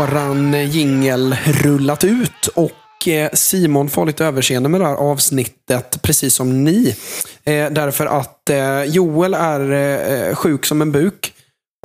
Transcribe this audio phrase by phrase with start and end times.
[0.00, 6.34] våran jingel rullat ut och eh, Simon får lite överseende med det här avsnittet, precis
[6.34, 6.96] som ni.
[7.44, 11.32] Eh, därför att eh, Joel är eh, sjuk som en buk.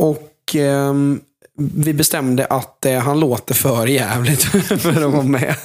[0.01, 1.20] Och ehm,
[1.57, 4.43] vi bestämde att eh, han låter för jävligt
[4.81, 5.55] för att vara med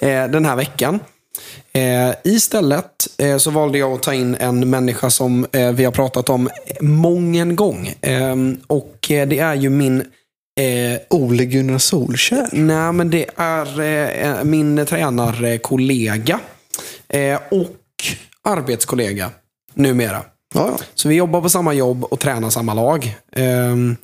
[0.00, 1.00] eh, den här veckan.
[1.72, 5.92] Eh, istället eh, så valde jag att ta in en människa som eh, vi har
[5.92, 6.48] pratat om
[6.80, 7.94] mången gång.
[8.00, 8.36] Eh,
[8.66, 10.04] och eh, det är ju min
[10.60, 12.48] eh, Ole Gunnar Solskär.
[12.52, 16.40] Nej, men det är eh, min tränarkollega
[17.08, 17.76] eh, och
[18.44, 19.30] arbetskollega
[19.74, 20.24] numera.
[20.54, 20.78] Ja, ja.
[20.94, 23.16] Så vi jobbar på samma jobb och tränar samma lag.
[23.32, 23.96] Ehm,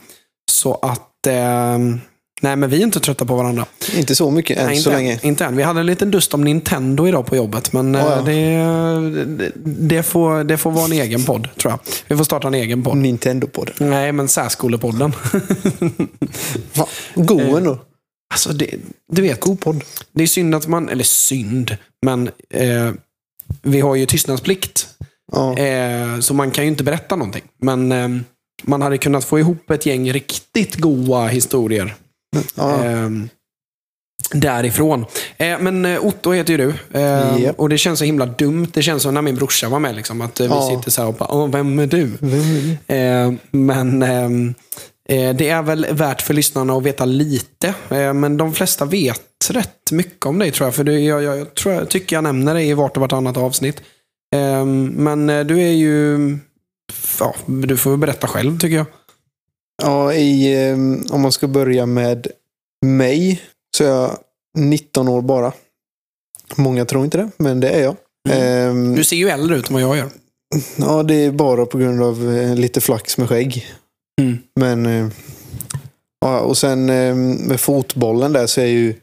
[0.51, 2.01] så att, ehm,
[2.41, 3.67] nej men vi är inte trötta på varandra.
[3.97, 5.13] Inte så mycket än nej, så inte, länge.
[5.13, 5.57] Än, inte än.
[5.57, 7.73] Vi hade en liten dust om Nintendo idag på jobbet.
[7.73, 8.23] Men eh, Ja, ja.
[8.23, 11.81] Det, det, får, det får vara en egen podd, tror jag.
[12.09, 12.97] Vi får starta en egen podd.
[12.97, 13.75] Nintendo-podden.
[13.79, 15.13] Nej, men särskolepodden.
[17.15, 17.79] God Eh, ändå.
[18.35, 18.75] alltså, det,
[19.13, 19.85] du vet, God podd.
[20.13, 22.91] det är synd att man, eller synd, men eh,
[23.63, 24.89] vi har ju tystnadsplikt.
[25.33, 25.57] Ja.
[25.59, 27.43] Eh, så man kan ju inte berätta någonting.
[27.63, 28.09] Men eh,
[28.63, 31.95] man hade kunnat få ihop ett gäng riktigt goa historier
[32.55, 32.85] Ja.
[32.85, 33.09] eh,
[34.33, 35.05] därifrån.
[35.37, 36.99] Eh, men eh, Otto heter ju du.
[37.01, 37.59] Eh, Japp.
[37.61, 38.67] Och det känns så himla dumt.
[38.73, 39.95] Det känns som när min brorsa var med.
[39.97, 40.71] Liksom, att eh, vi Ja.
[40.77, 42.05] sitter så här och bara, Åh, vem är du?
[42.97, 44.55] Eh, men ehm,
[45.09, 47.75] eh, det är väl värt för lyssnarna att veta lite.
[47.89, 50.75] Men de flesta vet rätt mycket om dig tror jag.
[50.75, 53.37] För du, jag, jag, jag, tror, jag tycker jag nämner dig i vart och vartannat
[53.37, 53.83] avsnitt.
[54.93, 56.19] Men du är ju...
[57.21, 58.87] Ja, du får berätta själv tycker jag.
[59.81, 60.73] Ja, i, eh,
[61.15, 62.27] om man ska börja med
[62.87, 63.43] mig
[63.77, 64.19] så är jag
[64.59, 65.53] 19 år bara.
[66.57, 67.97] Många tror inte det, men det är jag.
[68.29, 70.11] Ehm, Du ser ju äldre ut än vad jag gör.
[70.77, 73.67] Ja, det är bara på grund av eh, lite flax med skägg.
[74.21, 74.39] Mm.
[74.61, 75.09] Men, eh,
[76.21, 78.95] ja, och sen eh, med fotbollen där så är jag ju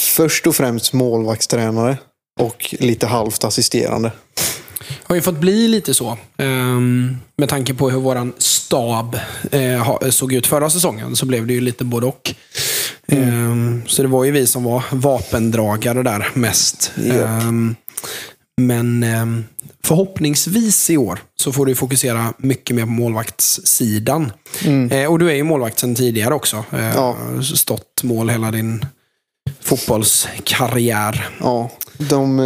[0.00, 1.96] först och främst målvaktstränare
[2.40, 4.12] och lite halvt assisterande.
[5.02, 6.18] Har ju fått bli lite så.
[6.36, 9.18] ehm, med tanke på hur våran stab
[9.50, 12.34] eh, såg ut förra säsongen så blev det ju lite både och.
[13.08, 16.92] Ehm, så det var ju vi som var vapendragare där mest.
[16.96, 17.42] Japp.
[17.42, 17.74] Ehm,
[18.60, 19.04] men
[19.84, 24.32] förhoppningsvis i år så får du fokusera mycket mer på målvaktssidan.
[24.90, 26.64] Eh, och du är ju målvakt sedan tidigare också.
[26.72, 27.16] Eh, Ja.
[27.56, 28.86] Stått mål hela din
[29.60, 31.28] fotbollskarriär.
[31.40, 32.36] Ja, de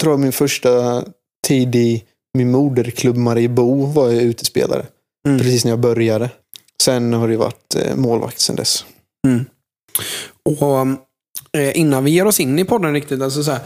[0.00, 1.02] tror jag min första
[1.50, 2.04] tid i
[2.38, 4.86] min moderklubb Mariebo var jag utespelare.
[5.28, 5.38] Mm.
[5.38, 6.30] Precis när jag började.
[6.82, 8.84] Sen har det varit eh, målvakt sen dess.
[10.44, 10.86] Och
[11.60, 13.60] eh, Innan vi ger oss in i podden riktigt, alltså så här,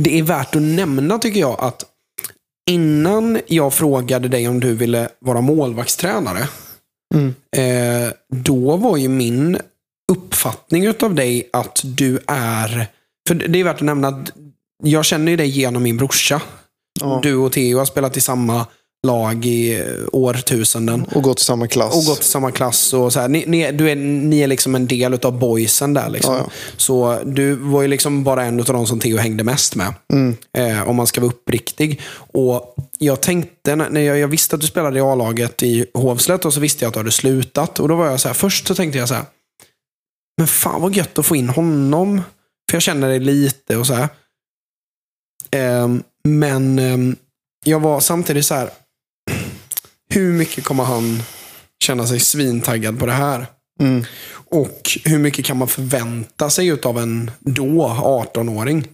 [0.00, 1.84] det är värt att nämna tycker jag att
[2.70, 6.48] innan jag frågade dig om du ville vara målvaktstränare,
[7.14, 7.34] Mm.
[7.56, 9.58] eh, då var ju min
[10.12, 12.86] uppfattning utav dig att du är,
[13.28, 14.32] för det är värt att nämna att
[14.84, 16.42] jag känner ju dig genom min brorsa.
[17.00, 17.20] Ja.
[17.22, 18.66] Du och Theo har spelat i samma
[19.06, 21.06] lag i eh, årtusenden.
[21.14, 21.96] Och gått i samma klass.
[21.96, 22.92] Och gått i samma klass.
[22.94, 23.28] Och så här.
[23.28, 26.10] Ni, ni, du är, ni är liksom en del av boysen där.
[26.10, 26.34] Liksom.
[26.34, 26.50] Ja, ja.
[26.76, 29.94] Så du var ju liksom bara en av de som Theo hängde mest med.
[30.12, 30.36] Mm.
[30.56, 32.00] Eh, om man ska vara uppriktig.
[32.32, 36.54] Och jag tänkte, när jag, jag visste att du spelade i A-laget i Hovslätt och
[36.54, 37.80] så visste jag att du hade slutat.
[37.80, 39.24] Och då var jag så här, först så tänkte jag så här,
[40.38, 42.22] men fan vad gött att få in honom.
[42.70, 44.08] För jag känner dig lite och så här.
[45.50, 47.16] Ehm, men ehm,
[47.64, 48.70] jag var samtidigt så här,
[50.10, 51.22] hur mycket kommer han
[51.84, 53.46] känna sig svintaggad på det här?
[53.80, 54.04] Mm.
[54.30, 58.88] Och hur mycket kan man förvänta sig av en då 18-åring?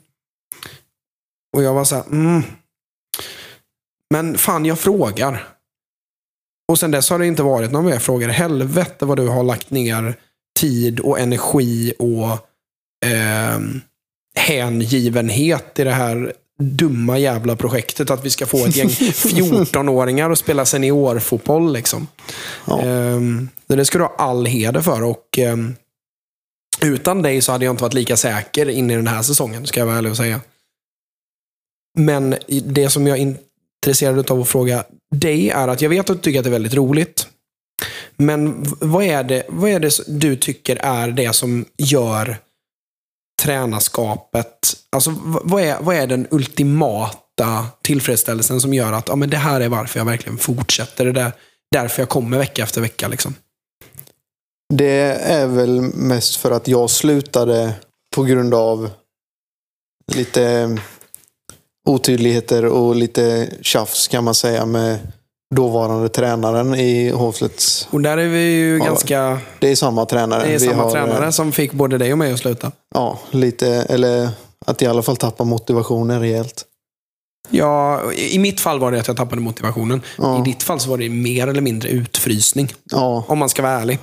[1.57, 2.43] Och jag var så här, mm.
[4.11, 5.49] Men fan, jag frågar.
[6.69, 8.29] Och sen dess har det inte varit någon mer frågor.
[8.29, 10.17] Helvete vad du har lagt ner
[10.61, 12.49] tid och energi och
[13.07, 13.81] ehm,
[14.35, 18.11] hängivenhet i det här dumma jävla projektet.
[18.11, 21.73] Att vi ska få ett gäng 14-åringar att spela seniorfotboll.
[21.73, 22.07] Liksom.
[22.65, 22.83] Ja.
[22.83, 25.03] Ehm, det ska du ha all heder för.
[25.03, 25.75] Och, ehm,
[26.81, 29.81] utan dig så hade jag inte varit lika säker in i den här säsongen, ska
[29.81, 30.41] jag vara ärlig och säga.
[31.99, 33.37] Men det som jag är
[33.87, 34.85] intresserad av att fråga
[35.15, 37.29] dig är att jag vet att du tycker att det är väldigt roligt.
[38.17, 42.39] Men vad är det, vad är det du tycker är det som gör
[43.45, 49.37] tränarskapet, alltså vad är, vad är den ultimata tillfredsställelsen som gör att ja, men det
[49.37, 51.05] här är varför jag verkligen fortsätter.
[51.05, 51.33] Det är
[51.71, 53.09] därför jag kommer vecka efter vecka.
[53.09, 53.35] Liksom.
[54.75, 57.75] Det är väl mest för att jag slutade
[58.15, 58.91] på grund av
[60.13, 60.77] lite
[61.89, 64.99] otydligheter och lite tjafs kan man säga med
[65.55, 67.89] dåvarande tränaren i Hovslets.
[67.91, 68.85] Och där är vi ju Ja.
[68.85, 69.39] ganska...
[69.59, 70.47] Det är samma tränare.
[70.47, 72.73] Det är samma har, tränare eh, som fick både dig och mig att sluta.
[72.95, 74.29] Ja, lite, eller
[74.67, 76.65] att i alla fall tappa motivationen rejält.
[77.51, 80.03] Ja, I mitt fall var det att jag tappade motivationen.
[80.19, 80.39] Ja.
[80.41, 82.73] I ditt fall så var det mer eller mindre utfrysning.
[82.91, 83.99] Ja, Om man ska vara ärlig.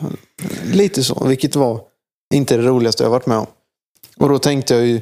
[0.64, 1.26] lite så.
[1.28, 1.82] Vilket var
[2.34, 3.46] inte det roligaste jag varit med om.
[4.18, 5.02] Och då tänkte jag ju,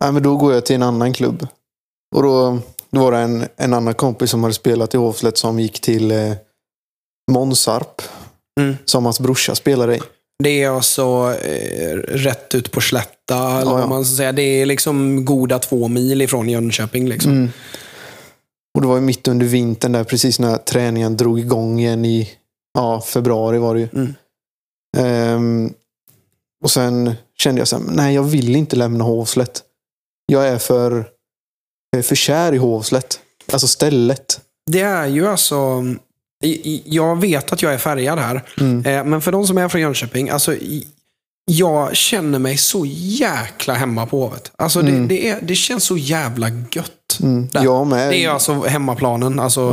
[0.00, 1.46] nej men då går jag till en annan klubb.
[2.16, 2.58] Och då,
[2.94, 6.10] då var det en, en annan kompis som hade spelat i Hovslätt som gick till
[6.10, 6.32] eh,
[7.30, 8.02] Månsarp.
[8.60, 8.76] Mm.
[8.84, 10.00] Som hans brorsa spelade i.
[10.42, 13.60] Det är alltså eh, rätt ut på slätta.
[13.60, 14.32] Eller Ja, vad man ska säga.
[14.32, 17.08] Det är liksom goda två mil ifrån Jönköping.
[17.08, 17.32] Liksom.
[17.32, 17.50] Mm.
[18.74, 22.30] Och det var ju mitt under vintern där, precis när träningen drog igång igen i
[22.74, 23.88] ja, februari var det ju.
[23.92, 24.14] Mm.
[24.96, 25.72] Ehm,
[26.64, 29.62] och sen kände jag så här, nej jag vill inte lämna Hovslätt.
[30.26, 31.08] Jag är för,
[32.02, 33.18] för kär i Hovslätt.
[33.52, 34.40] Alltså stället.
[34.70, 35.84] Det är ju alltså...
[36.84, 38.42] Jag vet att jag är färgad här.
[38.60, 38.86] Mm.
[38.86, 40.54] Eh, Men för de som är från Jönköping, alltså,
[41.50, 44.52] jag känner mig så jäkla hemma på Hovet.
[44.56, 45.08] Alltså, det, Mm.
[45.08, 47.18] det, är, det känns så jävla gött.
[47.22, 47.48] Mm.
[47.52, 48.10] Jag med.
[48.10, 49.70] Det är alltså hemmaplanen, alltså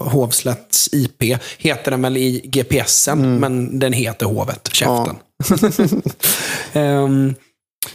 [0.00, 1.22] Hovslätts IP.
[1.58, 3.36] Heter den väl i GPSen, Mm.
[3.36, 4.68] men den heter Hovet.
[4.72, 5.16] Käften.
[6.72, 7.34] Ehm,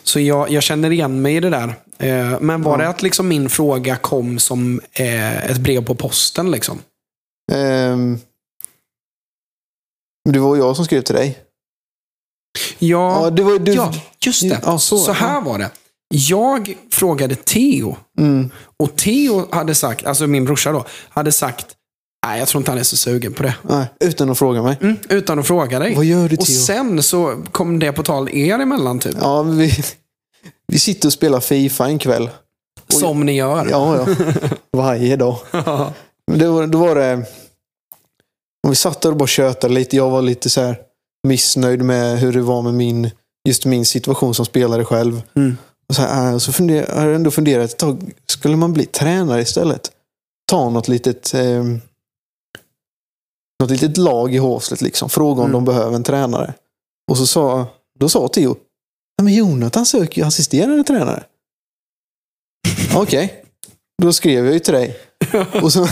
[0.04, 1.76] så jag, jag känner igen mig i det där.
[2.00, 6.52] Eh, men var det att liksom min fråga kom som eh, ett brev på posten?
[6.52, 6.80] Liksom?
[7.52, 8.20] Ehm,
[10.30, 11.40] det var jag som skrev till dig.
[12.80, 13.74] Ja, Ja, det var du.
[13.74, 14.60] ja just det.
[14.64, 15.72] Ja, så, så, här var det.
[16.16, 18.50] Jag frågade Theo Mm.
[18.80, 21.66] och Theo hade sagt, alltså min brorsa då, hade sagt
[22.26, 23.56] Nej, jag tror inte han är så sugen på det.
[23.62, 24.78] Nej, utan att fråga mig.
[24.82, 25.96] Mm, utan att fråga dig.
[25.96, 26.56] Vad gör du Och Theo?
[26.56, 29.16] sen så kom det på tal er emellan typ.
[29.22, 29.74] Ja, vi,
[30.74, 32.30] vi sitter och spelar Fifa en kväll.
[32.90, 33.68] Som ni gör.
[33.72, 34.16] Ja, ja.
[34.78, 35.38] Varje dag.
[36.32, 37.26] Var, då var det...
[38.68, 39.96] Och vi satt där och bara tjötade lite.
[39.96, 40.78] Jag var lite så här
[41.28, 43.12] missnöjd med hur det var med min,
[43.50, 45.22] just min situation som spelare själv.
[45.36, 45.58] Mm.
[45.90, 48.12] Och så här, äh, så funder, har jag ändå funderat ett tag.
[48.28, 49.92] Skulle man bli tränare istället?
[50.52, 51.64] Ta något litet, eh,
[53.64, 55.10] något litet lag i Hovslätt liksom.
[55.10, 55.52] Fråga om Mm.
[55.52, 56.54] de behöver en tränare.
[57.12, 57.66] Och så sa,
[58.00, 58.56] då sa Theo, "Ja,
[59.22, 61.24] men Jonathan söker ju assisterande tränare.
[62.96, 63.44] Okej,
[64.02, 64.98] då skrev jag ju till dig.
[65.62, 65.88] Och så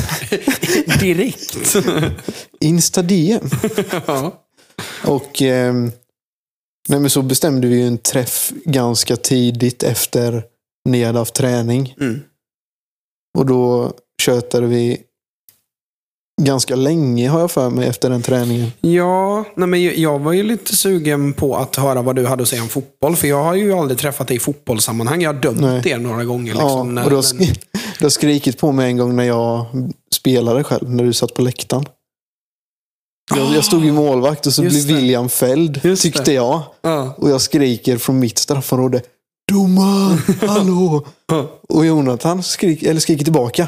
[1.00, 1.76] Direkt.
[2.60, 3.50] Insta DM.
[4.08, 4.46] ja.
[5.06, 5.92] Och ehm,
[6.90, 10.44] nej, men så bestämde vi ju en träff ganska tidigt efter
[10.90, 11.96] ni hade haft träning.
[12.00, 12.22] Mm.
[13.38, 15.02] Och då tjötade vi
[16.44, 18.72] ganska länge har jag för mig efter den träningen.
[18.82, 22.50] Ja, nej men jag- var ju lite sugen på att höra vad du hade att
[22.50, 23.16] säga om fotboll.
[23.16, 25.22] För jag har ju aldrig träffat dig i fotbollssammanhang.
[25.22, 25.82] Jag har dömt Nej.
[25.90, 26.54] er några gånger.
[26.54, 27.60] Liksom, ja, och du har, när- sk-
[28.00, 29.66] du har skrikit på mig en gång när jag
[30.16, 31.86] spelade själv, när du satt på läktaren.
[33.36, 35.02] Jag, jag stod i målvakt och så Just blev det.
[35.02, 36.34] William fälld, Just tyckte det.
[36.34, 36.62] jag.
[36.82, 37.14] Ja.
[37.18, 39.02] Och jag skriker från mitt straffområde.
[39.52, 40.18] Domaren,
[40.50, 41.06] hallå!
[41.70, 43.68] Och Jonathan skrik, eller skriker tillbaka.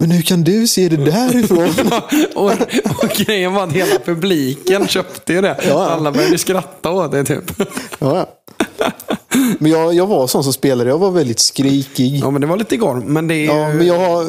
[0.00, 1.92] Men hur kan du se det därifrån?
[2.34, 2.52] och,
[3.02, 5.60] och grejen var att hela publiken köpte ju det.
[5.68, 5.86] Ja.
[5.88, 7.52] Alla började skratta åt det typ.
[7.98, 8.26] ja.
[9.58, 10.88] Men jag, jag var sån som spelare.
[10.88, 12.20] Jag var väldigt skrikig.
[12.22, 12.94] Ja, men det var lite igår.
[12.94, 13.44] Men det är ju...
[13.46, 14.26] Ja, men jag har,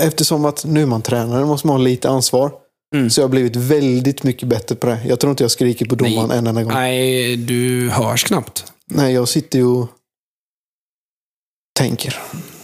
[0.00, 2.52] eftersom att nu är man tränare måste man ha lite ansvar.
[2.94, 3.10] Mm.
[3.10, 4.98] Så jag har blivit väldigt mycket bättre på det.
[5.08, 6.72] Jag tror inte jag skriker på domaren en enda gång.
[6.72, 6.98] Nej.
[6.98, 8.72] Nej, du hörs knappt.
[8.86, 9.88] jag sitter ju och
[11.78, 12.16] tänker.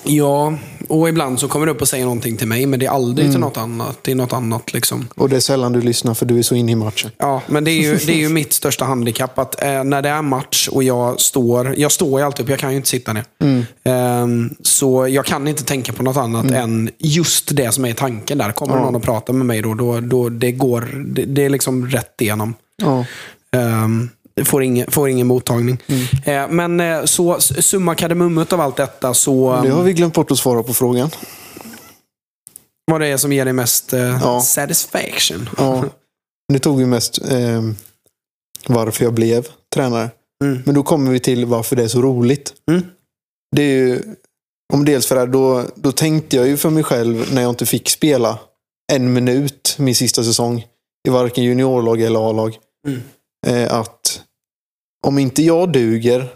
[0.02, 0.54] Ja,
[0.88, 3.30] och ibland så kommer du upp och säger någonting till mig, men det är aldrig
[3.30, 3.98] till något annat.
[4.02, 5.08] Det är något annat liksom.
[5.14, 7.10] Och det är sällan du lyssnar för du är så inne i matchen.
[7.18, 9.38] Ja, men det är ju, det är ju mitt största handikapp.
[9.38, 12.58] Att eh, när det är match och jag står, jag står ju alltid upp, jag
[12.58, 13.24] kan ju inte sitta ner.
[13.84, 18.38] Ehm, så jag kan inte tänka på något annat än just det som är tanken
[18.38, 18.52] där.
[18.52, 18.82] Kommer Ja.
[18.82, 22.20] någon och pratar med mig då, då, då det går, det, det är liksom rätt
[22.20, 22.54] igenom.
[22.82, 23.04] Ja.
[23.84, 24.10] Um,
[24.44, 25.78] får, ingen, får ingen mottagning.
[26.24, 30.30] Eh, men eh, så summa kardemummet av allt detta så har um, vi glömt bort
[30.30, 31.10] att svara på frågan.
[32.90, 34.40] vad det är som ger dig mest eh, Ja.
[34.40, 35.48] satisfaction.
[35.56, 35.84] Ja.
[36.52, 37.62] Nu tog vi mest eh,
[38.66, 40.10] varför jag blev tränare.
[40.44, 40.62] Mm.
[40.66, 42.52] Men då kommer vi till varför det är så roligt.
[42.70, 42.82] Mm.
[43.56, 44.02] Det är ju,
[44.72, 47.48] om dels för det här, då, då tänkte jag ju för mig själv när jag
[47.48, 48.38] inte fick spela
[48.92, 50.66] en minut min sista säsong
[51.08, 52.56] i varken juniorlag eller A-lag.
[52.88, 53.02] Mm.
[53.46, 54.22] Eh, att
[55.06, 56.34] om inte jag duger,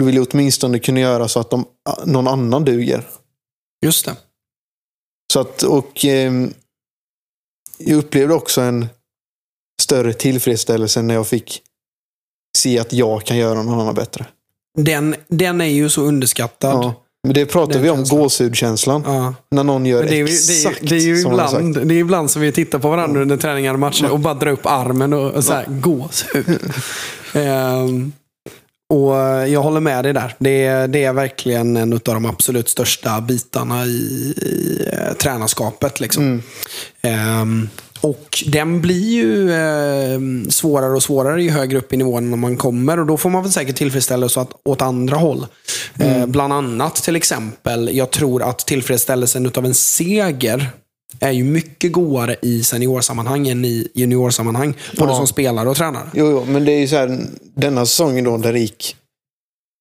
[0.00, 1.66] då vill jag åtminstone kunna göra så att de,
[2.06, 3.08] någon annan duger.
[3.84, 4.16] Just det.
[5.32, 6.54] Så att, och ehm,
[7.78, 8.86] jag upplevde också en
[9.82, 11.62] större tillfredsställelse när jag fick
[12.58, 14.26] se att jag kan göra någon annan bättre.
[14.78, 16.84] Den, den är ju så underskattad.
[16.84, 17.04] Ja.
[17.22, 18.20] Men det pratar Den vi om, känslan.
[18.20, 19.02] gåshudkänslan.
[19.06, 19.34] Ja.
[19.50, 21.48] När någon gör det är, ju, det, är, exakt det, är ju som man har
[21.48, 21.62] sagt.
[21.62, 24.34] ibland, det är ibland som vi tittar på varandra under träningar och matcher och bara
[24.34, 26.46] drar upp armen och, och så här, gåshud.
[27.32, 28.12] Ehm,
[28.94, 29.14] och
[29.48, 30.34] jag håller med dig där.
[30.38, 36.00] Det är, det är verkligen en av de absolut största bitarna i, i eh, tränarskapet.
[36.00, 36.22] Liksom.
[36.22, 36.42] Mm.
[37.02, 37.68] Ehm,
[38.10, 43.00] och den blir ju eh, svårare och svårare ju högre upp i nivån man kommer.
[43.00, 45.46] Och då får man väl säkert tillfredsställelse åt, åt andra håll.
[45.98, 50.70] Eh, bland annat till exempel, jag tror att tillfredsställelsen av en seger
[51.20, 54.74] är ju mycket godare i seniorsammanhang än i juniorsammanhang.
[54.96, 55.16] Både Ja.
[55.16, 56.10] som spelare och tränare.
[56.14, 57.20] Jo, jo, men det är ju så här,
[57.54, 58.96] denna säsongen då där det gick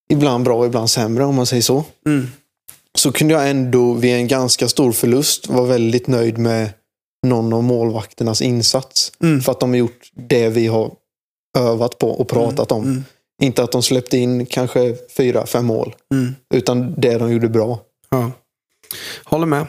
[0.10, 1.84] ibland bra och ibland sämre om man säger så.
[2.05, 2.27] Mm.
[2.96, 6.69] Så kunde jag ändå vid en ganska stor förlust vara väldigt nöjd med
[7.24, 9.12] någon av målvakternas insats.
[9.21, 9.41] Mm.
[9.41, 10.91] För att de har gjort det vi har
[11.57, 12.83] övat på och pratat om.
[12.83, 13.03] Mm.
[13.41, 15.95] Inte att de släppte in kanske fyra, fem mål.
[16.13, 16.36] Mm.
[16.53, 17.79] Utan det de gjorde bra.
[18.09, 18.31] Ja.
[19.24, 19.65] Håller med.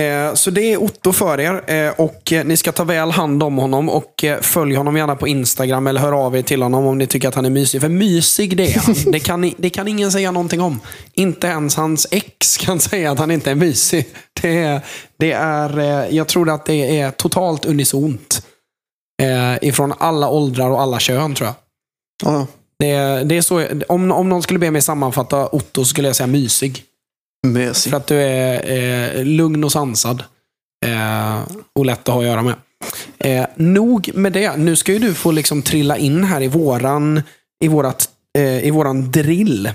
[0.00, 3.42] Eh, så det är Otto för er eh, och eh, ni ska ta väl hand
[3.42, 6.98] om honom och följ honom gärna på Instagram eller hör av er till honom om
[6.98, 7.80] ni tycker att han är mysig.
[7.80, 8.94] För mysig det är han.
[9.12, 10.80] Det kan, det kan ingen säga någonting om.
[11.12, 14.08] Inte ens hans ex kan säga att han inte är mysig.
[14.42, 14.80] Det är,
[15.16, 18.46] det är, jag tror att det är totalt unisont.
[19.60, 21.54] Ifrån alla åldrar och alla kön tror jag.
[22.22, 22.46] Ja,
[22.78, 26.26] Det, det är så, om, om någon skulle be mig sammanfatta Otto skulle jag säga
[26.26, 26.84] mysig.
[27.46, 27.90] Messi.
[27.90, 30.24] För att du är eh, lugn och sansad.
[30.86, 31.40] Eh,
[31.74, 32.54] och lätt att ha att göra med.
[33.18, 34.56] Eh, nog med det.
[34.56, 37.22] Nu ska ju du få liksom trilla in här i våran,
[37.64, 39.70] i vårat, eh, i våran drill.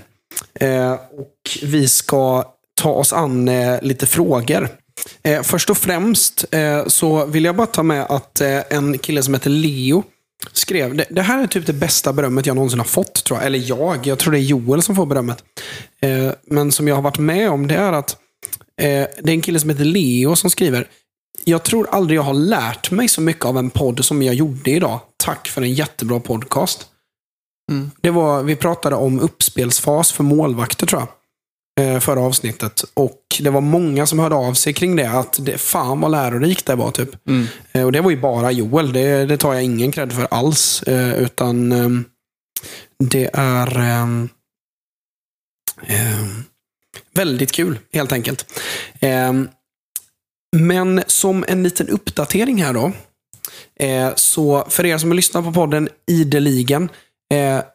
[0.60, 2.44] Eh, och vi ska
[2.82, 4.70] ta oss an eh, lite frågor.
[5.24, 9.24] Eh, först och främst eh, så vill jag bara ta med att eh, en kille
[9.24, 10.04] som heter Leo
[10.54, 13.46] skrev, det, det här är typ det bästa berömmet jag någonsin har fått, tror jag.
[13.46, 15.44] Eller jag, jag tror det är Joel som får berömmet.
[16.02, 18.12] Eh, men som jag har varit med om, det är att
[18.82, 20.88] eh, det är en kille som heter Leo som skriver,
[21.44, 24.72] jag tror aldrig jag har lärt mig så mycket av en podd som jag gjorde
[24.72, 25.00] idag.
[25.18, 26.86] Tack för en jättebra podcast.
[27.72, 27.92] Mm.
[28.02, 31.10] Det var, vi pratade om uppspelsfas för målvakter tror jag.
[31.80, 32.84] Eh, Förra avsnittet.
[32.94, 35.10] Och det var många som hörde av sig kring det.
[35.10, 36.92] Att det, fan vad lärorikt det var.
[36.92, 37.28] typ.
[37.28, 37.48] Mm.
[37.72, 38.94] Eh, Och det var ju bara Joel.
[38.94, 40.84] Det, det tar jag ingen cred för alls.
[40.84, 42.06] Eh, Utan ehm,
[43.04, 44.30] det är ehm,
[45.88, 46.44] ehm,
[47.14, 48.60] väldigt kul helt enkelt.
[50.56, 52.92] Men som en liten uppdatering här då.
[54.16, 56.90] Så för er som har lyssnat på podden ideligen.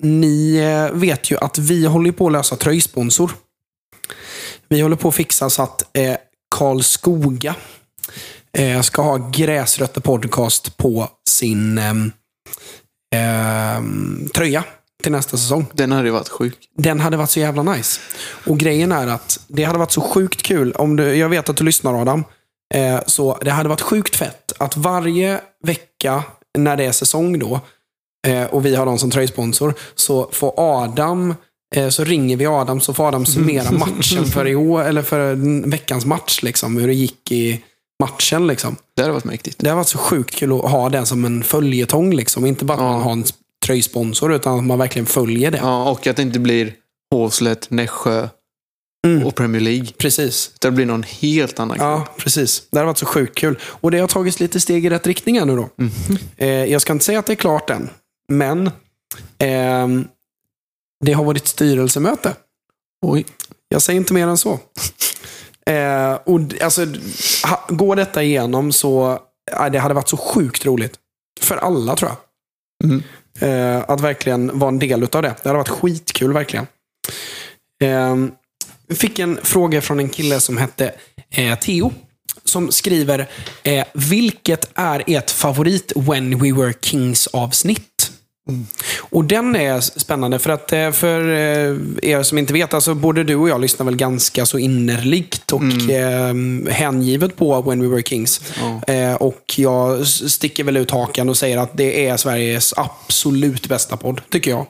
[0.00, 0.60] Ni
[0.92, 3.30] vet ju att vi håller på att lösa tröjsponsor.
[4.70, 6.16] Vi håller på att fixa så att eh,
[6.56, 7.54] Karlskoga
[8.58, 12.12] eh, ska ha Gräsrötter Podcast på sin ehm,
[14.34, 14.64] tröja
[15.02, 15.66] till nästa säsong.
[15.72, 16.58] Den hade varit sjuk.
[16.76, 18.00] Den hade varit så jävla nice.
[18.46, 20.72] Och grejen är att det hade varit så sjukt kul.
[20.72, 22.24] Om du, jag vet att du lyssnar Adam.
[22.74, 26.24] Eh, så det hade varit sjukt fett att varje vecka
[26.58, 27.60] när det är säsong då
[28.26, 31.36] eh, och vi har dem som tröjsponsor så får Adam eh,
[31.90, 35.34] så ringer vi Adam så får Adam summera matchen för i år, eller för
[35.70, 36.42] veckans match.
[36.42, 37.60] Liksom, hur det gick i
[38.02, 38.46] matchen.
[38.46, 38.76] Liksom.
[38.96, 39.58] Det hade varit mäktigt.
[39.58, 42.14] Det har varit så sjukt kul att ha den som en följetong.
[42.14, 42.46] Liksom.
[42.46, 42.92] Inte bara att Ja.
[42.92, 43.24] man har en
[43.66, 45.58] tröjsponsor, utan att man verkligen följer det.
[45.58, 46.72] Ja, och att det inte blir
[47.10, 48.28] Håslet, Nässjö
[49.06, 49.26] Mm.
[49.26, 49.86] och Premier League.
[49.98, 50.50] Precis.
[50.60, 52.16] Det blir någon helt annan Ja, klubb.
[52.24, 52.62] precis.
[52.70, 53.58] Det har varit så sjukt kul.
[53.62, 55.68] Och det har tagits lite steg i rätt riktning nu då.
[55.76, 55.92] Mhm.
[56.36, 57.90] Eh, jag ska inte säga att det är klart än,
[58.28, 58.70] men
[59.38, 60.04] ehm,
[61.04, 62.36] det har varit styrelsemöte.
[63.06, 63.26] Oj.
[63.68, 64.58] Jag säger inte mer än så.
[65.66, 66.86] Eh, och alltså,
[67.44, 69.18] ha, går detta igenom så
[69.50, 70.94] ja, det hade varit så sjukt roligt.
[71.40, 72.18] För alla tror jag.
[72.90, 73.02] Mm.
[73.40, 75.34] Eh, att verkligen vara en del av det.
[75.42, 76.66] Det hade varit skitkul verkligen.
[77.82, 78.16] Eh,
[78.86, 80.94] vi fick en fråga från en kille som hette
[81.30, 81.92] eh, Theo.
[82.44, 83.28] Som skriver,
[83.62, 87.89] eh, vilket är ert favorit When We Were Kings avsnitt?
[88.98, 91.76] Och den är spännande för att eh, för eh,
[92.10, 95.90] er som inte vet, alltså både du och jag lyssnar väl ganska så innerligt och
[95.90, 96.34] eh,
[96.68, 98.40] hängivet på When We Were Kings.
[98.86, 103.96] Eh, och jag sticker väl ut hakan och säger att det är Sveriges absolut bästa
[103.96, 104.66] podd, tycker jag.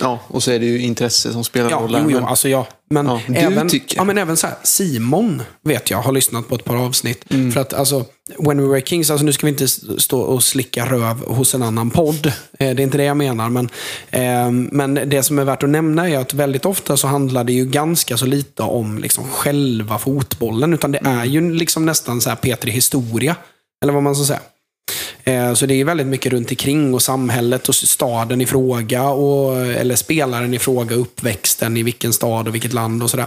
[0.00, 1.96] Ja, och så är det ju intresse som spelar Ja, roll.
[2.02, 2.66] jo, jo, alltså ja.
[2.90, 3.96] Men, Ja, även, tycker.
[3.96, 7.24] ja, men även så här, Simon vet jag har lyssnat på ett par avsnitt.
[7.30, 7.52] Mm.
[7.52, 8.04] För att alltså,
[8.38, 11.62] When We Were Kings, alltså nu ska vi inte stå och slicka röv hos en
[11.62, 12.26] annan podd.
[12.26, 13.50] Eh, det är inte det jag menar.
[13.50, 13.68] Men,
[14.10, 17.52] ehm, men det som är värt att nämna är att väldigt ofta så handlar det
[17.52, 20.74] ju ganska så lite om liksom själva fotbollen.
[20.74, 23.36] Utan det är ju liksom nästan så här Petri Historia.
[23.82, 24.40] Eller vad man ska säga.
[25.24, 29.08] Eh, så det är väldigt mycket runt omkring och samhället och staden i fråga.
[29.08, 33.26] Och, eller spelaren i fråga, uppväxten i vilken stad och vilket land och sådär.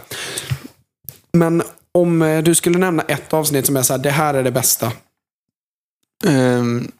[1.34, 4.44] Men om eh, du skulle nämna ett avsnitt som är så här, det här är
[4.44, 4.92] det bästa.
[6.26, 6.92] Ehm,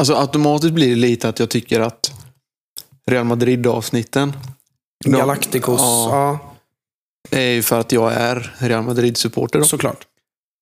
[0.00, 2.12] alltså automatiskt blir det lite att jag tycker att
[3.06, 4.32] Real Madrid-avsnitten
[5.04, 5.80] de- Galacticos.
[5.80, 6.38] Ja,
[7.30, 9.62] Ja, är ju för att jag är Real Madrid-supporter.
[9.62, 10.06] såklart.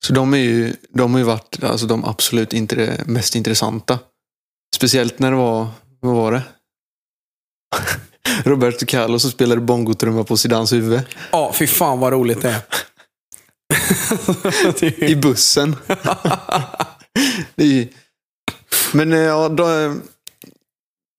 [0.07, 3.99] Så de, är ju, de har ju varit alltså, de absolut inte mest intressanta.
[4.77, 5.67] Speciellt när det var,
[6.01, 6.43] vad var det?
[8.45, 11.01] Roberto Carlos som spelade bongotrumma på Zidans huvud.
[11.33, 12.63] Ja, fy fan vad roligt det är.
[15.11, 15.77] I bussen.
[17.57, 17.89] är.
[18.93, 19.95] Men eh, ja, då,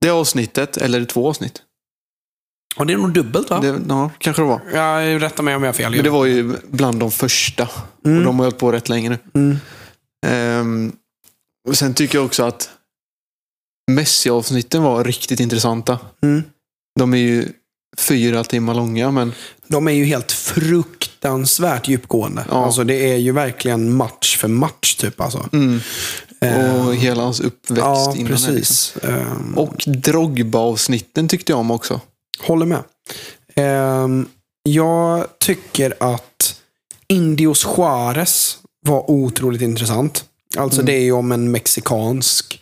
[0.01, 1.61] det avsnittet, eller två avsnitt.
[2.75, 3.59] Och det är nog dubbelt va?
[3.59, 4.61] Det, ja, kanske det var.
[4.73, 5.91] Jag rättar mig om jag har fel.
[5.91, 7.69] Men det var ju bland de första.
[8.05, 8.17] Mm.
[8.17, 9.17] Och de har hållit på rätt länge nu.
[9.33, 9.57] Mm.
[10.25, 10.91] Ehm,
[11.67, 12.69] och sen tycker jag också att
[13.91, 15.99] Messi-avsnitten var riktigt intressanta.
[16.21, 16.43] Mm.
[16.99, 17.47] De är ju
[17.97, 19.33] fyra timmar långa, men
[19.67, 22.45] De är ju helt fruktansvärt djupgående.
[22.49, 22.65] Ja.
[22.65, 24.95] Alltså, det är ju verkligen match för match.
[24.95, 25.49] typ alltså.
[25.53, 25.79] mm.
[26.41, 28.53] Eh, och hela hans uppväxt Ja, innan det, liksom.
[28.55, 28.97] precis.
[29.03, 32.01] Ehm, Och Drogba-avsnitten tyckte jag om också.
[32.41, 32.83] Håller med.
[33.55, 34.27] Ehm,
[34.63, 36.61] jag tycker att
[37.07, 40.25] Indios Juarez var otroligt intressant.
[40.57, 42.61] Alltså det är ju om en mexikansk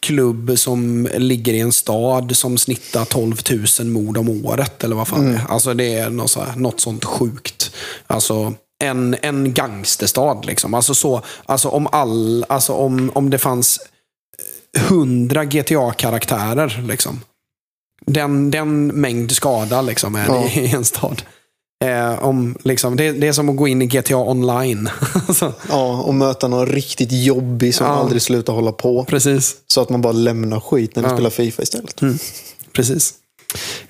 [0.00, 3.36] klubb som ligger i en stad som snittar 12
[3.80, 4.84] 000 mord om året.
[4.84, 5.46] Eller vad fan det är.
[5.48, 7.74] Alltså det är något, så här, något sånt sjukt.
[8.06, 10.40] Alltså en, en gangsterstad.
[10.44, 10.74] Liksom.
[10.74, 13.80] Alltså, så, alltså, om, all, alltså om, om det fanns
[14.76, 16.84] 100 GTA-karaktärer.
[16.88, 17.20] Liksom
[18.06, 20.48] den, den mängd skada liksom är Ja.
[20.48, 21.22] i en stad.
[21.84, 24.88] Eh, om, liksom, det, det är som att gå in i GTA online.
[25.28, 27.92] Alltså, Ja, och möta någon riktigt jobbig som Ja.
[27.92, 29.04] aldrig slutar hålla på.
[29.04, 29.56] precis.
[29.66, 31.14] Så att man bara lämnar skit när vi Ja.
[31.16, 32.00] spelar Fifa istället.
[32.72, 33.14] precis.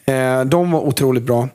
[0.04, 1.48] Eh, de var otroligt bra.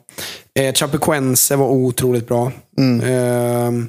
[0.58, 2.52] Eh, Chapecoense var otroligt bra.
[2.78, 3.00] Mm.
[3.00, 3.86] Eh,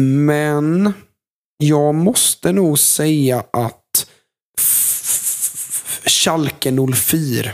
[0.00, 0.92] men
[1.58, 4.06] jag måste nog säga att
[6.06, 7.50] Schalke 04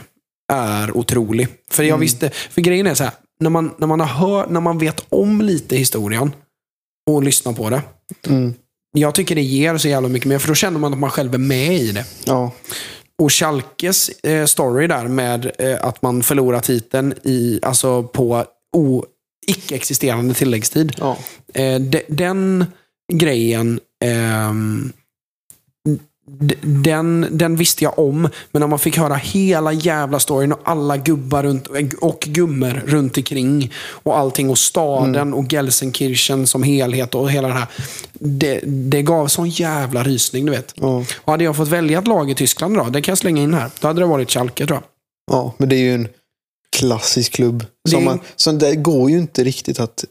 [0.53, 1.49] är otrolig.
[1.71, 2.01] För jag Mm.
[2.01, 5.05] visste, för grejen är så här, när man, när, man har hör, när man vet
[5.09, 6.33] om lite historien
[7.11, 7.83] och lyssnar på det.
[8.27, 8.55] Mm.
[8.95, 11.35] Jag tycker det ger så jävla mycket mer, för då känner man att man själv
[11.35, 12.05] är med i det.
[12.25, 12.53] Ja.
[13.23, 18.45] Och Schalkes eh, story där med eh, att man förlorar titeln i, alltså på
[18.77, 19.05] o,
[19.47, 20.93] icke-existerande tilläggstid.
[20.99, 21.17] Ja.
[21.55, 22.65] Eh, de, den
[23.13, 24.93] grejen, ehm,
[26.61, 28.21] den, den visste jag om.
[28.53, 31.69] Men när man fick höra hela jävla storyn och alla gubbar runt,
[32.01, 37.55] och gummor runt omkring och allting och staden och Gelsenkirchen som helhet och hela det
[37.55, 37.67] här.
[38.13, 40.75] Det, det gav sån jävla rysning, du vet.
[40.77, 41.05] Ja.
[41.19, 43.55] Och hade jag fått välja ett lag i Tyskland idag, det kan jag slänga in
[43.55, 43.71] här.
[43.81, 44.85] Då hade det varit Schalke tror jag.
[45.37, 46.09] ja, men det är ju en
[46.77, 47.65] klassisk klubb.
[47.89, 50.05] Som är- man, så det går ju inte riktigt att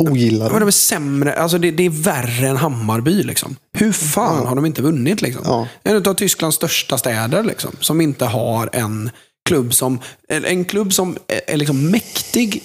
[0.00, 3.22] ogilla Men de är sämre, alltså det, det är värre än Hammarby.
[3.22, 3.56] Liksom.
[3.78, 4.48] Hur fan Ja.
[4.48, 5.22] har de inte vunnit?
[5.22, 5.42] Liksom?
[5.46, 5.68] Ja.
[5.82, 9.10] En av Tysklands största städer liksom, som inte har en
[9.48, 11.16] klubb som, en klubb som
[11.48, 12.62] är liksom mäktig,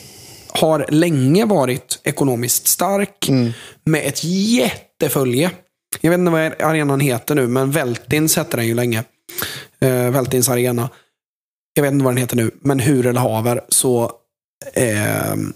[0.50, 3.52] har länge varit ekonomiskt stark, Mm.
[3.86, 5.52] med ett jättefölje.
[6.02, 9.04] Jag vet inte vad arenan heter nu, men Veltins hette den ju länge.
[9.86, 10.90] Uh, Veltins arena.
[11.74, 14.12] Jag vet inte vad den heter nu, men hur eller haver så,
[14.74, 15.54] ehm,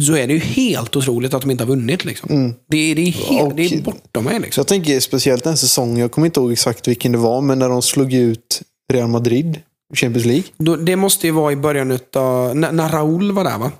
[0.00, 2.04] så är det ju helt otroligt att de inte har vunnit.
[2.04, 2.30] Liksom.
[2.30, 2.54] Mm.
[2.70, 4.40] Det, är- det, är helt, Och- det är bortom mig.
[4.40, 4.60] Liksom.
[4.60, 7.68] jag tänker speciellt den säsongen, jag kommer inte ihåg exakt vilken det var, men när
[7.68, 9.60] de slog ut Real Madrid
[9.94, 10.44] i Champions League.
[10.58, 13.72] Då, det måste ju vara i början av när, när Raúl var där va?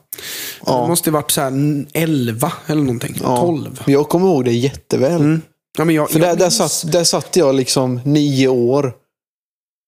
[0.67, 0.83] Ja.
[0.83, 3.17] Det måste ju varit så här 11 eller någonting.
[3.23, 3.37] Ja.
[3.41, 3.83] 12.
[3.87, 5.21] Jag kommer ihåg det jätteväl.
[5.21, 5.43] Mm.
[5.79, 8.93] Ja, men jag, För jag där, där, minns- satt, där satt jag liksom nio år.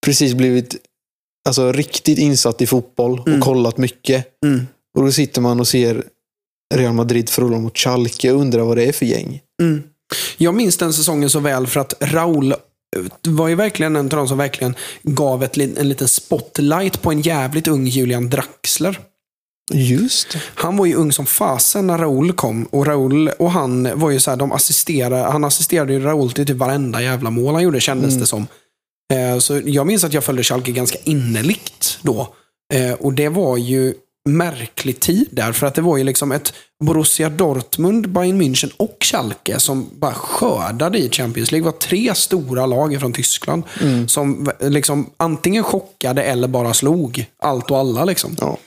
[0.06, 0.76] Precis blivit
[1.48, 3.40] alltså, riktigt insatt i fotboll och Mm.
[3.40, 4.26] kollat mycket.
[4.44, 4.66] Mm.
[4.98, 6.04] Och då sitter man och ser
[6.74, 9.40] Real Madrid förlora mot Schalke och undrar vad det är för gäng.
[9.62, 9.82] Mm.
[10.38, 12.54] Jag minns den säsongen så väl för att Raul
[13.26, 17.20] var ju verkligen en av de som verkligen gav ett, en liten spotlight på en
[17.20, 19.00] jävligt ung Julian Draxler.
[19.72, 20.36] Just.
[20.54, 22.64] Han var ju ung som fasen när Raul kom.
[22.64, 26.46] Och Raul och han var ju så här, de assisterade, han assisterade ju Raul till
[26.46, 28.46] typ varenda jävla mål han gjorde kändes det som.
[29.12, 32.34] Eh, Så jag minns att jag följde Schalke ganska innerligt då.
[32.72, 33.94] Eh, Och det var ju
[34.28, 35.52] märklig tid där.
[35.52, 36.52] För att det var ju liksom ett
[36.84, 41.68] Borussia Dortmund, Bayern München och Schalke som bara skördade i Champions League.
[41.68, 43.62] Det var tre stora lag från Tyskland
[44.06, 48.04] som liksom antingen chockade eller bara slog allt och alla.
[48.04, 48.36] Liksom.
[48.40, 48.58] Ja.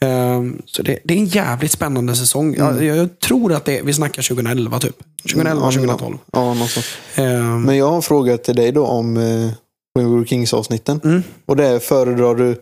[0.00, 2.54] Ehm, så det, det är en jävligt spännande säsong.
[2.58, 4.96] Jag, jag tror att det, vi snackar 2011 typ.
[5.22, 6.18] 2011, Ja, 2012.
[6.32, 6.86] Ja, något sånt.
[7.14, 9.50] Ehm, Men jag har en fråga till dig då om eh,
[9.98, 11.00] Rainbow Kings avsnitten.
[11.04, 11.22] Mm.
[11.46, 12.56] Och det är, föredrar du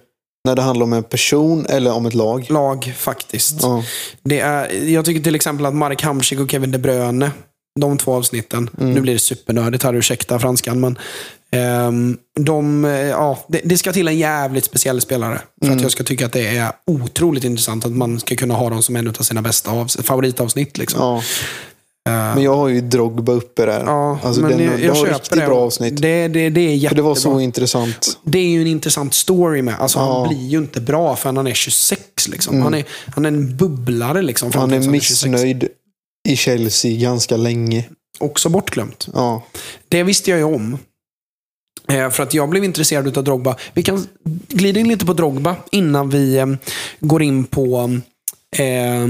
[0.46, 2.46] när det handlar om en person eller om ett lag?
[2.50, 3.58] lag faktiskt.
[3.62, 3.82] Ja.
[4.22, 7.30] Det är, jag tycker till exempel att Marek Hamsik och Kevin De Bruyne,
[7.80, 8.92] de två avsnitten, Mm.
[8.94, 10.98] nu blir det supernördigt här, ursäkta franskan, men
[11.52, 15.76] ehm, de, eh, ja, det, det ska till en jävligt speciell spelare för Mm.
[15.76, 18.82] att jag ska tycka att det är otroligt intressant att man ska kunna ha dem
[18.82, 20.78] som en av sina bästa av, favoritavsnitt.
[20.78, 21.00] Liksom.
[21.00, 21.22] ja.
[22.06, 23.80] Eh, Men jag har ju Drogba uppe där.
[23.86, 25.46] ja, alltså, men den, jag, det jag köper riktigt det.
[25.46, 26.02] bra avsnitt.
[26.02, 26.96] Det, det, det är För jättebra.
[26.96, 28.18] det var så intressant.
[28.24, 29.74] det är ju en intressant story med.
[29.80, 30.18] Alltså, Ja.
[30.18, 32.28] Han blir ju inte bra förrän han är 26.
[32.28, 32.62] Liksom.
[32.62, 34.22] Han, är, han är en bubblare.
[34.22, 34.92] Liksom, Han är 26.
[34.92, 35.68] missnöjd
[36.28, 37.84] i Chelsea ganska länge.
[38.18, 39.08] Också bortglömt.
[39.14, 39.42] Ja.
[39.88, 40.78] Det visste jag ju om.
[41.88, 43.56] Eh, För att jag blev intresserad av Drogba.
[43.74, 44.06] Vi kan
[44.48, 46.46] glida in lite på Drogba innan vi eh,
[47.00, 47.98] går in på
[48.56, 49.06] eh,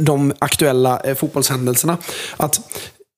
[0.00, 1.98] de aktuella eh, fotbollshändelserna.
[2.36, 2.60] Att,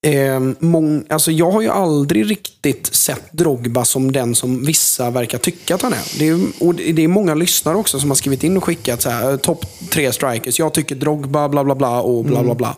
[0.06, 5.38] eh, mång, alltså jag har ju aldrig riktigt sett Drogba som den som vissa verkar
[5.38, 6.18] tycka att han är.
[6.18, 9.10] Det är, och det är många lyssnare också som har skrivit in och skickat så
[9.10, 10.58] här, topp tre strikers.
[10.58, 12.76] Jag tycker Drogba, bla bla bla och bla bla bla.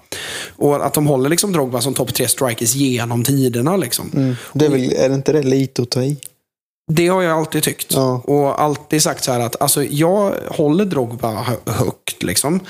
[0.56, 3.76] Och att de håller liksom Drogba som topp tre strikers genom tiderna.
[3.76, 4.10] Liksom.
[4.14, 4.34] Mm.
[4.52, 6.16] Det är, väl, är det inte det lite att ta i?
[6.90, 7.92] Det har jag alltid tyckt.
[7.94, 8.22] Ja.
[8.24, 12.22] Och alltid sagt så här att alltså, jag håller Drogba hö- högt.
[12.22, 12.60] Liksom.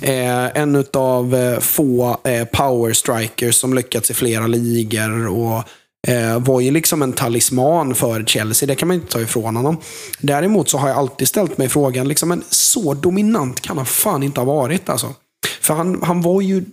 [0.00, 5.28] Eh, en av eh, få eh, power strikers som lyckats i flera ligor.
[5.28, 5.62] Och
[6.08, 8.66] eh, var ju liksom en talisman för Chelsea.
[8.66, 9.76] Det kan man inte ta ifrån honom.
[10.20, 14.22] Däremot så har jag alltid ställt mig frågan, liksom, men så dominant kan han fan
[14.22, 14.88] inte ha varit.
[14.88, 15.14] Alltså.
[15.60, 16.64] För han, han var ju...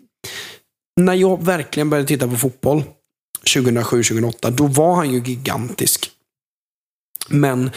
[1.01, 2.83] När jag verkligen började titta på fotboll
[3.55, 6.11] 2007-2008, då var han ju gigantisk.
[7.29, 7.71] Men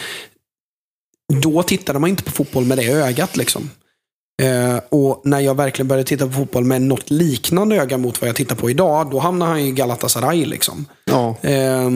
[1.41, 3.37] då tittade man inte på fotboll med det ögat.
[3.37, 3.69] Liksom.
[4.41, 8.27] Eh, och när jag verkligen började titta på fotboll med något liknande öga mot vad
[8.27, 10.45] jag tittar på idag, då hamnar han i Galatasaray.
[10.45, 10.85] Liksom.
[11.05, 11.35] Ja.
[11.41, 11.89] Eh,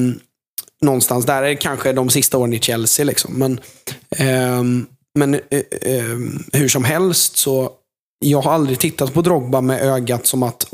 [0.81, 3.05] någonstans där är kanske de sista åren i Chelsea.
[3.05, 3.33] Liksom.
[3.33, 3.59] Men,
[4.17, 6.17] ehm, men eh, eh,
[6.53, 7.71] hur som helst så
[8.19, 10.67] jag har aldrig tittat på Drogba med ögat som att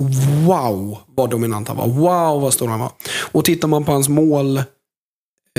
[0.48, 1.88] wow vad dominant han var.
[1.88, 2.92] Wow vad stor han var.
[3.32, 4.62] Och tittar man på hans mål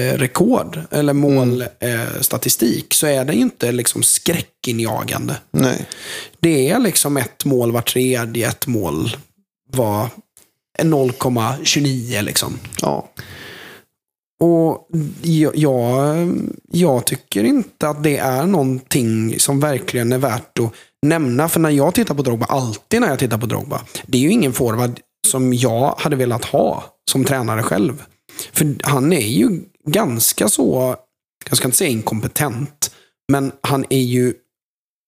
[0.01, 5.37] rekord eller målstatistik eh, statistik, så är den ju inte liksom skräckinjagande.
[5.51, 5.87] Nej.
[6.41, 9.17] Det är liksom ett mål var tredje, ett mål
[9.73, 10.09] var
[10.83, 12.59] 0,29 liksom.
[12.81, 13.09] Ja.
[14.41, 14.89] Och
[15.55, 16.33] jag,
[16.73, 21.49] jag tycker inte att det är någonting som verkligen är värt att nämna.
[21.49, 24.31] För när jag tittar på Drogba, alltid när jag tittar på Drogba, det är ju
[24.31, 28.03] ingen forward som jag hade velat ha som tränare själv.
[28.53, 30.97] För han är ju ganska så,
[31.49, 32.95] jag ska inte säga inkompetent,
[33.33, 34.35] men han är ju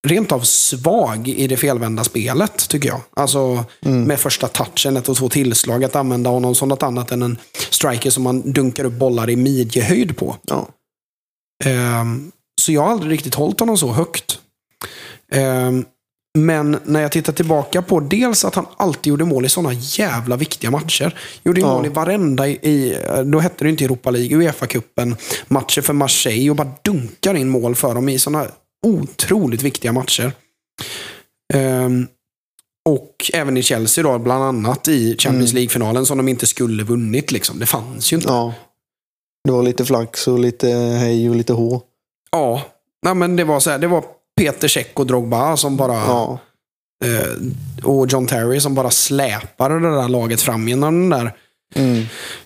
[0.07, 3.01] rent av svag i det felvända spelet, tycker jag.
[3.15, 7.23] Alltså med första touchen, ett och två tillslag, att använda honom som något annat än
[7.23, 7.39] en
[7.71, 10.37] striker som man dunkar upp bollar i midjehöjd på.
[10.43, 10.69] Ja.
[11.65, 14.39] Ehm, så jag har aldrig riktigt hållit honom så högt.
[15.33, 15.85] Ehm,
[16.37, 20.37] men när jag tittar tillbaka på dels att han alltid gjorde mål i sådana jävla
[20.37, 21.19] viktiga matcher.
[21.45, 21.67] Gjorde Ja.
[21.67, 25.17] mål i varenda, i, då hette det inte Europa League, Uefa-cupen,
[25.49, 28.47] matcher för Marseille och bara dunkar in mål för dem i sådana
[28.87, 30.33] otroligt viktiga matcher.
[31.55, 32.07] Ehm,
[32.89, 35.55] och även i Chelsea då, bland annat i Champions Mm.
[35.55, 37.33] League-finalen som de inte skulle vunnit.
[37.33, 37.59] Liksom.
[37.59, 38.29] Det fanns ju inte.
[38.29, 38.55] ja.
[39.45, 40.69] Det var lite flax och lite
[41.01, 41.81] hej och lite hå.
[42.33, 42.63] Ja,
[43.03, 44.05] Nej, men det var så här, det var
[44.37, 46.39] Peter Cech och Drogba som bara, Ja.
[47.05, 51.33] eh, och John Terry som bara släpade det där laget fram genom den där
[51.75, 52.05] Mm.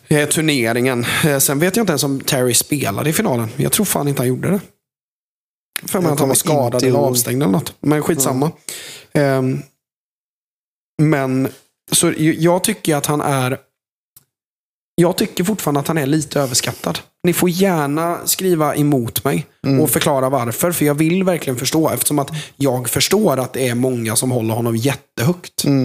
[0.08, 1.04] eh, turneringen.
[1.24, 3.48] Eh, sen vet jag inte ens om Terry spelade i finalen.
[3.56, 4.60] Jag tror fan inte han gjorde det.
[5.88, 7.74] För mig att han var skadad eller avstängd eller något.
[7.80, 8.50] Men skitsamma.
[9.12, 9.62] Ehm,
[11.02, 11.48] men
[11.92, 13.58] så jag tycker att han är
[15.00, 16.98] jag tycker fortfarande att han är lite överskattad.
[17.24, 19.80] Ni får gärna skriva emot mig Mm.
[19.80, 20.72] och förklara varför.
[20.72, 21.88] För jag vill verkligen förstå.
[21.90, 25.64] Eftersom att jag förstår att det är många som håller honom jättehögt.
[25.64, 25.80] Mm.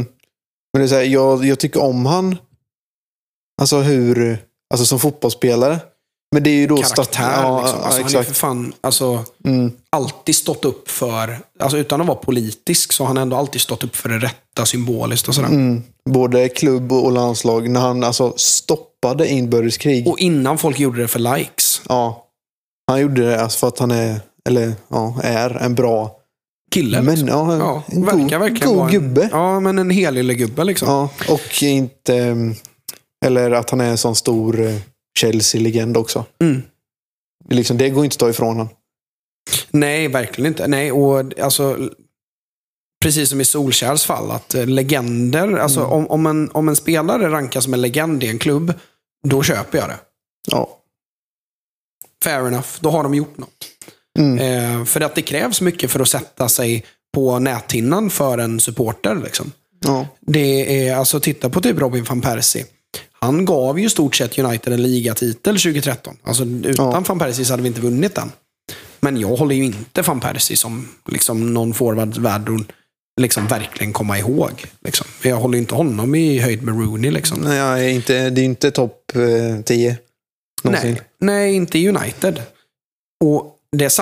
[0.73, 2.38] Men det är så här, jag, jag tycker om han.
[3.62, 4.38] Alltså hur,
[4.73, 5.80] alltså som fotbollsspelare.
[6.35, 7.31] Men det är ju då Karaktär.
[7.43, 7.79] Ja, liksom.
[7.79, 9.71] ja, alltså, han är för fan alltså, Mm.
[9.89, 13.83] alltid stått upp för, alltså utan att vara politisk, så har han ändå alltid stått
[13.83, 15.47] upp för det rätta symboliskt och sådär.
[15.47, 15.83] Mm.
[16.09, 17.69] Både klubb och landslag.
[17.69, 20.07] När han alltså stoppade inbördeskrig.
[20.07, 21.81] Och innan folk gjorde det för likes.
[21.89, 22.25] Ja.
[22.91, 24.19] Han gjorde det alltså för att han är,
[24.49, 26.11] eller ja, är en bra
[26.73, 27.01] Kille.
[27.01, 27.27] men, liksom.
[27.27, 29.29] ja, ja, en verkar god, verkligen god vara en, gubbe.
[29.31, 30.87] Ja, men en helig gubbe liksom.
[30.87, 32.15] Ja, och inte...
[32.17, 32.55] mm,
[33.25, 34.75] Eller att han är en sån stor eh,
[35.19, 36.25] Chelsea-legend också.
[36.41, 36.62] Mm.
[37.45, 38.69] Det, liksom, det går inte att ta ifrån honom.
[39.71, 40.67] Nej, verkligen inte.
[40.67, 41.89] Nej, och alltså,
[43.04, 45.91] precis som i Solskjärs fall, att eh, legender, alltså Mm.
[45.91, 48.73] om, om, en, om en spelare rankas som en legend i en klubb,
[49.28, 49.99] då köper jag det.
[50.51, 50.80] Ja.
[52.23, 53.65] Fair enough, då har de gjort något.
[54.19, 54.39] Mm.
[54.39, 59.15] Eh, för att det krävs mycket för att sätta sig på näthinnan för en supporter.
[59.15, 59.51] Liksom.
[59.80, 60.08] ja.
[60.21, 62.65] Det är, alltså titta på typ Robin van Persie.
[63.25, 66.17] Han gav ju stort sett United en ligatitel 2013.
[66.23, 67.03] Alltså utan Ja.
[67.07, 68.31] van Persie så hade vi inte vunnit den.
[68.99, 72.61] Men jag håller ju inte van Persie som liksom, någon forward värd att
[73.21, 74.65] liksom, verkligen komma ihåg.
[74.85, 75.07] Liksom.
[75.23, 77.11] Jag håller ju inte honom i höjd med Rooney.
[77.11, 77.39] Liksom.
[77.41, 79.97] Nej, inte, det är inte topp eh, 10.
[80.63, 80.91] Någonsin.
[80.91, 82.41] Nej, nej, inte i United.
[83.23, 83.99] Och, det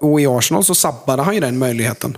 [0.00, 2.16] och i Arsenal så sabbade han ju den möjligheten.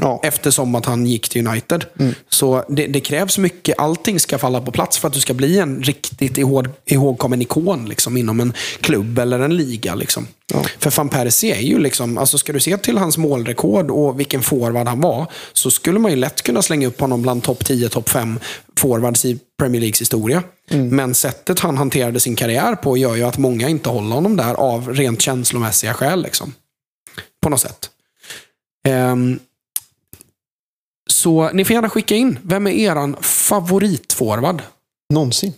[0.00, 0.20] Ja.
[0.22, 1.84] Eftersom att han gick till United.
[1.98, 2.14] Mm.
[2.28, 3.78] Så det, det krävs mycket.
[3.78, 7.88] Allting ska falla på plats för att du ska bli en riktigt ihåg, ihågkommen ikon
[7.88, 9.94] liksom, inom en klubb eller en liga.
[9.94, 10.26] Liksom.
[10.52, 10.64] Ja.
[10.78, 14.42] För van Persie är ju liksom, alltså ska du se till hans målrekord och vilken
[14.42, 17.88] forward han var, så skulle man ju lätt kunna slänga upp honom bland topp 10,
[17.88, 18.40] topp 5
[18.78, 20.42] forwards i Premier Leagues historia.
[20.68, 24.54] Men sättet han hanterade sin karriär på gör ju att många inte håller honom där
[24.54, 26.22] av rent känslomässiga skäl.
[26.22, 26.54] Liksom.
[27.42, 27.90] På något sätt.
[28.88, 29.38] Ehm,
[31.10, 32.38] så ni får gärna skicka in.
[32.42, 34.62] Vem är eran favoritforward?
[35.12, 35.52] Någonsin.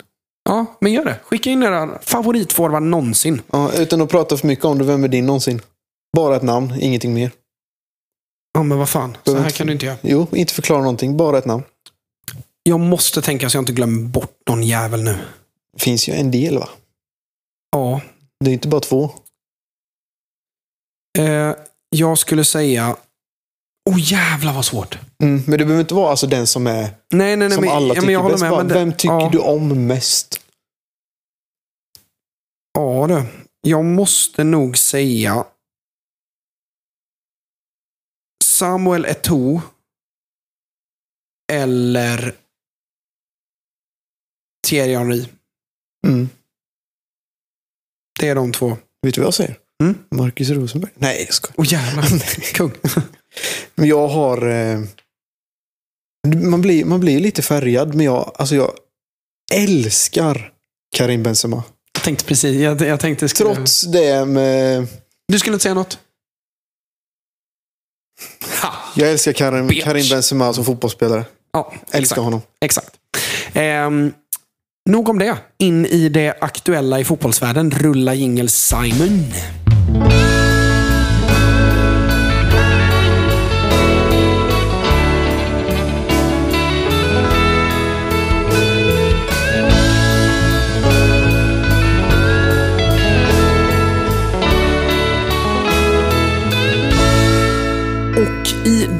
[0.44, 1.20] Ja, men gör det.
[1.24, 3.42] Skicka in eran favoritforward någonsin.
[3.50, 5.60] Ja, utan att prata för mycket om det, vem är din någonsin?
[6.16, 7.30] Bara ett namn, ingenting mer.
[8.52, 9.16] Ja, men vad fan.
[9.24, 9.96] Så här kan du inte göra.
[10.02, 11.62] Jo, inte förklara någonting, bara ett namn.
[12.62, 15.18] Jag måste tänka så jag inte glömmer bort någon jävel nu.
[15.76, 16.68] Finns ju en del va?
[17.72, 18.00] Ja.
[18.44, 19.10] Det är inte bara två.
[21.18, 21.54] Eh,
[21.90, 22.96] jag skulle säga...
[23.88, 24.98] Åh jävlar vad svårt.
[25.22, 27.50] Mm, men det behöver inte vara alltså den som är Nej, nej, nej.
[27.50, 28.42] som men, alla ja, tycker håller bäst.
[28.42, 28.50] med.
[28.50, 30.40] Bara, vem tycker ja, du om mest?
[32.72, 33.24] Ja, du.
[33.70, 35.44] Jag måste nog säga
[38.44, 39.60] Samuel Eto'o
[41.52, 42.34] eller
[44.66, 45.26] Thierry Henry.
[46.06, 46.28] Mm.
[48.20, 48.76] Det är de två.
[49.02, 49.58] Vet du vad jag säger?
[49.82, 49.98] Mm.
[50.10, 50.92] Marcus Rosenberg.
[50.94, 51.54] Nej, jag skojar.
[51.58, 52.04] Åh jävlar.
[52.54, 52.72] Kung.
[53.74, 54.48] Men jag har...
[54.48, 54.80] Eh,
[56.36, 58.72] man, blir, man blir lite färgad, men jag, alltså jag
[59.52, 60.52] älskar
[60.96, 61.62] Karim Benzema.
[61.92, 62.56] Jag tänkte precis.
[62.60, 63.54] Jag, jag tänkte skulle...
[63.54, 64.86] Trots det med...
[65.32, 65.98] Du skulle inte säga något?
[68.62, 68.74] Ha.
[68.96, 69.84] Jag älskar Karim, Bitch.
[69.84, 71.24] Karim Benzema som fotbollsspelare.
[71.52, 72.20] Ja, Älskar exakt.
[72.20, 72.40] honom.
[72.60, 72.90] exakt.
[73.52, 74.12] Ehm,
[74.90, 75.36] nog om det.
[75.58, 77.70] In i det aktuella i fotbollsvärlden.
[77.70, 79.24] Rulla jingel Simon.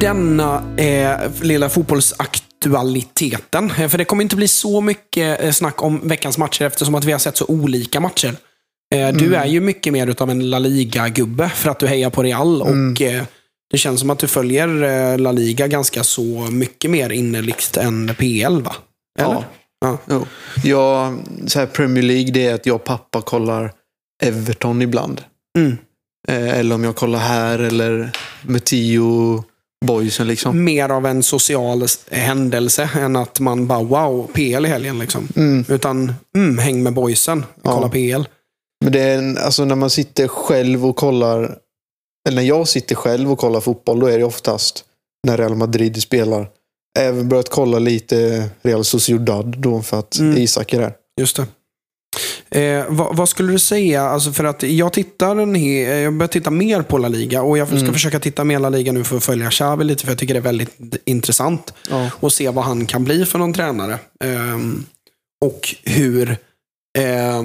[0.09, 6.07] Denna eh, lilla fotbollsaktualiteten, eh, för det kommer inte bli så mycket eh, snack om
[6.07, 8.35] veckans matcher eftersom att vi har sett så olika matcher.
[8.95, 12.23] Eh, Du är ju mycket mer utav en La Liga-gubbe för att du hejar på
[12.23, 13.23] Real och eh,
[13.71, 18.61] det känns som att du följer La Liga ganska så mycket mer innerligt än PL,
[18.61, 18.75] va?
[19.19, 19.43] Eller?
[19.81, 19.97] Ja.
[20.05, 20.25] Ja.
[20.63, 21.17] Jag,
[21.47, 23.71] så här Premier League, det är att jag och pappa kollar
[24.23, 25.21] Everton ibland.
[25.57, 25.77] Mm.
[26.27, 29.43] Eller om jag kollar här eller med Tio
[29.85, 30.63] boysen liksom.
[30.63, 35.27] Mer av en social händelse än att man bara wow, PL i helgen liksom.
[35.35, 35.65] Mm.
[35.69, 37.71] Utan mm, häng med boysen, Ja.
[37.71, 38.23] kolla PL.
[38.83, 41.57] Men det är en, alltså när man sitter själv och kollar,
[42.29, 44.83] eller när jag sitter själv och kollar fotboll, då är det oftast
[45.27, 46.47] när Real Madrid spelar.
[46.99, 50.37] Även börjat kolla lite Real Sociedad då för att Mm.
[50.37, 50.93] Isak är där.
[51.21, 51.45] Just det.
[52.51, 54.01] Eh, vad, vad skulle du säga?
[54.01, 57.41] Alltså för att jag tittar en he- eh, jag börjar titta mer på La Liga
[57.41, 57.93] och jag ska Mm.
[57.93, 60.39] försöka titta mer La Liga nu för att följa Xavi lite för jag tycker det
[60.39, 61.73] är väldigt intressant.
[61.89, 62.09] Ja.
[62.19, 63.99] Och se vad han kan bli för någon tränare.
[64.23, 64.85] Ehm,
[65.45, 66.29] och hur
[66.97, 67.43] eh,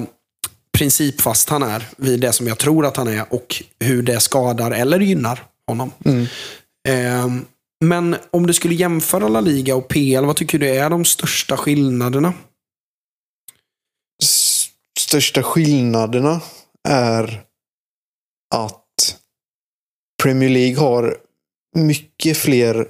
[0.77, 4.71] principfast han är vid det som jag tror att han är och hur det skadar
[4.71, 5.91] eller gynnar honom.
[6.05, 6.25] Mm.
[6.87, 7.45] Ehm,
[7.85, 11.57] men om du skulle jämföra La Liga och PL, vad tycker du är de största
[11.57, 12.33] skillnaderna?
[15.15, 16.41] Största skillnaderna
[16.89, 17.43] är
[18.55, 19.19] att
[20.23, 21.17] Premier League har
[21.75, 22.87] mycket fler,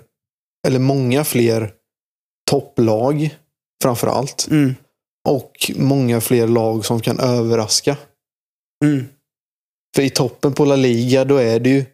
[0.67, 1.73] eller många fler
[2.49, 3.37] topplag
[3.83, 4.47] framför allt.
[4.51, 4.75] Mm.
[5.27, 7.97] Och många fler lag som kan överraska.
[8.83, 9.05] Mm.
[9.95, 11.85] För i toppen på La Liga då är det ju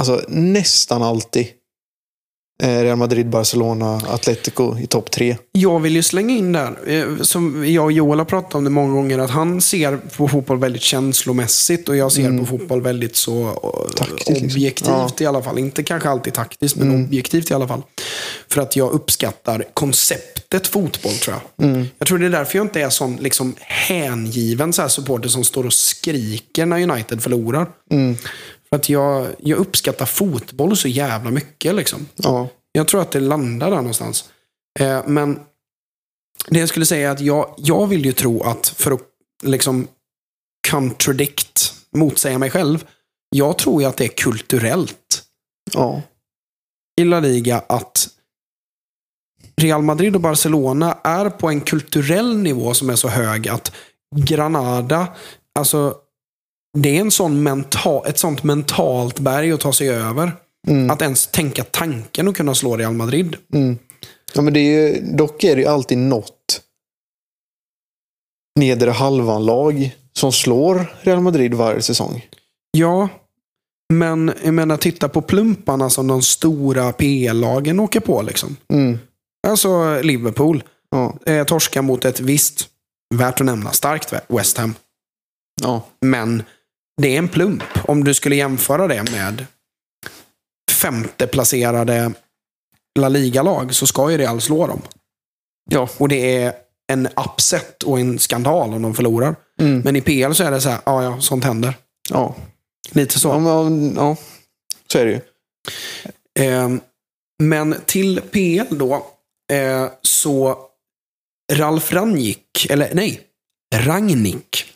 [0.00, 1.48] alltså, nästan alltid
[2.62, 5.36] Real Madrid, Barcelona, Atletico i topp tre.
[5.52, 8.70] Jag vill ju slänga in där, eh, som jag och Joel har pratat om det
[8.70, 13.16] många gånger, att han ser på fotboll väldigt känslomässigt och jag ser på fotboll väldigt
[13.16, 14.46] så eh, Taktiskt, liksom.
[14.46, 15.10] objektivt Ja.
[15.20, 15.58] i alla fall.
[15.58, 17.82] Inte kanske alltid taktiskt, men objektivt i alla fall.
[18.48, 21.86] För att jag uppskattar konceptet fotboll tror jag.
[21.98, 25.44] Jag tror det är därför jag inte är sån liksom, hängiven så här supporter som
[25.44, 27.66] står och skriker när United förlorar.
[28.70, 31.74] För att jag, jag uppskattar fotboll så jävla mycket.
[31.74, 32.08] Liksom.
[32.16, 32.48] Ja.
[32.72, 34.30] Jag tror att det landar där någonstans.
[34.78, 35.40] Eh, men
[36.48, 39.00] det jag skulle säga är att jag, jag vill ju tro att för att
[39.42, 39.88] liksom
[40.70, 42.86] contradict, motsäga mig själv.
[43.30, 45.22] Jag tror ju att det är kulturellt
[45.72, 46.02] ja.
[47.00, 48.08] i La Liga att
[49.56, 53.72] Real Madrid och Barcelona är på en kulturell nivå som är så hög att
[54.16, 55.16] Granada,
[55.58, 55.96] alltså
[56.78, 60.32] det är en sån mental, ett sånt mentalt berg att ta sig över.
[60.68, 60.90] Mm.
[60.90, 63.36] Att ens tänka tanken att kunna slå Real Madrid.
[63.52, 63.78] Mm.
[64.34, 66.60] ja men det är ju, dock är det ju alltid något
[68.58, 72.26] nedre halvan-lag som slår Real Madrid varje säsong.
[72.70, 73.08] Ja,
[73.92, 78.22] men jag menar titta på plumparna som de stora PL-lagen åker på.
[78.22, 78.56] Liksom.
[78.72, 78.98] Mm.
[79.48, 80.62] Alltså Liverpool.
[80.90, 81.18] Ja.
[81.26, 82.68] Eh, torska mot ett visst,
[83.14, 84.74] värt att nämna, starkt West Ham.
[85.62, 85.86] Ja.
[86.00, 86.42] Men
[87.00, 87.62] det är en plump.
[87.84, 89.46] Om du skulle jämföra det med
[90.70, 92.12] femte placerade
[92.98, 94.82] La Liga-lag så ska ju Real slå dem.
[95.70, 95.88] Ja.
[95.98, 96.52] Och det är
[96.92, 99.36] en upset och en skandal om de förlorar.
[99.60, 99.80] Mm.
[99.80, 101.74] Men i PL så är det så här, ja ja, sånt händer.
[102.10, 102.34] Ja.
[102.90, 103.28] Lite så.
[103.28, 104.16] Ja, men, ja.
[104.92, 105.20] Så är det ju.
[106.46, 106.68] Eh,
[107.42, 109.06] men till PL då,
[109.52, 110.58] eh, så
[111.52, 113.20] Ralf Rangnick, eller nej,
[113.74, 114.69] Rangnick.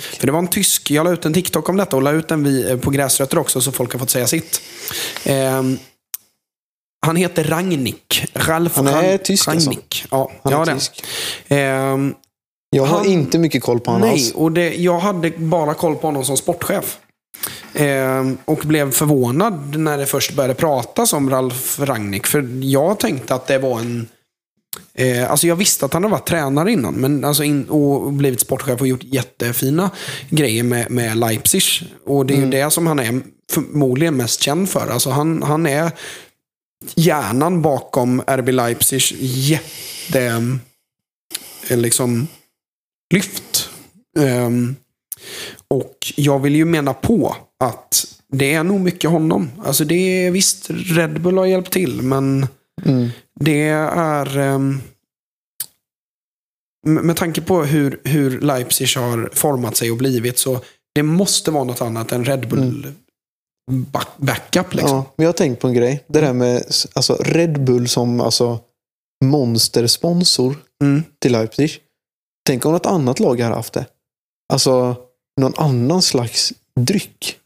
[0.00, 2.28] För det var en tysk, jag la ut en TikTok om detta och la ut
[2.28, 4.62] den eh, på gräsrötter också så folk har fått säga sitt.
[5.24, 5.62] Eh,
[7.06, 8.24] han heter Rangnick.
[8.34, 9.70] Ralf Han är Ran- tysk alltså?
[9.70, 10.04] Rangnick.
[10.10, 10.74] Ja, Han ja är det.
[10.74, 11.04] tysk.
[11.48, 12.14] Ehm,
[12.70, 14.32] Jag har Han- inte mycket koll på honom Nej, alls.
[14.32, 16.98] och det, jag hade bara koll på honom som sportchef.
[17.74, 22.26] Ehm, och blev förvånad när det först började pratas om Ralf Rangnick.
[22.26, 24.08] För jag tänkte att det var en...
[24.98, 28.40] Eh, alltså jag visste att han hade varit tränare innan men alltså in, och blivit
[28.40, 29.90] sportchef och gjort jättefina
[30.30, 31.62] grejer med, med Leipzig.
[32.06, 33.20] Och det är ju det som han är
[33.52, 34.86] förmodligen mest känd för.
[34.90, 35.90] Alltså han, han är
[36.94, 40.42] hjärnan bakom RB Leipzigs jätte...
[41.68, 42.26] eh, Liksom,
[43.14, 43.70] lyft.
[44.18, 44.76] Ehm,
[45.68, 49.50] och jag vill ju mena på att det är nog mycket honom.
[49.64, 49.94] Alltså det
[50.26, 52.46] är visst, Red Bull har hjälpt till, men
[52.84, 53.08] Mm.
[53.40, 54.38] Det är...
[54.38, 54.80] ehm,
[56.86, 60.60] med tanke på hur, hur Leipzig har format sig och blivit så
[60.94, 62.92] det måste vara något annat än Red Bull
[63.70, 64.74] back, backup.
[64.74, 64.96] Liksom.
[64.96, 66.04] Ja, men jag har tänkt på en grej.
[66.06, 68.60] Det där med alltså, Red Bull som alltså,
[69.24, 71.02] monstersponsor Mm.
[71.20, 71.78] till Leipzig.
[72.46, 73.86] Tänk om något annat lag har haft det.
[74.52, 74.96] Alltså
[75.40, 77.38] någon annan slags dryck.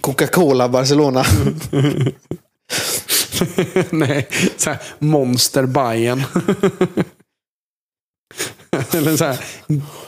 [0.00, 1.24] Coca-Cola Barcelona.
[3.90, 6.22] Nej, så här, Monster Bayern.
[8.92, 9.38] Eller så här,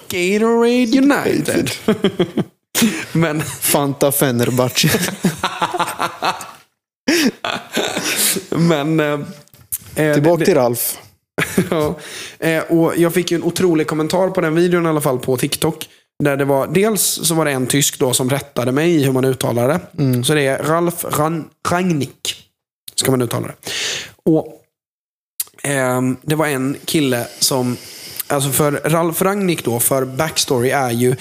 [0.08, 1.70] Gatorade United.
[3.12, 4.88] Men, Fanta Fenerbahce.
[8.50, 9.00] men...
[9.00, 9.20] eh,
[9.96, 10.98] eh, Tillbaka det- till Ralf.
[11.70, 11.98] Ja,
[12.38, 15.36] eh, och jag fick ju en otrolig kommentar på den videon i alla fall på
[15.36, 15.88] TikTok.
[16.24, 19.12] Där det var, dels så var det en tysk då som rättade mig i hur
[19.12, 19.80] man uttalar det.
[20.24, 22.45] Så det är Ralf Ran, Rangnick.
[23.00, 23.54] Ska man uttala det.
[24.24, 24.62] Och
[25.62, 27.76] ehm, Det var en kille som,
[28.26, 31.16] alltså för Ralf Rangnick då, för backstory är ju,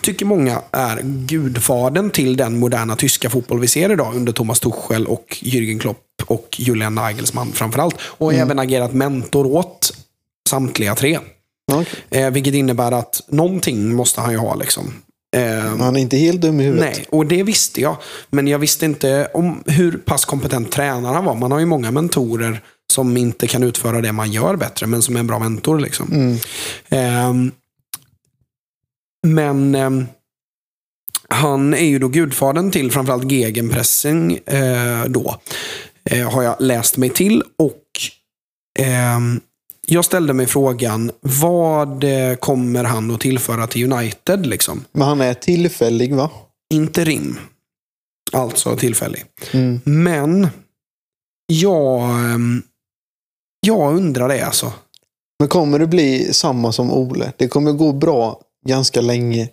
[0.00, 5.06] tycker många är gudfadern till den moderna tyska fotboll vi ser idag under Thomas Tuchel
[5.06, 7.96] och Jürgen Klopp och Julian Nagelsmann framförallt.
[8.00, 9.92] Och även agerat mentor åt
[10.48, 11.18] samtliga tre.
[11.72, 11.86] Okej.
[12.10, 14.54] Eh, vilket innebär att någonting måste han ju ha.
[14.54, 14.94] Liksom.
[15.36, 16.96] Eh, Han är inte helt dum i huvudet.
[16.96, 17.96] nej, och det visste jag.
[18.30, 21.34] Men jag visste inte om hur pass kompetent tränare han var.
[21.34, 22.60] Man har ju många mentorer
[22.92, 25.78] som inte kan utföra det man gör bättre, men som är en bra mentor.
[25.78, 26.12] Liksom.
[26.12, 26.36] Mm.
[26.88, 27.50] Ehm,
[29.26, 30.06] men ehm,
[31.28, 35.36] han är ju då gudfadern till framförallt gegenpressing eh, då.
[36.04, 37.42] Eh, har jag läst mig till.
[37.58, 37.82] Och
[38.78, 39.40] ehm,
[39.90, 44.46] jag ställde mig frågan, vad eh, kommer han att tillföra till United?
[44.46, 44.84] Liksom?
[44.92, 46.30] Men han är tillfällig va?
[46.74, 47.38] Interim.
[48.32, 49.24] Alltså tillfällig.
[49.52, 49.80] Mm.
[49.84, 50.48] Men
[51.46, 52.62] jag, ehm,
[53.66, 54.72] jag undrar det alltså.
[55.38, 57.32] Men kommer det bli samma som Ole?
[57.36, 59.48] Det kommer gå bra ganska länge.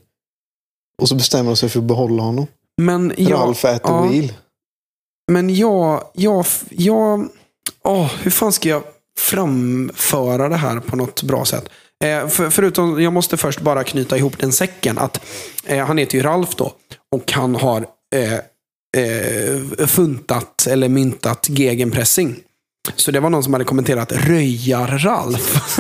[1.02, 2.48] Och så bestämmer de sig för att behålla honom.
[2.82, 4.08] Men jag, Ralf the ja.
[4.08, 4.34] wheel.
[5.32, 7.30] men jag, jag, jag
[7.84, 8.84] åh, hur fan ska jag
[9.20, 11.70] framföra det här på något bra sätt?
[12.04, 14.98] Eh, för, förutom, jag måste först bara knyta ihop den säcken.
[14.98, 15.26] Att
[15.66, 16.74] eh, Han heter ju Ralf då.
[17.12, 17.86] Och han har
[18.16, 18.34] eh,
[19.04, 22.36] eh, funtat eller myntat gegenpressing.
[22.96, 25.78] Så det var någon som hade kommenterat Röjar-Ralf.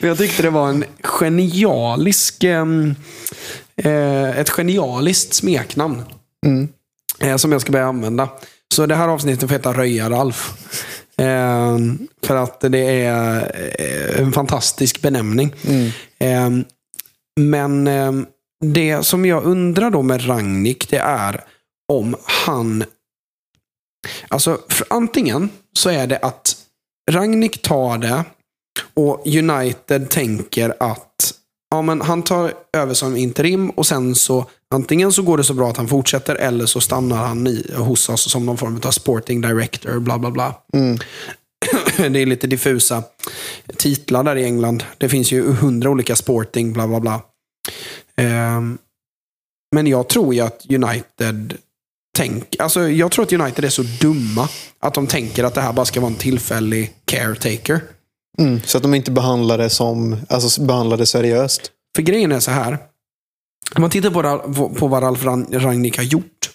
[0.00, 6.02] jag tyckte det var en genialisk, eh, ett genialiskt smeknamn.
[6.46, 6.68] Mm.
[7.38, 8.28] Som jag ska börja använda.
[8.74, 10.52] Så det här avsnittet får heta Röjar-Ralf.
[11.16, 11.78] Eh,
[12.22, 15.54] för att det är eh, en fantastisk benämning.
[15.66, 15.90] Mm.
[16.18, 16.66] Eh,
[17.40, 18.12] men eh,
[18.60, 21.44] det som jag undrar då med Ragnik, det är
[21.92, 22.84] om han...
[24.28, 26.56] Alltså, för antingen så är det att
[27.10, 28.24] Ragnik tar det
[28.94, 31.34] och United tänker att
[31.70, 35.54] ja, men han tar över som interim och sen så antingen så går det så
[35.54, 38.90] bra att han fortsätter eller så stannar han i, hos oss som någon form av
[38.90, 40.54] sporting director, bla bla bla.
[40.72, 40.98] Mm.
[42.12, 43.02] Det är lite diffusa
[43.76, 44.84] titlar där i England.
[44.98, 47.22] Det finns ju hundra olika sporting, bla bla bla.
[48.16, 48.78] Ehm,
[49.74, 51.54] men jag tror ju att United
[52.16, 54.48] tänk, alltså jag tror att United är så dumma
[54.80, 57.80] att de tänker att det här bara ska vara en tillfällig caretaker.
[58.38, 58.60] Mm.
[58.64, 61.70] Så att de inte behandlar det som, alltså behandlar det seriöst.
[61.96, 62.78] För grejen är så här.
[63.74, 66.50] Om man tittar på, på vad Ralf Ran- Rangnick har gjort.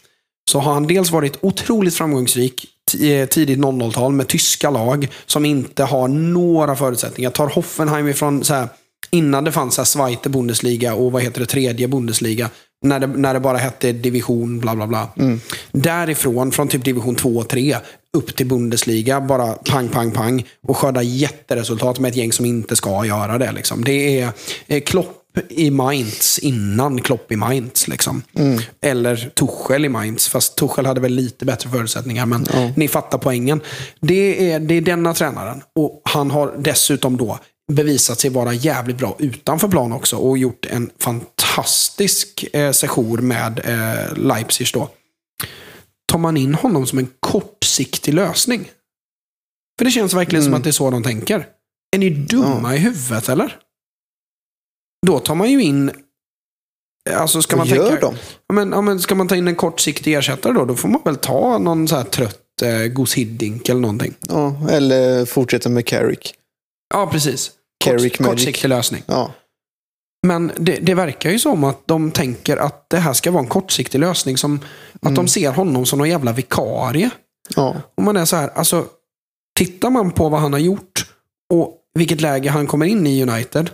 [0.52, 2.66] Så har han dels varit otroligt framgångsrik
[3.02, 7.30] eh, tidigt 00-tal med tyska lag som inte har några förutsättningar.
[7.30, 8.68] Tar Hoffenheim ifrån så här,
[9.12, 12.50] innan det fanns så här Zweite Bundesliga och vad heter det, tredje Bundesliga.
[12.86, 15.08] När det, när det bara hette division, bla bla bla.
[15.72, 17.78] Därifrån, från typ division 2 och 3,
[18.18, 20.46] upp till Bundesliga, bara pang, pang, pang.
[20.68, 23.52] Och skörda jätteresultat med ett gäng som inte ska göra det.
[23.52, 23.84] Liksom.
[23.84, 24.32] Det är
[24.68, 25.19] eh, Klopp
[25.50, 27.88] i Mainz innan Klopp i Mainz.
[27.88, 28.22] Liksom.
[28.82, 32.26] Eller Tuchel i Mainz, fast Tuchel hade väl lite bättre förutsättningar.
[32.26, 33.62] Men ni fattar poängen.
[34.00, 35.62] Det är, det är denna tränaren.
[35.76, 37.40] Och han har dessutom då
[37.72, 43.62] bevisat sig vara jävligt bra utanför plan också och gjort en fantastisk eh, sejour med
[43.66, 44.90] eh, Leipzig då.
[46.12, 48.70] Tar man in honom som en kortsiktig lösning?
[49.78, 51.46] För det känns verkligen som att det är så de tänker.
[51.96, 53.56] Är ni dumma i huvudet eller?
[55.08, 55.92] Då tar man ju in...
[57.10, 58.16] Alltså ska man gör tänka, de?
[58.48, 60.66] Ja, men, ja, men ska man ta in en kortsiktig ersättare då?
[60.66, 64.14] Då får man väl ta någon så här trött eh, Gus Hiddink eller någonting.
[64.28, 66.34] Ja, eller fortsätta med Carrick.
[66.94, 67.52] Ja, precis.
[67.84, 69.04] Carrick Kort, kortsiktig lösning.
[69.06, 69.32] Ja.
[70.28, 73.50] Men det, det verkar ju som att de tänker att det här ska vara en
[73.50, 74.38] kortsiktig lösning.
[74.38, 74.60] Som
[75.02, 77.10] att de ser honom som någon jävla vikarie.
[77.56, 77.76] ja.
[77.96, 78.86] Och man är så här, alltså,
[79.58, 81.06] tittar man på vad han har gjort
[81.54, 83.70] och vilket läge han kommer in i United.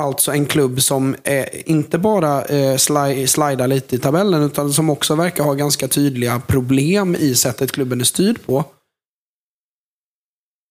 [0.00, 4.90] Alltså en klubb som eh, inte bara eh, sli, slidar lite i tabellen utan som
[4.90, 8.64] också verkar ha ganska tydliga problem i sättet klubben är styrd på.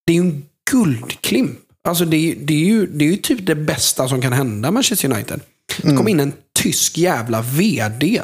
[0.07, 1.59] Det är ju en guldklimp.
[1.87, 4.71] Alltså det, är- det, är ju, det är ju typ det bästa som kan hända
[4.71, 5.41] Manchester United.
[5.81, 8.21] Det kom in en tysk jävla VD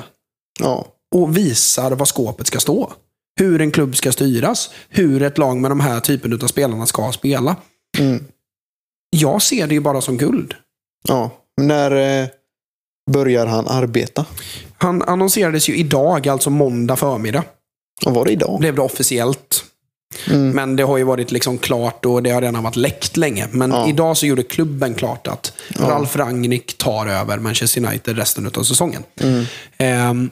[0.60, 0.88] ja.
[1.16, 2.94] och visar var skåpet ska stå.
[3.40, 4.70] Hur en klubb ska styras.
[4.90, 7.56] Hur ett lag med de här typen av spelarna ska spela.
[7.98, 8.24] Mm.
[9.10, 10.54] Jag ser det ju bara som guld.
[11.08, 11.32] Ja.
[11.62, 12.28] När eh,
[13.12, 14.26] börjar han arbeta?
[14.78, 17.44] Han annonserades ju idag, alltså måndag förmiddag.
[18.06, 18.60] Vad var det idag?
[18.60, 19.64] Blev det officiellt.
[20.30, 20.50] Mm.
[20.50, 23.48] Men det har ju varit liksom klart och det har redan varit läckt länge.
[23.52, 23.90] Men Ja.
[23.90, 29.04] idag så gjorde klubben klart att Ralf Rangnick tar över Manchester United resten av säsongen.
[29.22, 29.46] Mm.
[29.78, 30.30] Ehm,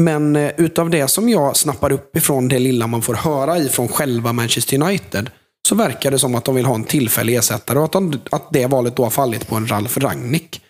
[0.00, 3.88] men eh, utav det som jag snappar upp ifrån det lilla man får höra ifrån
[3.88, 5.30] själva Manchester United
[5.66, 8.48] så verkar det som att de vill ha en tillfällig ersättare och att, de, att
[8.52, 10.62] det valet då har fallit på en Ralf Rangnick.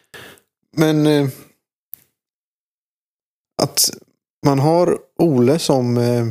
[0.77, 1.29] Men eh,
[3.63, 3.91] att
[4.47, 6.27] man har Ole som eh,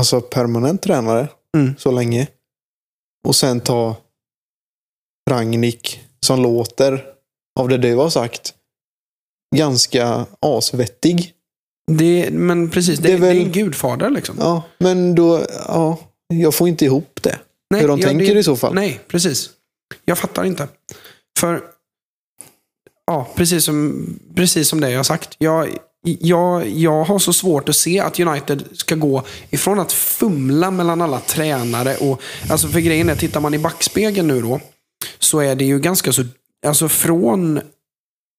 [0.00, 1.74] alltså permanent tränare Mm.
[1.78, 2.26] så länge.
[3.28, 3.96] Och sen ta
[5.30, 7.04] Rangnick som låter,
[7.60, 8.54] av det du har sagt,
[9.56, 11.32] ganska asvettig.
[11.92, 14.36] Det, men precis, det, Det är det är, väl- en gudfader liksom.
[14.38, 15.98] Ja, men då, ja,
[16.40, 17.38] jag får inte ihop det.
[17.70, 18.74] Nej, hur de ja, tänker det- i så fall.
[18.74, 19.50] Nej, precis.
[20.04, 20.68] Jag fattar inte.
[21.38, 21.62] För,
[23.06, 24.06] ja, precis som,
[24.36, 25.36] precis som det jag har sagt.
[25.38, 25.68] Jag,
[26.02, 31.02] jag, jag har så svårt att se att United ska gå ifrån att fumla mellan
[31.02, 34.60] alla tränare och, alltså för grejen är, tittar man i backspegeln nu då,
[35.18, 36.24] så är det ju ganska så,
[36.66, 37.60] alltså från,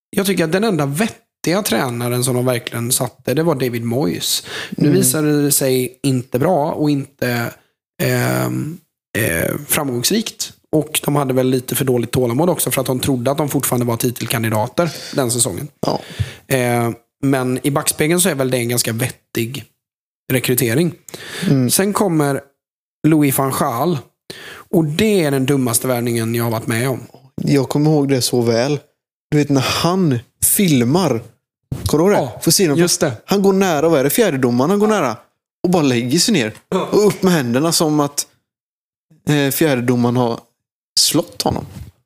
[0.09, 4.43] jag tycker att den enda vettiga tränaren som de verkligen satte, det var David Moyes.
[4.69, 7.53] Nu visade det sig inte bra och inte
[9.67, 10.51] framgångsrikt.
[10.71, 13.49] Och de hade väl lite för dåligt tålamod också för att de trodde att de
[13.49, 15.67] fortfarande var titelkandidater den säsongen.
[15.85, 15.99] Ja.
[16.55, 16.89] Eh,
[17.23, 19.63] Men i backspegeln så är väl det en ganska vettig
[20.33, 20.93] rekrytering.
[21.49, 21.69] Mm.
[21.69, 22.41] Sen kommer
[23.07, 23.97] Louis van Gaal.
[24.71, 26.99] Och det är den dummaste värvningen jag har varit med om.
[27.41, 28.79] Jag kommer ihåg det så väl.
[29.31, 31.21] Du vet när han filmar.
[31.85, 32.31] Kommer du ihåg det?
[32.33, 32.77] Ja, Får se dem.
[32.77, 33.11] Just det.
[33.25, 34.09] Han går nära, vad är det?
[34.09, 35.17] Fjärdedomaren han går nära.
[35.65, 36.53] Och bara lägger sig ner.
[36.69, 38.27] Och upp med händerna som att
[39.29, 40.39] eh, fjärdedomaren har
[40.99, 41.65] slått honom.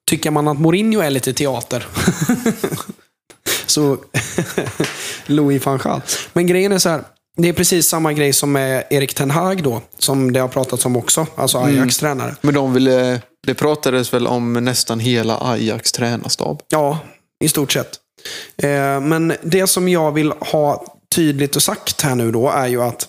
[0.09, 1.87] Tycker man att Mourinho är lite teater.
[3.65, 3.97] så
[5.25, 6.01] Louis van Gaal.
[6.33, 7.03] Men grejen är så här.
[7.37, 9.81] Det är precis samma grej som med Erik Ten Hag då.
[9.97, 11.27] Som det har pratats om också.
[11.35, 12.35] Alltså Ajax tränare.
[12.41, 16.61] Men de ville, det pratades väl om nästan hela Ajax tränarstab.
[16.69, 16.99] Ja,
[17.43, 17.99] i stort sett.
[18.57, 20.85] Eh, men det som jag vill ha
[21.15, 23.07] tydligt och sagt här nu då är ju att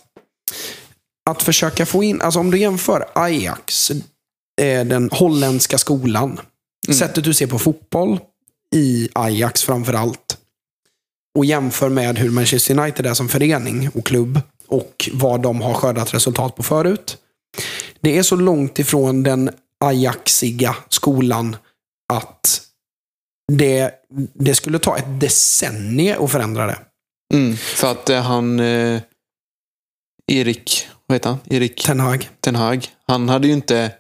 [1.31, 6.41] att försöka få in, alltså om du jämför Ajax, eh, den holländska skolan,
[6.93, 8.19] sättet du ser på fotboll
[8.75, 10.39] i Ajax framför allt
[11.39, 15.75] och jämför med hur Manchester United är som förening och klubb och vad de har
[15.75, 17.17] skördat resultat på förut.
[18.01, 19.51] Det är så långt ifrån den
[19.85, 21.57] Ajaxiga skolan
[22.13, 22.63] att
[23.53, 23.95] det,
[24.35, 26.79] det skulle ta ett decennium att förändra det.
[27.35, 27.57] Mm.
[27.57, 28.61] För att eh, han...
[28.61, 29.01] Eh,
[30.31, 31.39] Erik, vad heter han?
[31.51, 32.29] Erik Ten Hag.
[32.41, 32.89] Ten Hag.
[33.07, 33.93] Han hade ju inte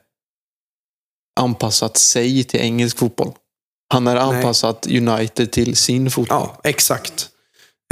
[1.40, 3.32] anpassat sig till engelsk fotboll.
[3.92, 4.36] Han hade Nej.
[4.36, 6.38] anpassat United till sin fotboll.
[6.40, 7.28] Ja, exakt.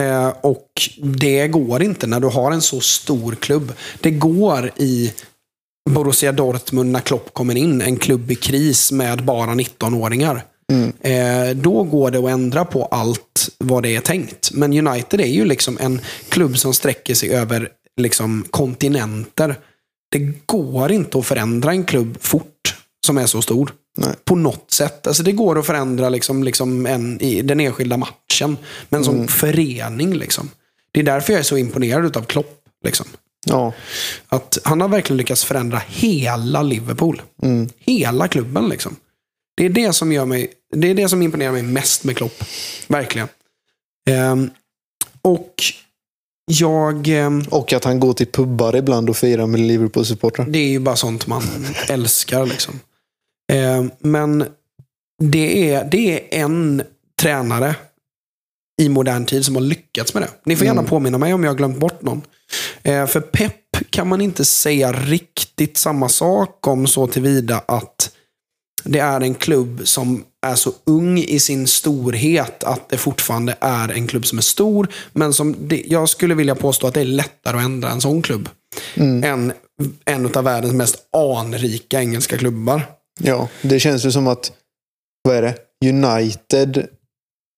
[0.02, 0.70] Eh, och
[1.02, 3.72] det går inte när du har en så stor klubb.
[4.00, 5.12] Det går i
[5.90, 10.44] Borussia Dortmund när Klopp kommer in, en klubb i kris med bara 19-åringar.
[10.72, 10.92] Mm.
[11.00, 14.50] Eh, då går det att ändra på allt vad det är tänkt.
[14.52, 19.56] Men United är ju liksom en klubb som sträcker sig över liksom kontinenter.
[20.10, 22.76] Det går inte att förändra en klubb fort
[23.06, 23.72] som är så stor.
[23.96, 24.14] Nej.
[24.24, 25.06] På något sätt.
[25.06, 28.56] Alltså det går att förändra liksom, liksom en, i den enskilda matchen.
[28.88, 30.14] Men som förening.
[30.14, 30.50] Liksom.
[30.92, 32.64] Det är därför jag är så imponerad av Klopp.
[32.84, 33.06] Liksom.
[33.46, 33.72] Ja.
[34.28, 37.22] Att han har verkligen lyckats förändra hela Liverpool.
[37.42, 37.68] Mm.
[37.78, 38.96] Hela klubben liksom.
[39.56, 42.44] Det är det som gör mig, det är det som imponerar mig mest med Klopp.
[42.88, 43.28] Verkligen.
[44.10, 44.50] Ehm,
[45.22, 45.54] och
[46.48, 50.46] jag, ehm, Och att han går till pubbar ibland och firar med Liverpool-supportrar.
[50.48, 51.42] det är ju bara sånt man
[51.88, 52.80] älskar liksom.
[53.52, 54.44] Ehm, men
[55.22, 56.82] det är, det är en
[57.20, 57.74] tränare
[58.80, 60.30] i modern tid som har lyckats med det.
[60.44, 60.90] Ni får gärna Mm.
[60.90, 62.22] påminna mig om jag har glömt bort någon.
[62.82, 63.54] Eh, för Pep
[63.90, 68.10] kan man inte säga riktigt samma sak om så tillvida att
[68.84, 73.88] det är en klubb som är så ung i sin storhet att det fortfarande är
[73.88, 74.88] en klubb som är stor.
[75.12, 78.22] Men som det, jag skulle vilja påstå att det är lättare att ändra en sån
[78.22, 78.48] klubb.
[78.94, 79.24] Mm.
[79.24, 79.52] Än
[80.04, 82.82] en av världens mest anrika engelska klubbar.
[83.20, 84.52] Ja, det känns ju som att,
[85.22, 85.54] vad är det?
[85.88, 86.88] United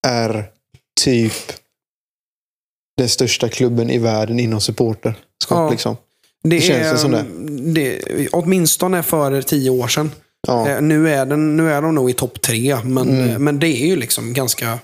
[0.07, 0.51] är
[1.01, 1.33] typ
[2.97, 5.19] den största klubben i världen inom supporterskap.
[5.49, 5.71] Ja.
[5.71, 5.97] Liksom.
[6.43, 7.25] Det, Det känns är, som det.
[7.73, 8.29] det.
[8.29, 10.11] Åtminstone för tio år sedan.
[10.49, 10.69] Ja.
[10.69, 13.31] Eh, Nu, är den, nu är de nog i topp tre, men, Mm.
[13.31, 14.79] eh, men det är ju liksom ganska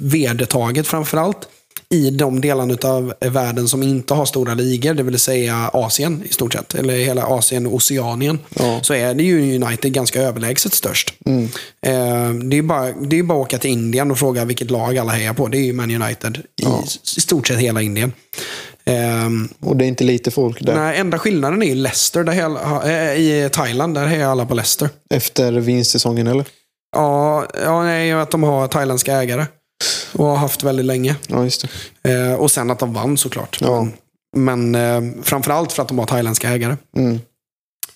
[0.00, 1.38] vedertaget framförallt
[1.92, 6.32] i de delarna av världen som inte har stora ligor, det vill säga Asien i
[6.32, 8.80] stort sett, eller hela Asien och Oceanien, Ja.
[8.82, 11.14] så är det ju United ganska överlägset störst.
[11.26, 11.44] Mm.
[11.86, 14.98] Eh, Det är bara, det är bara att åka till Indien och fråga vilket lag
[14.98, 15.48] alla hejar på.
[15.48, 16.84] Det är ju Man United i, Ja.
[17.16, 18.12] i stort sett hela Indien.
[18.90, 20.74] Ehm, Och det är inte lite folk där.
[20.74, 22.82] Nej, enda skillnaden är ju Leicester där hela,
[23.12, 23.94] äh, i Thailand.
[23.94, 24.88] Där är alla på Leicester.
[25.14, 26.44] Efter vinstsäsongen eller?
[26.96, 29.46] Ja, ja nej, att de har thailändska ägare.
[30.12, 31.16] Och har haft väldigt länge.
[31.28, 31.66] Ja, just
[32.02, 32.12] det.
[32.12, 33.58] Eh, och sen att de vann såklart.
[33.60, 33.86] Ja.
[34.36, 36.76] Men, men eh, framförallt för att de har thailändska ägare.
[36.96, 37.20] Mm.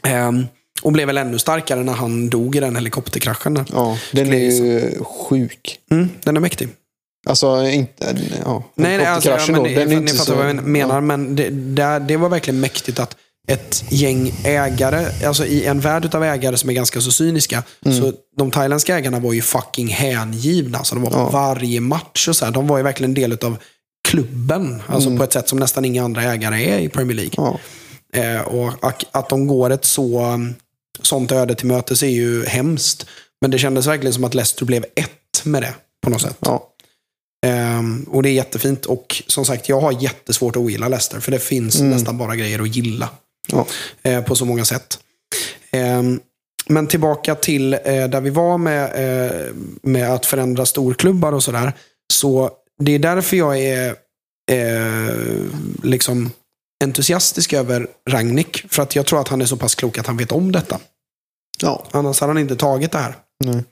[0.07, 0.47] Eh,
[0.83, 3.55] och blev väl ännu starkare när han dog i den helikopterkraschen.
[3.55, 3.65] Där.
[3.73, 5.79] Ja, den är ju sjuk.
[5.91, 6.69] Mm, den är mäktig.
[7.27, 8.17] Alltså, inte...
[8.45, 10.35] Ja, Nej, nej alltså, ja, men, då, den är ni fattar så...
[10.35, 11.01] vad jag menar.
[11.01, 13.17] Men det, det, det var verkligen mäktigt att
[13.49, 17.99] ett gäng ägare, alltså i en värld av ägare som är ganska så cyniska, Mm.
[18.01, 20.79] så de thailändska ägarna var ju fucking hängivna.
[20.79, 21.31] Alltså, de var på Ja.
[21.31, 22.53] varje match och så här.
[22.53, 23.57] De var ju verkligen en del av
[24.09, 24.83] klubben.
[24.87, 27.33] Alltså på ett sätt som nästan inga andra ägare är i Premier League.
[27.37, 27.59] Ja.
[28.21, 30.39] Eh, och att, att de går ett så,
[31.03, 33.07] sånt öde till mötes är ju hemskt.
[33.41, 36.37] Men det kändes verkligen som att Leicester blev ett med det på något sätt.
[36.41, 36.69] Ja.
[37.45, 38.87] Ehm, och det är jättefint.
[38.87, 41.21] Och som sagt, jag har jättesvårt att ogilla Leicester.
[41.21, 43.09] För det finns nästan bara grejer att gilla.
[43.49, 43.67] Ja.
[44.03, 44.99] eh, på så många sätt.
[45.71, 46.21] Ehm,
[46.67, 51.73] men tillbaka till eh, där vi var med, eh, med att förändra storklubbar och sådär.
[52.13, 52.51] Så
[52.83, 53.97] det är därför jag är
[55.83, 56.31] liksom
[56.85, 58.65] entusiastisk över Ragnik.
[58.71, 60.81] För att jag tror att han är så pass klok att han vet om detta.
[61.63, 61.85] ja.
[61.91, 63.17] Annars hade han inte tagit det här.
[63.45, 63.65] Nej.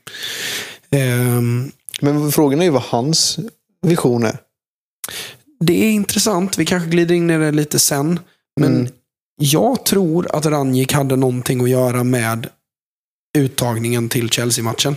[0.91, 1.71] Ehm,
[2.01, 3.39] Men frågan är ju vad hans
[3.83, 4.37] vision är.
[5.59, 6.57] det är intressant.
[6.57, 8.19] Vi kanske glider in i det lite sen.
[8.59, 8.91] Men Mm.
[9.41, 12.49] jag tror att Ranjik hade någonting att göra med
[13.37, 14.95] uttagningen till Chelsea-matchen.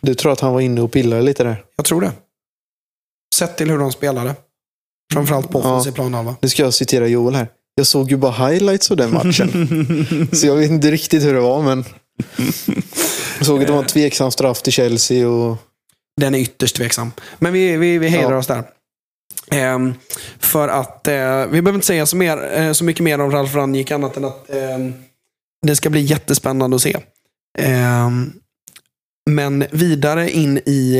[0.00, 1.64] Du tror att han var inne och pillade lite där?
[1.76, 2.12] Jag tror det.
[3.34, 4.34] Sett till hur de spelade.
[5.12, 5.72] Framförallt på Ja.
[5.74, 6.36] offensiv planhalva.
[6.42, 7.48] Nu ska jag citera Joel här.
[7.74, 10.28] Jag såg ju bara highlights av den matchen.
[10.32, 11.84] så jag vet inte riktigt hur det var, men...
[13.38, 15.56] Jag såg att det var en tveksam straff till Chelsea och...
[16.20, 17.12] Den är ytterst tveksam.
[17.38, 18.38] Men vi, vi, vi hedrar Ja.
[18.38, 18.64] oss där.
[19.50, 19.94] Ehm,
[20.38, 23.54] för att eh, vi behöver inte säga så, mer, eh, så mycket mer om Ralf
[23.54, 24.94] Rangnick annat än att ehm,
[25.66, 26.96] det ska bli jättespännande att se.
[27.58, 28.32] Ehm,
[29.30, 30.96] men vidare in i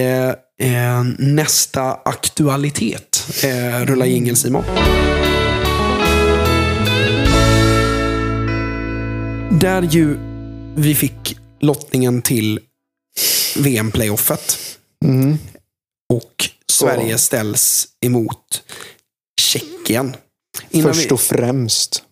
[0.58, 3.26] eh, eh, nästa aktualitet.
[3.44, 4.64] Eh, rulla jingel Simon.
[9.60, 10.16] Där ju
[10.76, 12.60] vi fick lottningen till
[13.56, 14.58] VM-playoffet.
[15.04, 15.38] Mm.
[16.12, 18.62] Och Sverige ställs emot
[19.40, 20.16] Tjeckien.
[20.70, 22.02] Innan Först vi- och främst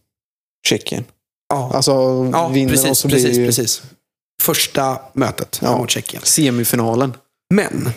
[0.68, 1.05] Tjeckien.
[1.49, 1.93] ja, Alltså,
[2.32, 3.82] ja vinner och precis, så blir precis, ju precis.
[4.43, 5.78] Första mötet Ja.
[5.78, 6.22] mot Tjeckien.
[6.24, 7.12] semifinalen.
[7.55, 7.90] Men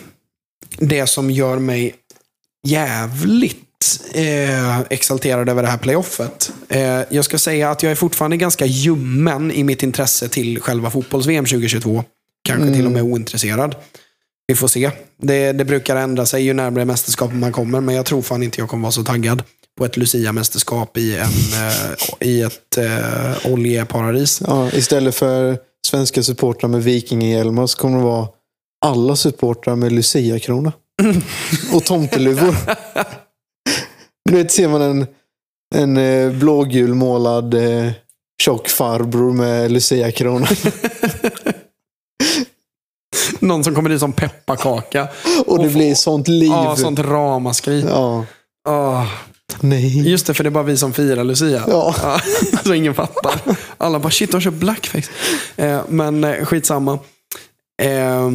[0.78, 1.94] det som gör mig
[2.66, 3.62] jävligt
[4.12, 6.52] eh, exalterad över det här playoffet.
[6.68, 6.80] Eh,
[7.10, 11.44] jag ska säga att jag är fortfarande ganska ljummen i mitt intresse till själva fotbolls-VM
[11.44, 12.04] 2022.
[12.44, 12.74] Kanske Mm.
[12.74, 13.74] till och med ointresserad.
[14.46, 14.90] Vi får se.
[15.22, 18.60] Det, det brukar ändra sig ju närmare mästerskapet man kommer, men jag tror fan inte
[18.60, 19.42] jag kommer vara så taggad
[19.78, 24.42] på ett Lucia-mästerskap i, en, eh, i ett eh, oljeparadis.
[24.46, 28.28] Ja, istället för svenska supportrar med vikingahjälmar så kommer det vara
[28.84, 30.72] alla supportrar med Lucia-krona.
[31.72, 32.56] och tomteluvor.
[34.30, 35.06] du vet, ser man en,
[35.74, 37.92] en eh, blågul målad eh,
[38.42, 40.46] tjock farbror med Lucia-krona.
[43.46, 45.08] Någon som kommer dit som pepparkaka.
[45.46, 46.50] och det Och blir sånt liv.
[46.50, 47.84] Ja, sånt ramaskri.
[47.88, 48.24] Ja.
[48.68, 49.06] Ah.
[49.60, 50.08] Nej.
[50.10, 51.64] Just det, för det är bara vi som firar Lucia.
[51.68, 51.94] Ja.
[52.64, 53.40] så ingen fattar.
[53.78, 55.10] Alla bara, shit, de kör blackface.
[55.56, 56.98] Eh, men eh, skitsamma.
[57.82, 58.30] Eh,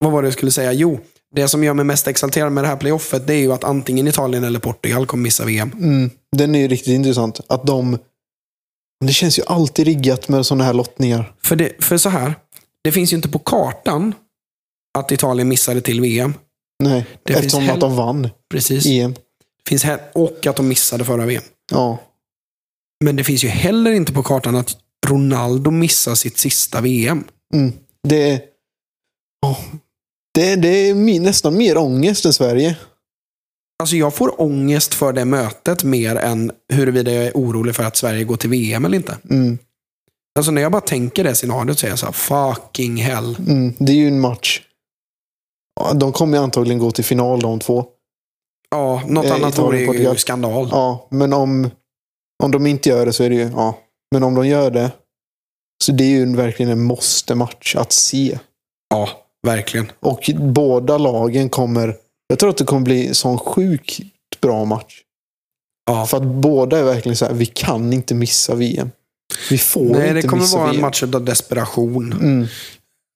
[0.00, 0.72] vad var det jag skulle säga?
[0.72, 1.00] Jo,
[1.34, 4.08] det som gör mig mest exalterad med det här playoffet, det är ju att antingen
[4.08, 5.72] Italien eller Portugal kommer missa VM.
[5.72, 7.40] Mm, den är ju riktigt intressant.
[7.46, 7.98] Att de...
[9.04, 11.32] Det känns ju alltid riggat med sådana här lottningar.
[11.42, 12.34] För, det, för så här,
[12.84, 14.14] det finns ju inte på kartan
[14.98, 16.34] att Italien missade till VM.
[16.82, 18.86] Nej, Det eftersom finns att de vann Precis.
[18.86, 19.14] EM.
[19.68, 21.42] Finns he- och att de missade förra VM.
[21.72, 21.98] Ja.
[23.04, 24.76] Men det finns ju heller inte på kartan att
[25.06, 27.24] Ronaldo missar sitt sista VM.
[27.54, 27.72] Mm.
[28.08, 28.40] Det är...
[29.42, 29.58] ja.
[30.34, 32.76] Det, det är nästan mer ångest än Sverige.
[33.82, 37.96] Alltså jag får ångest för det mötet mer än huruvida jag är orolig för att
[37.96, 39.18] Sverige går till VM eller inte.
[39.30, 39.58] Mm.
[40.38, 43.36] Alltså när jag bara tänker det scenariot så är jag så här, fucking hell.
[43.38, 43.74] Mm.
[43.78, 44.60] Det är ju en match.
[45.94, 47.84] De kommer ju antagligen gå till final de två.
[48.70, 50.68] Ja, något Eh, annat vore ju skandal.
[50.70, 51.70] Ja, men om,
[52.42, 53.50] om de inte gör det så är det ju...
[53.56, 53.78] Ja.
[54.14, 54.90] Men om de gör det
[55.84, 58.38] så det är ju en- verkligen en måste-match att se.
[58.90, 59.08] Ja,
[59.46, 59.92] verkligen.
[60.00, 61.96] Och båda lagen kommer...
[62.28, 64.00] Jag tror att det kommer bli en sån sjukt
[64.40, 65.00] bra match.
[65.86, 66.06] Ja.
[66.06, 68.90] För att båda är verkligen så här, vi kan inte missa VM.
[69.50, 72.12] Vi får Nej, inte det kommer vara en match av desperation.
[72.12, 72.46] Mm,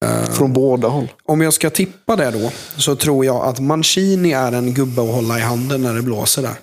[0.04, 1.12] Eh, från båda håll.
[1.24, 5.14] om jag ska tippa det då, så tror jag att Mancini är en gubbe att
[5.14, 6.54] hålla i handen när det blåser där.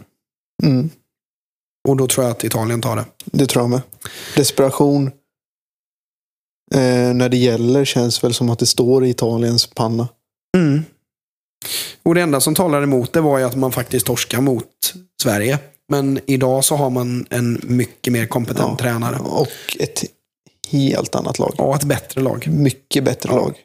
[0.63, 0.89] Mm,
[1.87, 3.05] Och då tror jag att Italien tar det.
[3.25, 3.81] det tror jag med.
[4.35, 5.07] Desperation
[6.75, 10.07] eh, när det gäller känns väl som att det står i Italiens panna.
[10.57, 10.83] Mm.
[12.03, 15.59] Och det enda som talar emot det var ju att man faktiskt torskar mot Sverige.
[15.91, 18.77] Men idag så har man en mycket mer kompetent Ja.
[18.77, 19.19] tränare.
[19.19, 20.03] Och ett
[20.69, 21.55] helt annat lag.
[21.57, 22.47] Ja, ett bättre lag.
[22.47, 23.35] Mycket bättre Ja.
[23.35, 23.55] lag.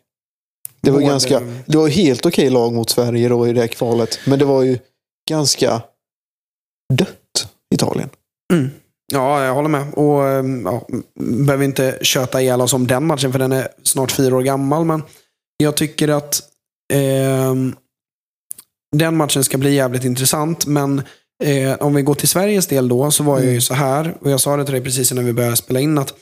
[0.80, 3.68] Det var, Både- ganska, det var helt okej lag mot Sverige då i det här
[3.68, 4.18] kvalet.
[4.26, 4.78] Men det var ju
[5.30, 5.82] ganska
[6.94, 8.10] dött, Italien.
[8.52, 8.70] Mm.
[9.12, 9.94] Ja, jag håller med.
[9.94, 10.86] Och ehm, ja,
[11.20, 14.84] behöver inte köta ihjäl oss om den matchen, för den är snart fyra år gammal.
[14.84, 15.02] Men
[15.56, 16.42] jag tycker att
[16.92, 17.76] ehm,
[18.96, 20.66] den matchen ska bli jävligt intressant.
[20.66, 21.02] Men
[21.44, 23.60] eh, om vi går till Sveriges del då, så var jag ju Mm.
[23.60, 26.14] så här, och jag sa det till dig precis innan vi började spela in, att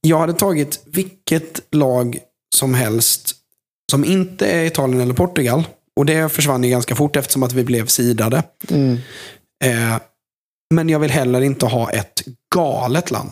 [0.00, 2.18] jag hade tagit vilket lag
[2.56, 3.34] som helst
[3.90, 5.64] som inte är Italien eller Portugal.
[5.96, 8.42] Och det försvann ju ganska fort eftersom att vi blev sidade.
[8.68, 8.98] Mm.
[9.64, 9.98] Eh,
[10.74, 12.22] men jag vill heller inte ha ett
[12.54, 13.30] galet land.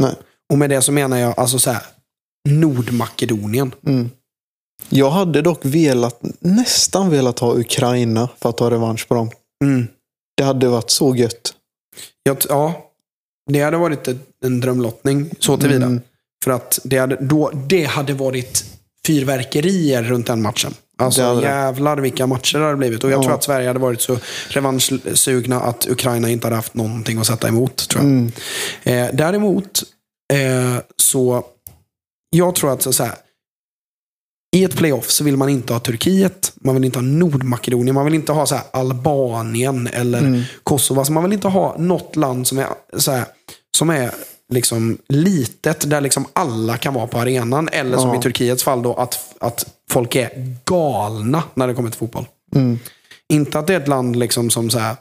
[0.00, 0.14] Nej.
[0.52, 1.82] Och med det så menar jag alltså så här,
[2.48, 3.74] Nordmakedonien.
[3.86, 4.10] Mm.
[4.88, 9.30] Jag hade dock velat, nästan velat ha Ukraina för att ta revansch på dem.
[9.64, 9.86] Mm.
[10.36, 11.54] Det hade varit så gött.
[12.22, 12.90] Jag, ja,
[13.50, 14.08] det hade varit
[14.44, 15.86] en drömlottning så tillvida.
[15.86, 16.00] Mm.
[16.44, 18.64] För att det hade, då, det hade varit
[19.06, 20.74] fyrverkerier runt den matchen.
[20.98, 23.04] Alltså hade jävlar vilka matcher det hade blivit.
[23.04, 23.22] Och jag Ja.
[23.22, 24.18] tror att Sverige hade varit så
[24.48, 27.88] revanschsugna att Ukraina inte hade haft någonting att sätta emot.
[27.88, 28.10] Tror jag.
[28.12, 28.32] Mm.
[28.82, 29.82] Eh, däremot
[30.32, 31.44] eh, så,
[32.30, 33.14] jag tror att så, så här,
[34.56, 38.04] i ett playoff så vill man inte ha Turkiet, man vill inte ha Nordmakedonien, man
[38.04, 40.42] vill inte ha så Albanien eller Mm.
[40.62, 40.98] Kosovo.
[41.00, 43.24] Alltså man vill inte ha något land som är, så här,
[43.76, 44.10] som är
[44.52, 47.68] liksom litet, där liksom alla kan vara på arenan.
[47.72, 48.16] Eller som Ja.
[48.18, 52.26] i Turkiets fall, då, att, att folk är galna när det kommer till fotboll.
[52.54, 52.78] Mm.
[53.28, 54.96] Inte att det är ett land liksom som så här,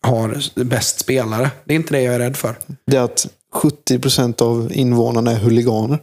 [0.00, 1.50] har bäst spelare.
[1.64, 2.56] Det är inte det jag är rädd för.
[2.86, 5.98] Det är att 70% av invånarna är huliganer.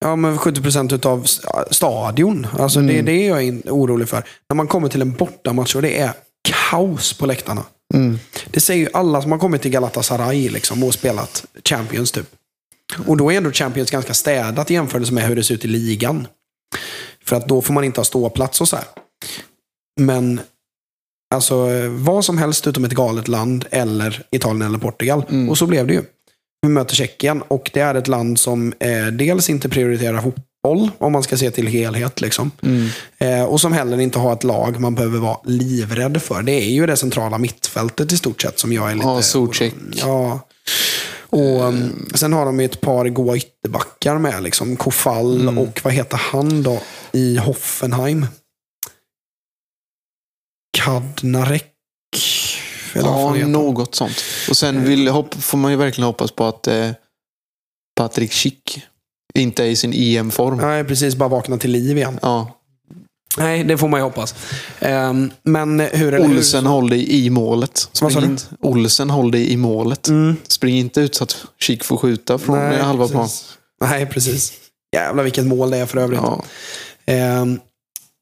[0.00, 1.40] Ja, men 70% utav s-
[1.70, 2.46] stadion.
[2.58, 4.24] Alltså Det är det jag är orolig för.
[4.48, 6.12] När man kommer till en bortamatch och det är
[6.70, 7.64] kaos på läktarna.
[7.94, 8.18] Mm.
[8.50, 12.26] Det säger ju alla som har kommit till Galatasaray liksom, och spelat Champions typ.
[13.06, 15.68] Och då är ändå Champions ganska städat i jämförelse med hur det ser ut i
[15.68, 16.26] ligan.
[17.24, 18.84] För att då får man inte ha ståplats och så här.
[20.00, 20.40] Men
[21.34, 25.24] alltså vad som helst utom ett galet land eller Italien eller Portugal.
[25.50, 26.02] Och så blev det ju.
[26.62, 31.12] Vi möter Tjeckien och det är ett land som eh, dels inte prioriterar fotboll, om
[31.12, 32.20] man ska se till helhet.
[32.20, 32.50] Liksom.
[33.18, 36.42] Eh, och som heller inte har ett lag man behöver vara livrädd för.
[36.42, 39.06] Det är ju det centrala mittfältet i stort sett som jag är lite...
[39.06, 39.74] Ja, Zuzek.
[39.92, 40.40] Ja.
[41.32, 44.42] Och um, Sen har de ett par goa ytterbackar med.
[44.42, 44.76] Liksom.
[44.76, 45.58] Kofall Mm.
[45.58, 46.80] och vad heter han då
[47.12, 48.26] i Hoffenheim?
[50.78, 51.66] Kadnarek?
[52.94, 54.24] Ja, något sånt.
[54.50, 56.90] Och sen vill, hopp, får man ju verkligen hoppas på att eh,
[57.96, 58.82] Patrik Schick
[59.34, 60.56] inte är i sin EM-form.
[60.56, 61.14] Nej, precis.
[61.14, 62.18] Bara vakna till liv igen.
[62.22, 62.56] Ja.
[63.38, 64.34] Nej, det får man ju hoppas.
[64.80, 67.88] Ehm, men hur eller Olsen håll dig i målet.
[68.00, 68.68] Vad sa Spring du?
[68.68, 70.08] Olsen håll dig i målet.
[70.08, 70.36] Mm.
[70.48, 73.28] Spring inte ut så att Schick får skjuta från eh, halva plan.
[73.80, 74.52] Nej, precis.
[74.96, 76.20] Jävlar vilket mål det är för övrigt.
[76.22, 76.44] Ja.
[77.06, 77.60] Ehm,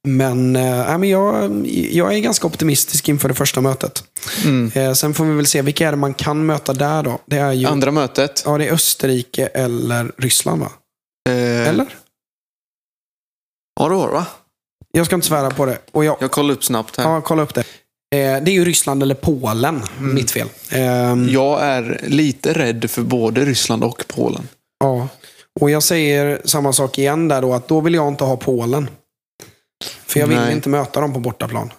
[0.08, 4.04] men, nej, men jag, jag är ganska optimistisk inför det första mötet.
[4.44, 4.72] Mm.
[4.74, 7.18] Eh, sen får vi väl se, vilka är det man kan möta där då?
[7.26, 8.42] Det är ju Andra mötet.
[8.46, 10.72] ja, det är Österrike eller Ryssland va?
[11.28, 11.86] Eh, Eller?
[13.80, 14.26] Ja, det var det va?
[14.92, 15.78] Jag ska inte svära på det.
[15.92, 17.04] Och jag, Jag kollar upp snabbt här.
[17.04, 17.60] ja, kolla upp det.
[18.14, 19.82] Eh, det är ju Ryssland eller Polen.
[19.98, 20.14] Mm.
[20.14, 20.48] Mitt fel.
[20.70, 24.48] Ehm, Jag är lite rädd för både Ryssland och Polen.
[24.80, 25.08] Ja,
[25.60, 28.90] och jag säger samma sak igen där då, att då vill jag inte ha Polen.
[30.08, 30.52] För jag vill Nej.
[30.52, 31.72] inte möta dem på bortaplan.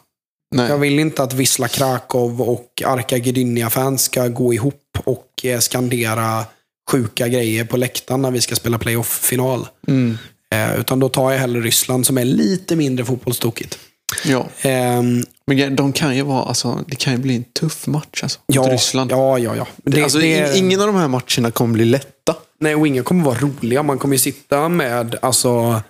[0.56, 0.70] Nej.
[0.70, 6.44] Jag vill inte att Wisla Krakow och Arka Gdynia-fans ska gå ihop och eh, skandera
[6.92, 9.68] sjuka grejer på läktaren när vi ska spela playoff-final.
[9.88, 10.18] Mm.
[10.56, 13.80] Eh, utan då tar jag hellre Ryssland som är lite mindre fotbollstokigt.
[14.26, 14.48] Ja.
[14.62, 18.40] Ehm, Men de kan ju vara, alltså, det kan ju bli en tuff match alltså,
[18.48, 19.12] mot ja, Ryssland.
[19.12, 19.68] ja, ja, ja.
[19.78, 22.36] Det, alltså, det, in- Ingen av de här matcherna kommer bli lätta.
[22.60, 23.84] Nej, och ingen kommer vara roliga.
[23.84, 25.82] Man kommer ju sitta med alltså,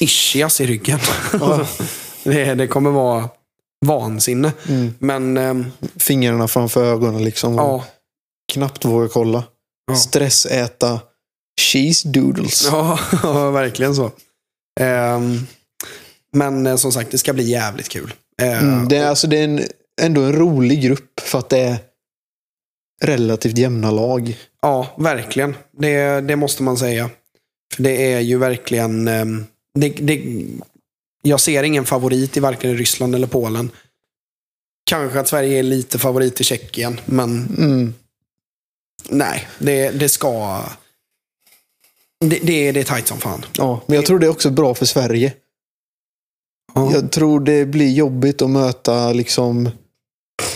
[0.00, 0.98] ischias i ryggen.
[2.24, 3.28] det, det kommer vara
[3.86, 4.52] vansinne.
[4.68, 4.94] Mm.
[4.98, 7.54] Men ehm, Fingrarna framför ögonen liksom.
[7.54, 7.84] ja,
[8.52, 9.44] Knappt våga kolla.
[9.86, 9.96] Ja.
[9.96, 11.00] Stressäta
[11.60, 12.64] cheese doodles.
[12.70, 14.10] ja, ja, verkligen så.
[14.80, 15.46] Ehm,
[16.32, 18.14] men eh, som sagt, det ska bli jävligt kul.
[18.42, 19.60] Eh, Mm, det är, alltså, det är en,
[20.00, 21.76] ändå en rolig grupp för att det är
[23.02, 24.36] relativt jämna lag.
[24.62, 25.56] Ja, verkligen.
[25.78, 27.10] Det, det måste man säga.
[27.74, 29.08] För det är ju verkligen...
[29.80, 30.46] det, det,
[31.22, 33.70] jag ser ingen favorit i varken Ryssland eller Polen.
[34.84, 37.94] Kanske att Sverige är lite favorit i Tjeckien, men Mm.
[39.08, 40.62] nej, det, det ska...
[42.20, 43.44] Det, det, det är tajt som fan.
[43.58, 45.34] Ja, men jag tror det är också bra för Sverige.
[46.74, 46.92] Ja.
[46.92, 49.70] Jag tror det blir jobbigt att möta liksom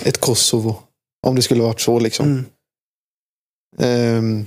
[0.05, 0.83] ett Kosovo.
[1.27, 2.27] Om det skulle varit så liksom.
[2.27, 2.45] Mm.
[3.79, 4.47] Ehm,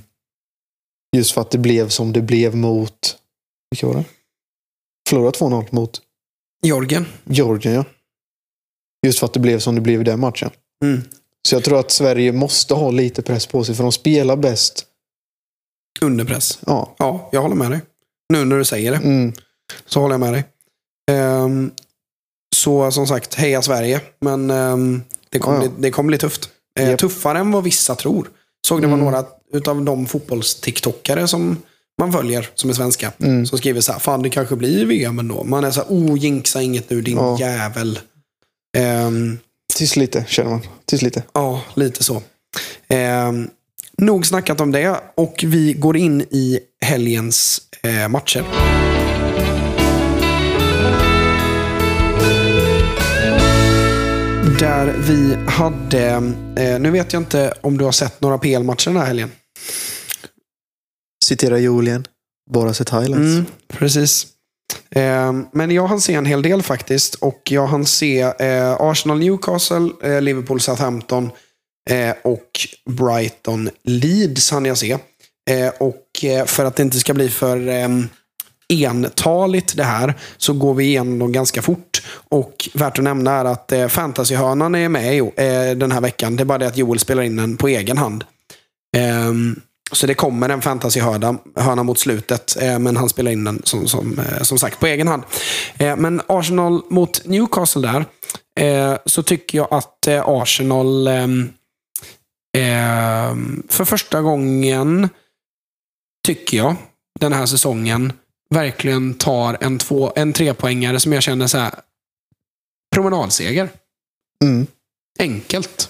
[1.15, 3.17] just för att det blev som det blev mot...
[3.71, 4.05] Vilka var det?
[5.09, 6.01] Förlorade 2-0 mot
[6.63, 7.05] Georgien.
[7.23, 7.85] Georgien, ja.
[9.07, 10.49] Just för att det blev som det blev i den matchen.
[10.83, 11.01] Mm.
[11.47, 14.85] Så jag tror att Sverige måste ha lite press på sig, för de spelar bäst.
[16.01, 16.59] Under press.
[16.65, 16.95] Ja.
[16.97, 17.81] Ja, jag håller med dig.
[18.33, 19.33] Nu när du säger det, Mm.
[19.85, 20.43] så håller jag med dig.
[21.11, 21.71] Ehm,
[22.55, 24.01] så som sagt, heja Sverige.
[24.19, 26.49] Men ehm, det, kommer Ja, bli, det kommer bli tufft.
[26.79, 26.99] Eh, Japp.
[26.99, 28.29] Tuffare än vad vissa tror.
[28.67, 29.05] Såg det var Mm.
[29.05, 31.57] några utav de fotbolls-tiktokare som
[32.01, 33.45] man följer, som är svenska, Mm.
[33.45, 35.43] som skriver så här, fan det kanske blir VM ändå.
[35.43, 37.39] Man är så här, oh jinxa inget nu din Ja.
[37.39, 37.99] jävel.
[38.77, 39.37] Ehm,
[39.73, 40.61] Tills lite, känner man.
[40.85, 41.23] Tills lite.
[41.33, 42.21] Ja, lite så.
[42.87, 43.31] Eh,
[43.97, 48.43] nog snackat om det och vi går in i helgens eh, matcher.
[54.59, 56.05] Där vi hade,
[56.57, 59.31] eh, nu vet jag inte om du har sett några PL-matcher den här helgen.
[61.27, 62.05] Citera Julian.
[62.51, 63.33] Bara sett highlights.
[63.33, 64.27] Mm, precis.
[64.91, 67.15] Eh, men jag hann se en hel del faktiskt.
[67.15, 71.29] Och jag hann se eh, Arsenal Newcastle, eh, Liverpool Southampton
[71.89, 72.49] eh, och
[72.89, 74.97] Brighton Leeds hann jag se.
[75.49, 77.89] Eh, och eh, för att det inte ska bli för eh,
[78.69, 82.03] entaligt det här så går vi igenom dem ganska fort.
[82.29, 86.35] Och värt att nämna är att eh, Fantasyhörnan är med eh, den här veckan.
[86.35, 88.23] Det är bara det att Joel spelar in den på egen hand.
[88.97, 89.59] Ehm,
[89.91, 94.19] så det kommer en fantasyhörna mot slutet, eh, men han spelar in den som, som,
[94.19, 95.23] eh, som sagt på egen hand.
[95.77, 98.05] Eh, men Arsenal mot Newcastle där,
[99.05, 101.49] så tycker jag att Arsenal ehm,
[102.57, 105.09] ehm, för första gången,
[106.27, 106.75] tycker jag,
[107.19, 108.13] den här säsongen,
[108.49, 111.73] verkligen tar en, två, en trepoängare som jag känner så här,
[112.95, 113.69] promenadseger.
[114.43, 114.67] Mm.
[115.19, 115.89] Enkelt.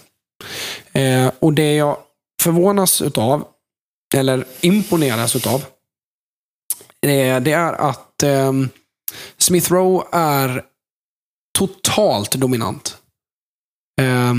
[1.40, 1.98] Och det jag
[2.42, 3.48] förvånas utav,
[4.14, 5.66] eller imponeras utav,
[7.02, 8.54] eh, det är att eh,
[9.38, 10.66] Smith Rowe är
[11.58, 12.98] totalt dominant.
[14.02, 14.34] Eh,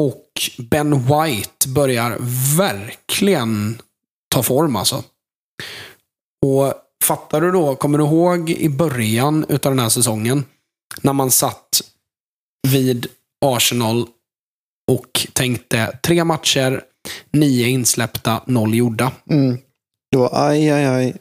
[0.00, 2.16] och Ben White börjar
[2.56, 3.82] verkligen
[4.34, 5.04] ta form alltså.
[6.46, 10.44] Och fattar du då, kommer du ihåg i början utav den här säsongen,
[11.02, 11.82] när man satt
[12.68, 13.06] vid
[13.44, 14.06] Arsenal
[14.90, 16.84] och tänkte tre matcher,
[17.32, 19.12] nio insläppta, noll gjorda.
[19.30, 19.58] Mm.
[20.10, 21.16] Det var aj, aj, aj.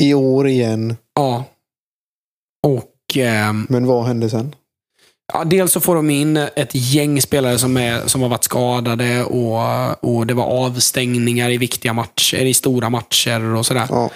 [0.00, 0.96] I år igen.
[1.14, 1.44] Ja.
[2.66, 4.54] Och ehm, Men vad hände sen?
[5.32, 9.24] ja, dels så får de in ett gäng spelare som, är, som har varit skadade
[9.24, 13.86] och, och det var avstängningar i viktiga matcher, i stora matcher och sådär.
[13.90, 14.10] Ja.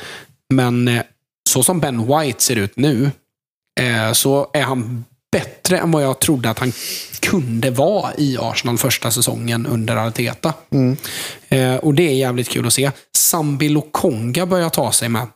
[0.55, 1.03] Men eh,
[1.51, 3.11] så som Ben White ser ut nu,
[3.81, 6.73] eh, så är han bättre än vad jag trodde att han
[7.21, 10.55] kunde vara i Arsenal första säsongen under Arteta.
[10.71, 10.97] Mm.
[11.49, 12.91] Eh, och det är jävligt kul att se.
[13.17, 15.27] Sambi Lokonga börjar ta sig med.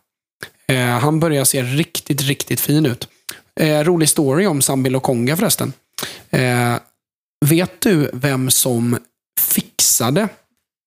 [0.67, 3.09] Eh, han börjar se riktigt, riktigt fin ut.
[3.61, 5.73] Eh, rolig story om Sambi Lokonga förresten.
[6.31, 6.75] Eh,
[7.47, 8.99] vet du vem som
[9.41, 10.29] fixade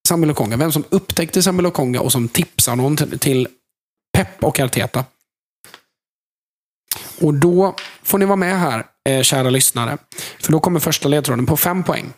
[0.08, 0.56] Sambi Lokonga?
[0.56, 3.48] Vem som upptäckte Sambi Lokonga och som tipsade honom till, till
[4.16, 5.04] Pep och Arteta?
[7.20, 9.98] Och då får ni vara med här, eh, kära lyssnare.
[10.40, 12.12] För då kommer första ledtråden på fem poäng.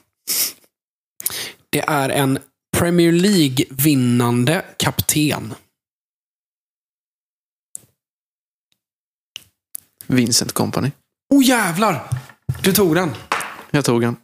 [1.71, 2.39] Det är en
[2.77, 5.55] Premier League-vinnande kapten.
[10.07, 10.91] Vincent Company.
[11.35, 12.09] Oh jävlar!
[12.63, 13.11] Du tog den.
[13.71, 14.17] Jag tog en.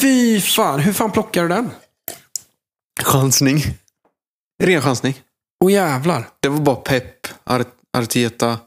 [0.00, 1.70] Fy fan, hur fan plockar du den?
[3.02, 3.62] Chansning.
[4.62, 5.20] Ren chansning.
[5.64, 6.28] Oh jävlar.
[6.40, 7.64] Det var bara Pep, Ar
[7.98, 8.58] Arteta,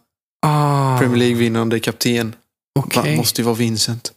[0.41, 2.35] Ah, Premier League-vinnande kapten.
[2.95, 4.11] Va, måste ju vara Vincent.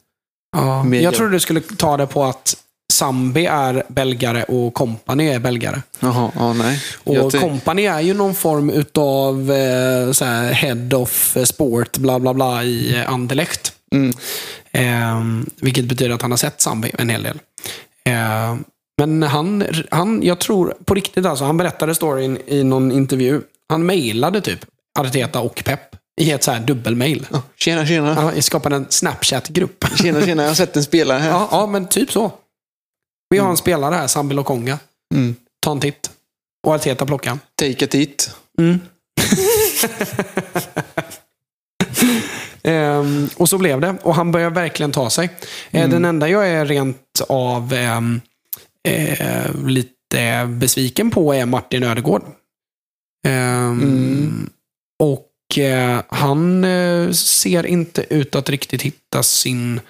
[0.85, 1.03] Mega.
[1.03, 2.57] Jag trodde du skulle ta det på att
[2.93, 5.83] Zambi är belgare och Company är belgare.
[6.01, 6.83] Jaha, ja nej.
[7.05, 12.19] Och Jag Company är ju någon form utav eh, så här, head of sport, bla
[12.19, 13.73] bla bla, i eh, Anderlecht.
[13.95, 14.15] Mm.
[14.73, 17.39] Eh, vilket betyder att han har sett Zambi en hel del.
[18.05, 18.57] Eh,
[18.99, 23.41] men han, han, jag tror på riktigt alltså, han berättade storyn i någon intervju.
[23.69, 24.67] Han mejlade typ
[24.99, 27.27] Arteta och Pep i ett så här dubbelmail.
[27.33, 28.15] Ja, Tjena, tjena.
[28.15, 29.85] Han skapade en Snapchat-grupp.
[30.03, 30.43] Tjena, tjena.
[30.43, 31.31] Jag har sett en spelare här.
[31.31, 32.33] Ja, ja, men typ så.
[33.31, 34.79] Vi har en spelare här, Sambi Lokonga.
[35.15, 35.37] Mm.
[35.61, 36.11] Ta en titt.
[36.67, 37.39] Och Arteta plockar.
[37.55, 38.31] Take a tit.
[38.59, 38.81] Mm.
[42.65, 43.97] Ehm, och så blev det.
[44.03, 45.31] Och han börjar verkligen ta sig.
[45.71, 48.21] Eh, Den enda jag är rent av ehm,
[48.89, 52.23] eh, lite besviken på är Martin Ödegård.
[53.27, 54.51] Ehm, Mm.
[55.53, 59.81] Och eh, han eh, ser inte ut att riktigt hitta sin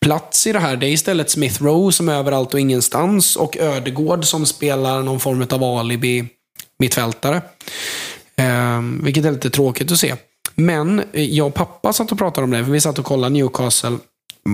[0.00, 0.76] plats i det här.
[0.76, 5.20] Det är istället Smith Rowe som är överallt och ingenstans och Ödegård som spelar någon
[5.20, 6.24] form av alibi
[6.78, 7.42] mittfältare.
[8.36, 10.16] Eh, vilket är lite tråkigt att se.
[10.54, 13.98] Men jag och pappa satt och pratade om det, för vi satt och kollade Newcastle,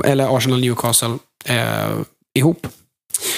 [0.04, 1.90] eller Arsenal Newcastle eh,
[2.34, 2.66] ihop.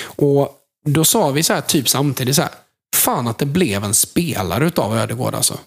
[0.04, 2.50] Och då sa vi så här, typ samtidigt så här,
[2.96, 5.58] fan att det blev en spelare utav Ödegård alltså.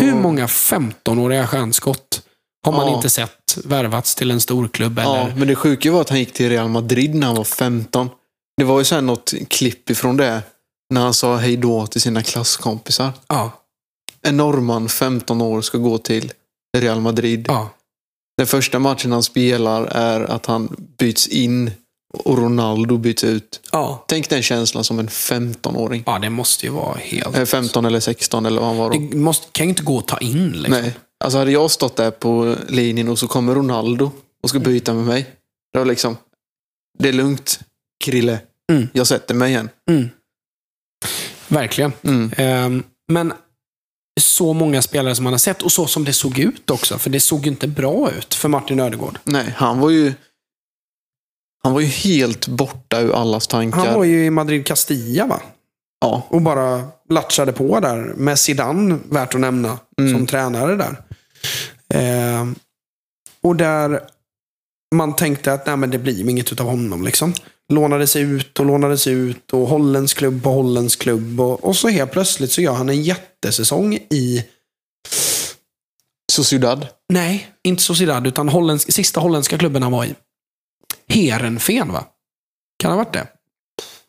[0.00, 0.14] Hur Ja.
[0.14, 2.22] många 15-åriga stjärnskott
[2.64, 2.96] har man Ja.
[2.96, 4.98] inte sett värvats till en storklubb?
[4.98, 5.34] Ja, Eller?
[5.36, 8.08] men det sjuka var att han gick till Real Madrid när han var 15.
[8.56, 10.42] Det var ju här något klipp ifrån det.
[10.94, 13.12] När han sa hej då till sina klasskompisar.
[13.28, 13.52] Ja.
[14.22, 16.32] En norrman, 15 år, ska gå till
[16.78, 17.44] Real Madrid.
[17.48, 17.68] ja.
[18.38, 21.70] Den första matchen han spelar är att han byts in
[22.12, 23.60] och Ronaldo byts ut.
[23.72, 24.04] ja.
[24.08, 26.02] Tänk den känslan som en 15-åring.
[26.06, 27.36] Ja, det måste ju vara helt...
[27.36, 28.98] Eh, 15 eller 16 eller vad han var då.
[28.98, 30.82] Det måste, kan ju inte gå att ta in liksom.
[30.82, 30.96] Nej.
[31.24, 34.10] Alltså hade jag stått där på linjen och så kommer Ronaldo
[34.42, 35.26] och ska byta med mig.
[35.74, 36.16] Då liksom,
[36.98, 37.60] det är lugnt,
[38.04, 38.38] Krille.
[38.72, 38.88] Mm.
[38.92, 39.68] Jag sätter mig igen.
[39.90, 40.08] Mm.
[41.48, 41.92] Verkligen.
[42.02, 42.30] Mm.
[42.36, 42.82] Ehm,
[43.12, 43.32] men
[44.20, 46.98] så många spelare som man har sett och så som det såg ut också.
[46.98, 49.18] För det såg ju inte bra ut för Martin Ödegård.
[49.24, 50.12] Nej, han var ju...
[51.62, 53.78] Han var ju helt borta ur allas tankar.
[53.78, 55.40] Han var ju i Madrid Castilla va?
[56.00, 56.22] Ja.
[56.28, 57.96] Och bara latchade på där.
[58.16, 60.12] Med Zidane, värt att nämna, Mm.
[60.14, 60.96] som tränare där.
[61.94, 62.46] Eh,
[63.42, 64.00] och där
[64.94, 67.04] man tänkte att nej, men det blir inget utav honom.
[67.04, 67.34] Liksom.
[67.72, 71.40] Lånades ut och lånades ut och holländsk klubb på holländsk klubb.
[71.40, 74.44] Och, och så helt plötsligt så gör han en jättesäsong i,
[76.32, 76.86] Sociedad.
[77.12, 80.14] nej, inte Sociedad, utan holländsk, sista holländska klubben han var i.
[81.10, 82.04] Heerenveen va?
[82.78, 83.26] Kan det ha varit det?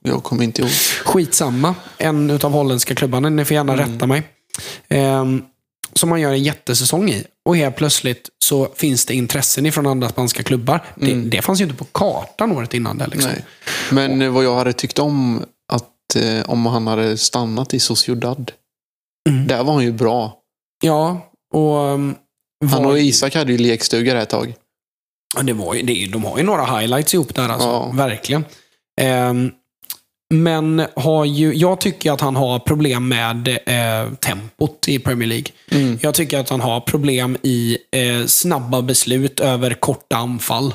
[0.04, 0.72] Jag kommer inte ihåg.
[1.06, 1.76] Skitsamma.
[1.97, 3.30] En utav holländska klubbarna.
[3.30, 3.93] Ni får gärna Mm.
[3.93, 4.24] rätta mig.
[4.89, 5.43] Ehm,
[5.93, 7.24] som man gör en jättesäsong i.
[7.45, 10.84] Och helt plötsligt så finns det intressen ifrån andra spanska klubbar.
[10.95, 13.08] Det, det fanns ju inte på kartan året innan det.
[13.08, 13.32] Liksom.
[13.32, 13.41] Mm.
[13.89, 18.52] Men eh, vad jag hade tyckt om att eh, om han hade stannat i Sociedad.
[19.30, 19.47] Mm.
[19.47, 20.38] Där var han ju bra.
[20.84, 21.78] Ja, och...
[21.78, 22.16] um,
[22.72, 24.56] Han och Isak hade ju lekstuga där ett tag.
[25.36, 27.68] Ja, det var ju, det, de har ju några highlights ihop där alltså.
[27.68, 27.92] Ja.
[27.94, 28.46] Verkligen.
[29.02, 29.52] Ehm,
[30.34, 35.48] men har ju, jag tycker att han har problem med eh, tempot i Premier League.
[35.72, 36.00] Mm.
[36.02, 40.74] Jag tycker att han har problem i eh, snabba beslut över korta anfall.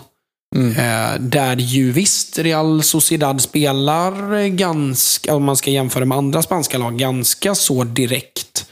[0.57, 0.71] Mm.
[0.71, 6.79] Eh, där ju visst Real Sociedad spelar ganska, om man ska jämföra med andra spanska
[6.79, 8.67] lag, ganska så direkt.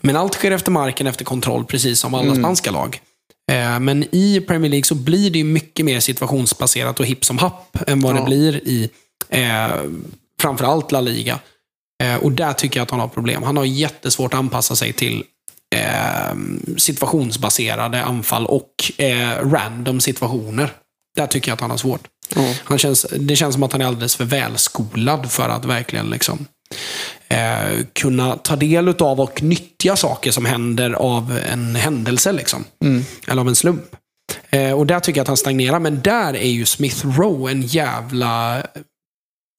[0.00, 3.00] Men allt sker efter marken, efter kontroll, precis som alla spanska lag.
[3.50, 7.76] Eh, men i Premier League så blir det mycket mer situationsbaserat och hipp som happ
[7.86, 8.24] än vad det Ja.
[8.26, 8.90] blir i
[9.28, 9.68] eh,
[10.40, 11.38] framförallt La Liga.
[12.02, 13.42] Eh, och där tycker jag att han har problem.
[13.42, 15.24] Han har jättesvårt att anpassa sig till
[15.76, 16.34] eh,
[16.76, 20.72] situationsbaserade anfall och eh, random situationer.
[21.16, 22.02] Där tycker jag att han har svårt.
[22.34, 22.54] Ja.
[22.64, 26.46] Han känns, det känns som att han är alldeles för välskolad för att verkligen liksom,
[27.30, 32.32] eh, kunna ta del av och nyttja saker som händer av en händelse.
[32.32, 32.64] Liksom.
[32.84, 33.04] Mm.
[33.26, 33.96] Eller av en slump.
[34.50, 35.78] Eh, och där tycker jag att han stagnerar.
[35.78, 38.62] Men där är ju Smith Rowe en jävla...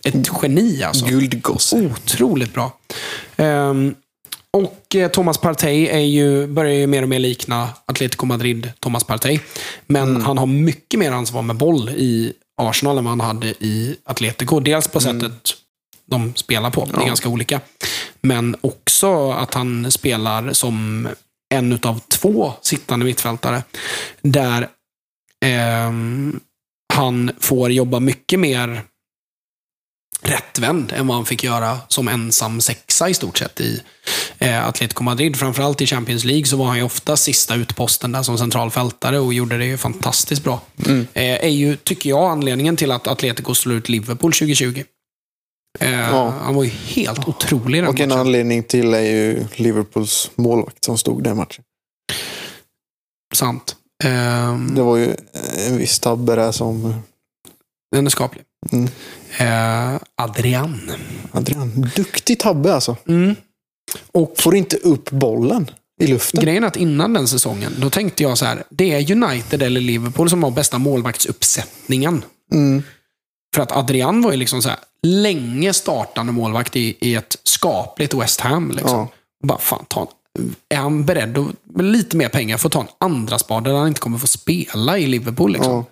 [0.03, 1.05] Ett geni alltså.
[1.05, 1.75] Guldgosse.
[1.75, 2.77] Otroligt bra.
[3.37, 3.95] Ehm,
[4.57, 9.03] och eh, Thomas Partey är ju, börjar ju mer och mer likna Atletico Madrid, Thomas
[9.03, 9.39] Partey.
[9.87, 13.95] Men han har mycket mer ansvar med boll i Arsenal än vad han hade i
[14.03, 14.59] Atletico.
[14.59, 15.53] Dels på sättet
[16.11, 17.05] de spelar på, det är Ja.
[17.07, 17.61] ganska olika.
[18.21, 21.07] Men också att han spelar som
[21.53, 23.63] en utav två sittande mittfältare.
[24.21, 24.67] Där
[25.45, 26.39] ehm,
[26.93, 28.83] han får jobba mycket mer
[30.23, 33.81] rättvänd än vad han fick göra som ensam sexa i stort sett i
[34.39, 35.35] eh, Atletico Madrid.
[35.37, 39.33] Framförallt i Champions League så var han ju ofta sista utposten där som centralfältare och
[39.33, 40.61] gjorde det ju fantastiskt bra.
[40.85, 41.07] Mm.
[41.13, 44.83] Eh, är ju, tycker jag, anledningen till att Atletico slår ut Liverpool 2020.
[45.79, 46.29] Eh, Ja.
[46.29, 48.19] Han var ju helt otrolig den Och en matchen.
[48.19, 51.63] anledning till är ju Liverpools målvakt som stod den matchen.
[53.33, 53.75] Sant.
[54.03, 55.15] Ehm, Det var ju
[55.67, 57.01] en viss tabbe där som
[57.95, 58.43] Den är skaplig.
[58.71, 58.87] Mm.
[59.37, 60.91] Eh, Adrian.
[61.31, 61.91] Adrian.
[61.95, 62.97] Duktig tabbe alltså.
[63.07, 63.35] Mm.
[64.11, 65.69] Och Får inte upp bollen
[66.01, 66.41] i luften.
[66.43, 68.63] Grejen är att innan den säsongen, då tänkte jag så här.
[68.69, 72.23] Det är United eller Liverpool som har bästa målvaktsuppsättningen.
[72.53, 72.83] Mm.
[73.55, 78.13] För att Adrian var ju liksom så här, länge startande målvakt i, i ett skapligt
[78.13, 78.71] West Ham.
[78.71, 78.89] Liksom.
[78.89, 79.07] Ja.
[79.43, 80.07] Bara, fan, ta en,
[80.69, 83.87] är han beredd att, med lite mer pengar, få ta en andra spade där han
[83.87, 85.53] inte kommer få spela i Liverpool?
[85.53, 85.73] Liksom.
[85.73, 85.85] Ja.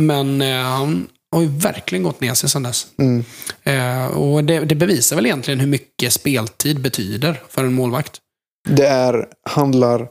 [0.00, 2.86] Men eh, han har ju verkligen gått ner sig sedan dess.
[2.98, 3.24] Mm.
[3.62, 8.20] Eh, och det, det bevisar väl egentligen hur mycket speltid betyder för en målvakt.
[8.68, 10.08] Det är, handlar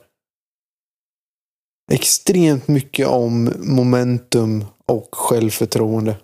[1.92, 6.18] extremt mycket om momentum och självförtroende.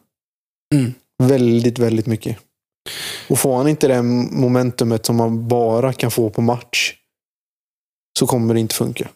[0.73, 0.93] Mm.
[1.23, 2.37] Väldigt, väldigt mycket.
[3.27, 6.93] Och får han inte det momentumet som man bara kan få på match
[8.19, 9.07] så kommer det inte funka.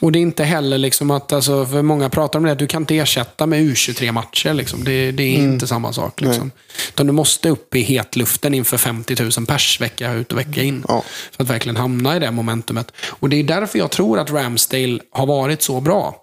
[0.00, 2.66] Och det är inte heller liksom att, alltså, för många pratar om det, att du
[2.66, 4.54] kan inte ersätta med U23-matcher.
[4.54, 4.84] Liksom.
[4.84, 5.52] Det, det är Mm.
[5.52, 6.20] inte samma sak.
[6.20, 6.50] Liksom.
[6.88, 10.84] Utan du måste upp i hetluften inför 50 000 pers vecka ut och vecka in.
[10.88, 11.02] Ja.
[11.32, 12.92] För att verkligen hamna i det momentumet.
[13.08, 16.16] Och det är därför jag tror att Ramsdale har varit så bra.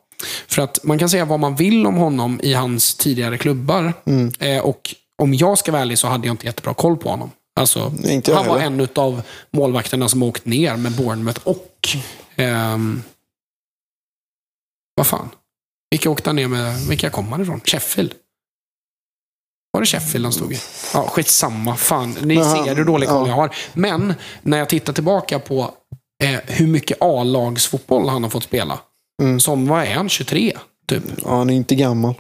[0.48, 3.94] För att man kan säga vad man vill om honom i hans tidigare klubbar.
[4.06, 4.32] Mm.
[4.40, 7.32] Eh, och om jag ska vara ärlig så hade jag inte jättebra koll på honom.
[7.56, 8.84] Alltså, inte han var heller.
[8.84, 11.88] en av målvakterna som åkt ner med Bournemouth och...
[12.36, 13.04] ehm,
[14.96, 15.30] vad fan?
[15.92, 16.80] Vilka åkte han ner med?
[16.90, 17.62] Vilka kom han ifrån?
[17.66, 18.14] Sheffield?
[19.72, 20.60] Var det Sheffield han stod i?
[20.94, 21.76] Ja, skitsamma.
[21.76, 23.28] Fan, ni han- ser hur dålig koll ja.
[23.28, 23.56] jag har.
[23.74, 25.74] Men när jag tittar tillbaka på
[26.24, 28.80] eh, hur mycket A-lagsfotboll han har fått spela.
[29.22, 29.40] Mm.
[29.40, 30.10] Som, vad är han?
[30.10, 30.58] 23?
[30.88, 31.04] Typ.
[31.24, 32.16] Ja, han är inte gammal.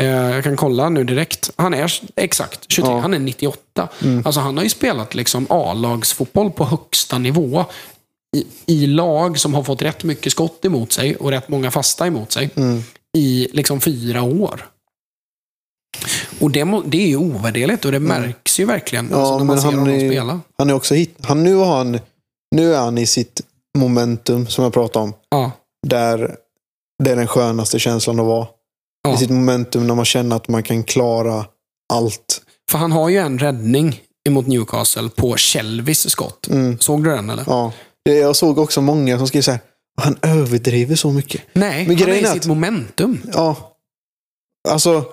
[0.00, 1.50] Eh, jag kan kolla nu direkt.
[1.56, 2.92] Han är exakt 23.
[2.92, 2.98] Ja.
[3.00, 3.88] Han är 98.
[4.02, 4.22] Mm.
[4.26, 7.64] Alltså han har ju spelat liksom A-lagsfotboll på högsta nivå
[8.36, 12.06] i, i lag som har fått rätt mycket skott emot sig och rätt många fasta
[12.06, 12.82] emot sig Mm.
[13.16, 14.66] i liksom fyra år.
[16.40, 19.18] Och det, det är ju ovärderligt och det märks ju verkligen Mm.
[19.18, 20.40] Ja, alltså, när man ser han honom är- spela.
[20.58, 21.16] Han är också hit.
[21.22, 21.98] Han, nu, har han,
[22.56, 23.40] nu är han i sitt
[23.78, 25.14] momentum som jag pratade om.
[25.30, 25.50] Ja,
[25.86, 26.36] Där
[27.04, 28.46] det är den skönaste känslan att vara.
[29.02, 29.14] Ja.
[29.14, 31.46] I sitt momentum när man känner att man kan klara
[31.92, 32.42] allt.
[32.70, 36.46] för han har ju en räddning emot Newcastle på Shelvis skott.
[36.48, 36.78] Mm.
[36.78, 37.44] Såg du den eller?
[37.46, 37.72] Ja.
[38.02, 39.60] Jag såg också många som skrev så här.
[40.02, 41.42] Han överdriver så mycket.
[41.52, 43.22] Nej, Men han är i sitt att- momentum.
[43.34, 43.76] Ja.
[44.68, 45.04] Alltså,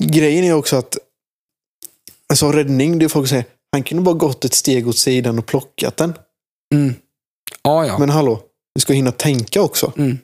[0.00, 0.98] grejen är också att
[2.28, 5.38] alltså, räddning, det är folk som säger han kunde bara gått ett steg åt sidan
[5.38, 6.14] och plockat den.
[6.74, 6.94] Mm.
[7.62, 7.98] Ja, ja.
[7.98, 8.40] Men hallå,
[8.74, 9.92] du ska hinna tänka också.
[9.96, 10.18] Mm.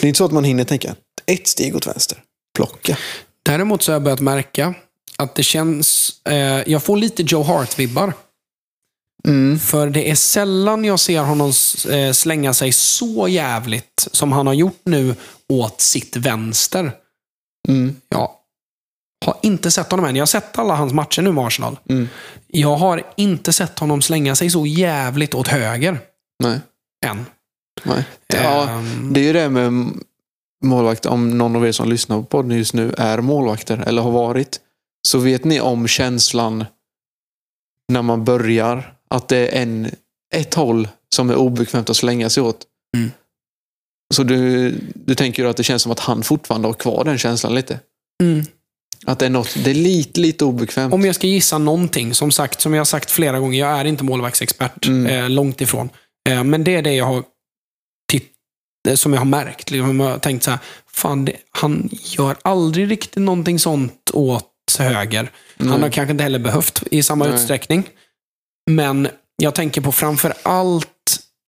[0.00, 0.94] Det är inte så att man hinner tänka
[1.26, 2.18] ett steg åt vänster.
[2.56, 2.98] Plocka.
[3.42, 4.74] Däremot så har jag börjat märka
[5.18, 6.12] att det känns...
[6.24, 8.12] Eh, jag får lite Joe Hart-vibbar.
[9.28, 9.58] Mm.
[9.58, 11.52] För det är sällan jag ser honom
[11.90, 15.14] eh, slänga sig så jävligt som han har gjort nu
[15.48, 16.92] åt sitt vänster.
[17.68, 17.96] Mm.
[18.08, 18.30] Jag
[19.24, 20.16] har inte sett honom än.
[20.16, 21.78] Jag har sett alla hans matcher nu med Arsenal.
[21.88, 22.08] Mm.
[22.46, 25.98] Jag har inte sett honom slänga sig så jävligt åt höger
[26.42, 26.60] Nej.
[27.06, 27.26] än.
[27.82, 28.04] Nej.
[28.26, 29.88] Ja, Ehm, det är ju det med
[30.62, 31.06] målvakt.
[31.06, 34.60] Om någon av er som lyssnar på podden just nu är målvakter eller har varit.
[35.08, 36.64] Så vet ni om känslan
[37.92, 38.94] när man börjar.
[39.10, 39.90] Att det är en,
[40.34, 42.66] ett håll som är obekvämt att slänga sig åt.
[42.96, 43.10] Mm.
[44.14, 47.54] Så du, du tänker att det känns som att han fortfarande har kvar den känslan
[47.54, 47.80] lite.
[48.22, 48.44] mm.
[49.06, 50.94] Att det är, något, det är lite, lite obekvämt.
[50.94, 53.84] Om jag ska gissa någonting, som sagt, som jag har sagt flera gånger, jag är
[53.84, 54.86] inte målvaktsexpert.
[54.86, 55.06] Mm.
[55.06, 55.90] Eh, långt ifrån.
[56.28, 57.24] Eh, men det är det jag har
[58.94, 59.70] som jag har märkt.
[59.70, 60.60] Liksom, jag har tänkt så här,
[60.92, 65.30] fan, det, han gör aldrig riktigt någonting sånt åt höger.
[65.58, 65.80] Han Nej.
[65.80, 67.34] har kanske inte heller behövt i samma Nej.
[67.34, 67.88] utsträckning.
[68.70, 70.88] Men jag tänker på framför allt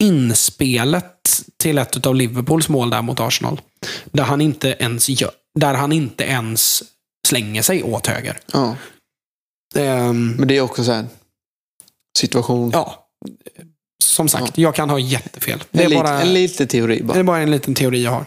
[0.02, 3.60] inspelet till ett av Liverpools mål där mot Arsenal.
[4.04, 6.82] Där han inte ens, gör, där han inte ens
[7.26, 8.40] slänger sig åt höger.
[8.52, 8.76] Ja.
[9.76, 11.06] Ehm, Men det är också så här
[12.18, 12.70] situation.
[12.70, 13.08] Ja,
[14.04, 15.64] som sagt, jag kan ha jättefel.
[15.70, 17.18] Det en, är, lit, bara, en liten teori det bara.
[17.18, 18.24] är bara en liten teori jag har.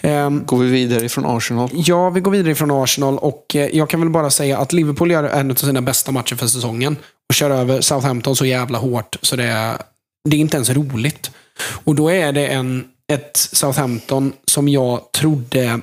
[0.00, 1.70] Ehm, Går vi vidare ifrån Arsenal.
[1.72, 5.10] ja, vi går vidare från Arsenal och eh, jag kan väl bara säga att Liverpool
[5.10, 6.96] gör en av sina bästa matcher för säsongen
[7.28, 9.78] och kör över Southampton så jävla hårt så det är,
[10.28, 11.30] det är inte ens roligt.
[11.84, 15.80] Och då är det en, ett Southampton som jag trodde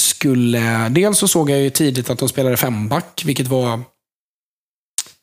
[0.00, 0.88] skulle...
[0.88, 3.80] Dels så såg jag ju tidigt att de spelade femback, vilket var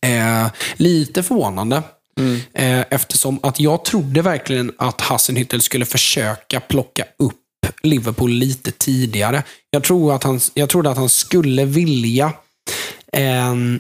[0.06, 1.84] eh, lite förvånande.
[2.20, 2.40] Mm.
[2.54, 7.40] Eh, eftersom att jag trodde verkligen att Hassenhüttel skulle försöka plocka upp
[7.84, 9.44] Liverpool lite tidigare.
[9.70, 12.34] Jag, tror att han, jag trodde att han skulle vilja
[13.14, 13.80] ehm,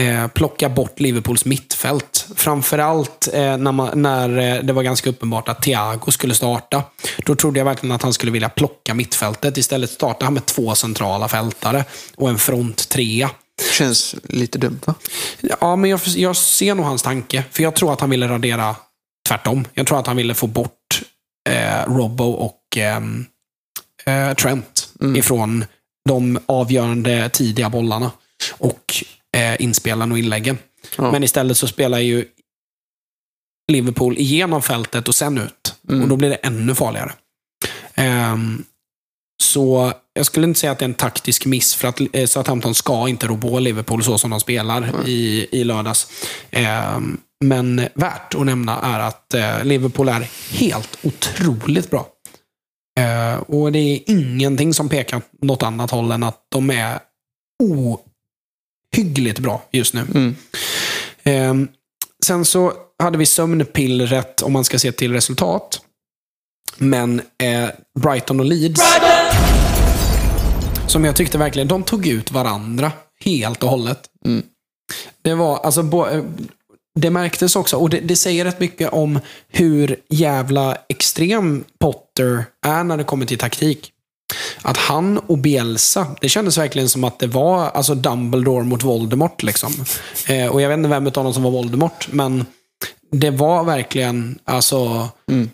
[0.00, 2.26] eh, plocka bort Liverpools mittfält.
[2.36, 6.82] Framförallt eh, när, man, när eh, det var ganska uppenbart att Thiago skulle starta.
[7.18, 9.58] Då trodde jag verkligen att han skulle vilja plocka mittfältet.
[9.58, 11.84] Istället startade han med två centrala fältare
[12.16, 13.30] och en fronttrea.
[13.72, 14.94] Känns lite dumt va?
[15.60, 17.44] Ja, men jag, jag ser nog hans tanke.
[17.50, 18.76] För jag tror att han ville radera
[19.28, 19.64] tvärtom.
[19.74, 21.02] Jag tror att han ville få bort
[21.48, 23.26] eh, Robbo och ehm,
[24.04, 25.16] eh, Trent Mm.
[25.16, 25.64] ifrån
[26.08, 28.10] de avgörande tidiga bollarna.
[28.52, 28.94] Och
[29.36, 30.58] eh, inspelen och inläggen.
[30.96, 31.12] Ja.
[31.12, 32.26] Men istället så spelar ju
[33.72, 35.74] Liverpool igenom fältet och sen ut.
[35.88, 36.02] Mm.
[36.02, 37.12] Och då blir det ännu farligare.
[37.94, 38.64] Ehm,
[39.42, 42.74] så jag skulle inte säga att det är en taktisk miss för att eh, Southampton
[42.74, 46.06] ska inte rå på Liverpool så som de spelar i, i lördags.
[46.50, 52.06] Ehm, men värt att nämna är att eh, Liverpool är helt otroligt bra.
[53.00, 56.98] Eh, och det är ingenting som pekar åt något annat håll än att de är
[57.62, 60.00] ohyggligt bra just nu.
[60.00, 60.36] Mm.
[61.22, 61.68] Ehm,
[62.26, 65.80] sen så hade vi sömnpillret om man ska se till resultat.
[66.76, 67.68] Men eh,
[68.00, 68.82] Brighton och Leeds,
[70.86, 72.92] som jag tyckte verkligen, de tog ut varandra
[73.24, 74.00] helt och hållet.
[74.24, 74.42] Mm.
[75.22, 76.24] Det var, alltså, bo, eh,
[77.00, 82.84] det märktes också, och det, det säger rätt mycket om hur jävla extrem Potter är
[82.84, 83.90] när det kommer till taktik.
[84.62, 89.42] Att han och Bielsa, det kändes verkligen som att det var alltså Dumbledore mot Voldemort.
[89.42, 89.72] Liksom.
[90.28, 92.46] Eh, och jag vet inte vem av dem som var Voldemort, men
[93.10, 95.08] det var verkligen, alltså...
[95.30, 95.50] Mm.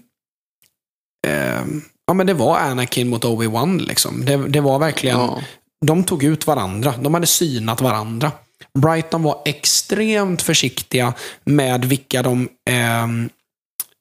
[1.26, 1.64] Eh,
[2.10, 3.78] ja, men det var Anakin mot Obi-Wan.
[3.78, 4.24] Liksom.
[4.24, 5.18] Det, det var verkligen...
[5.18, 5.42] Ja.
[5.86, 6.94] De tog ut varandra.
[7.02, 8.32] De hade synat varandra.
[8.78, 11.14] Brighton var extremt försiktiga
[11.44, 13.30] med vilka de, ehm,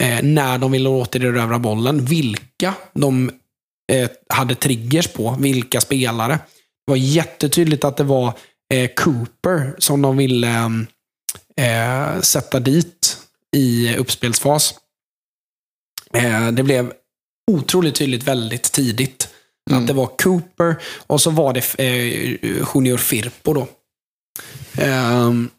[0.04, 3.32] eh, när de ville återerövra bollen, vilka de
[3.92, 6.34] eh, hade triggers på, vilka spelare.
[6.86, 8.34] Det var jättetydligt att det var
[8.74, 10.86] eh, Cooper som de ville
[11.58, 13.18] eh, sätta dit
[13.56, 14.74] i uppspelsfas.
[16.14, 16.94] Eh, det blev
[17.50, 19.30] otroligt tydligt väldigt tidigt
[19.70, 19.82] Mm.
[19.82, 20.76] att det var Cooper
[21.08, 22.38] och så var det eh,
[22.74, 23.68] Junior Firpo då.
[24.78, 25.50] Ehm,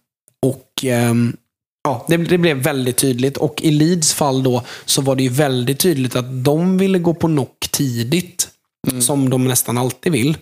[0.47, 1.37] och ehm,
[1.85, 3.37] ja, det, det blev väldigt tydligt.
[3.37, 7.15] Och i Leeds fall då så var det ju väldigt tydligt att de ville gå
[7.15, 8.49] på knock tidigt.
[8.91, 9.03] Mm.
[9.03, 10.37] Som de nästan alltid vill.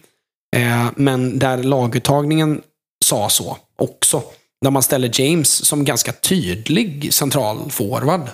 [0.57, 2.63] Eh, men där laguttagningen
[3.05, 4.23] sa så också.
[4.63, 8.29] Där man ställer James som ganska tydlig central forward.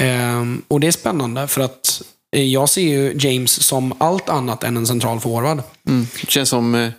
[0.00, 2.06] Ehm, och det är spännande för att eh,
[2.42, 5.62] jag ser ju James som allt annat än en central forward.
[5.88, 6.06] Mm.
[6.28, 6.90] Känns som eh,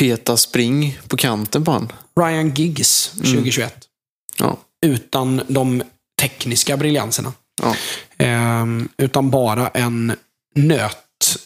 [0.00, 1.92] Peta Spring på kanten på han.
[2.20, 3.74] Ryan Giggs 2021.
[4.38, 4.56] Ja.
[4.86, 5.82] Utan de
[6.20, 7.32] tekniska briljanserna.
[7.62, 7.76] Ja.
[8.18, 10.12] Ehm, utan bara en
[10.54, 11.36] nöt,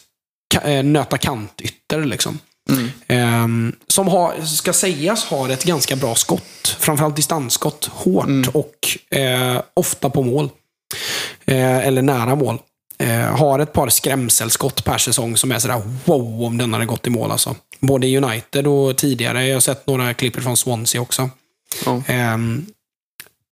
[0.63, 2.05] eh, nöta kantytter.
[2.05, 2.39] Liksom.
[2.69, 2.89] Mm.
[3.07, 6.75] Ehm, som har, ska sägas har ett ganska bra skott.
[6.79, 7.85] Framförallt distansskott.
[7.85, 8.49] Hårt Mm.
[8.53, 10.49] och eh, ofta på mål.
[11.45, 12.59] Eh, eller nära mål.
[13.03, 17.07] Eh, har ett par skrämselskott per säsong som är sådär wow om den hade gått
[17.07, 17.31] i mål.
[17.31, 17.55] Alltså.
[17.79, 19.45] Både i United och tidigare.
[19.45, 21.29] Jag har sett några klipp från Swansea också.
[21.85, 22.03] Ja.
[22.07, 22.65] Ehm,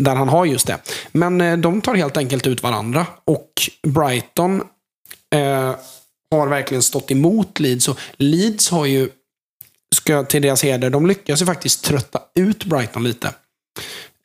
[0.04, 0.80] där han har just det.
[1.12, 3.06] Men eh, de tar helt enkelt ut varandra.
[3.26, 3.52] Och
[3.88, 4.62] Brighton
[5.36, 5.76] eh,
[6.32, 7.88] har verkligen stått emot Leeds.
[7.88, 9.10] Och Leeds har ju,
[9.96, 13.34] ska jag till deras heder, de lyckas ju faktiskt trötta ut Brighton lite.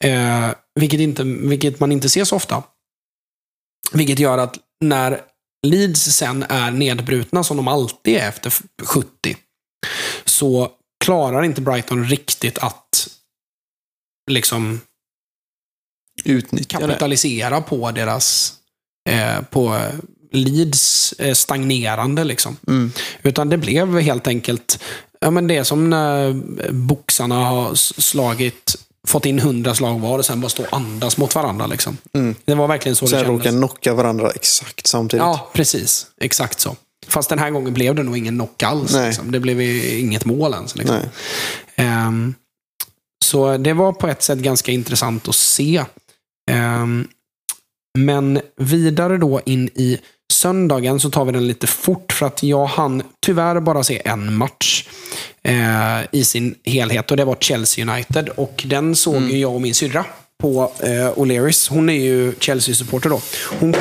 [0.04, 2.62] Eh, vilket, inte, vilket man inte ser så ofta.
[3.92, 5.20] Vilket gör att när
[5.66, 8.52] Leeds sen är nedbrutna, som de alltid är efter
[8.82, 9.36] 70,
[10.24, 10.70] så
[11.04, 13.08] klarar inte Brighton riktigt att
[14.30, 14.80] liksom
[16.24, 16.86] Utnyttja det.
[16.86, 18.54] kapitalisera på deras
[19.08, 19.80] eh, på
[20.32, 22.24] Leeds eh, stagnerande.
[22.24, 22.56] Liksom.
[22.66, 22.92] Mm.
[23.22, 24.82] Utan det blev helt enkelt,
[25.20, 26.32] ja men det är som när
[26.72, 28.76] boxarna har slagit,
[29.08, 31.66] fått in hundra slag var och sen bara stå och andas mot varandra.
[31.66, 31.96] Liksom.
[32.14, 32.34] Mm.
[32.44, 33.46] Det var verkligen så Sen det kändes.
[33.46, 35.22] råkar knocka varandra exakt samtidigt.
[35.22, 36.06] Ja, precis.
[36.20, 36.76] Exakt så.
[37.06, 38.92] Fast den här gången blev det nog ingen knock alls.
[38.92, 39.32] Liksom.
[39.32, 40.76] Det blev inget mål ens.
[40.76, 40.98] Liksom.
[41.76, 42.34] Ehm,
[43.24, 45.84] så det var på ett sätt ganska intressant att se.
[46.50, 47.08] Ehm,
[47.98, 49.98] men vidare då in i
[50.32, 54.34] söndagen så tar vi den lite fort för att jag hann tyvärr bara se en
[54.34, 54.88] match
[55.48, 59.60] eh, i sin helhet och det var Chelsea United och den såg ju jag och
[59.60, 60.04] min syrra
[60.38, 61.70] på eh, O'Learys.
[61.70, 63.20] Hon är ju Chelsea-supporter då.
[63.60, 63.74] Hon...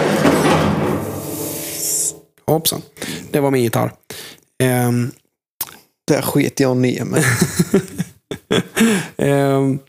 [2.45, 2.81] Hoppsan,
[3.31, 3.93] det var min gitarr.
[4.63, 5.11] Ehm,
[6.07, 7.23] Där sket jag ner mig.
[9.17, 9.79] Ehm,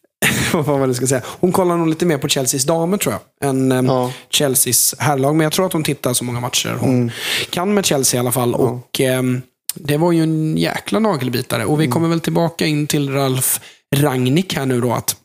[0.52, 1.22] vad var det jag ska säga?
[1.26, 3.48] Hon kollar nog lite mer på Chelseas damer tror jag.
[3.50, 4.12] Än ehm, Ja.
[4.30, 5.34] Chelseas herrlag.
[5.36, 7.10] Men jag tror att hon tittar så många matcher hon
[7.50, 8.54] kan med Chelsea i alla fall.
[8.54, 9.42] Och ehm,
[9.80, 11.64] Det var ju en jäkla nagelbitare.
[11.64, 13.60] Och vi kommer väl tillbaka in till Ralf
[13.96, 14.92] Rangnick här nu då.
[14.92, 15.16] att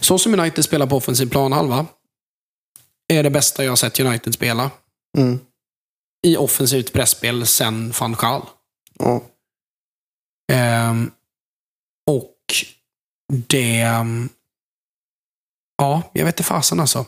[0.00, 1.86] Så som United spelar på offensiv planhalva
[3.08, 4.70] är det bästa jag har sett United spela
[5.18, 5.38] Mm.
[6.26, 8.42] i offensivt pressspel sen van Gaal.
[10.52, 11.10] Ehm,
[12.06, 12.36] och
[13.32, 13.80] det...
[13.80, 14.28] ehm,
[15.78, 17.06] Ja, jag vet inte fasen alltså.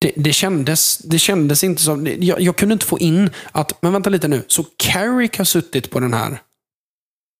[0.00, 2.06] Det, det, kändes, det kändes inte som...
[2.06, 5.90] Jag, jag kunde inte få in att, men vänta lite nu, så Carrick har suttit
[5.90, 6.42] på den här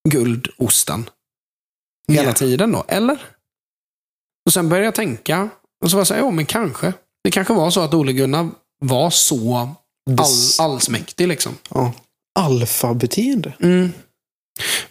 [0.08, 1.10] guldosten
[2.08, 2.32] hela Ja.
[2.32, 3.18] tiden då, eller?
[4.46, 5.48] Och sen började jag tänka,
[5.84, 6.92] och så var jag så här, ja men kanske.
[7.24, 8.48] Det kanske var så att Ole Gunnar
[8.80, 10.26] var så all,
[10.58, 11.56] allsmäktig liksom.
[11.68, 11.92] ja.
[12.38, 13.52] Alfabeteende.
[13.60, 13.92] Mm.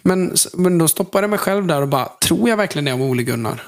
[0.02, 3.00] Men, men då stoppade jag mig själv där och bara, tror jag verkligen det om
[3.02, 3.66] Ole Gunnar?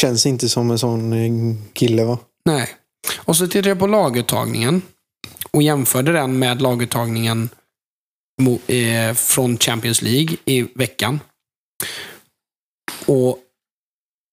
[0.00, 2.18] Känns inte som en sån eh, kille va?
[2.44, 2.68] Nej.
[3.16, 4.82] Och så tittade jag på laguttagningen
[5.50, 7.48] och jämförde den med laguttagningen
[8.66, 11.20] eh, från Champions League i veckan.
[13.06, 13.38] Och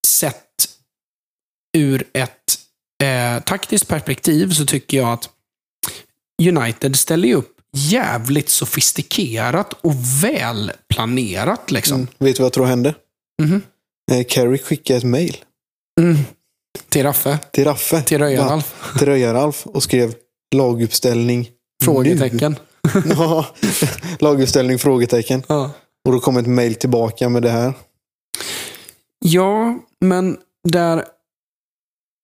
[0.06, 0.68] sett
[1.76, 2.58] ur ett
[3.02, 5.30] eh, taktiskt perspektiv så tycker jag att
[6.42, 11.70] United ställer ju upp jävligt sofistikerat och välplanerat.
[11.70, 11.94] Liksom.
[11.96, 12.08] Mm.
[12.18, 12.94] Vet du vad jag tror hände?
[13.42, 13.62] Mhm.
[14.12, 15.36] Eh, Carrick skickade ett mail
[16.00, 16.16] Mm.
[16.88, 17.38] Till Raffe.
[17.52, 18.02] till Raffe.
[18.02, 18.18] Till?
[18.18, 18.74] Röjaralf.
[18.98, 20.14] Till Röjaralf och skrev
[20.54, 21.48] laguppställning.
[21.84, 22.56] Frågetecken.
[23.16, 23.46] Ja,
[24.20, 25.42] laguppställning frågetecken.
[25.48, 25.70] Ja.
[26.06, 27.72] Och då kom ett mail tillbaka med det här.
[29.24, 30.36] ja, men
[30.68, 31.04] där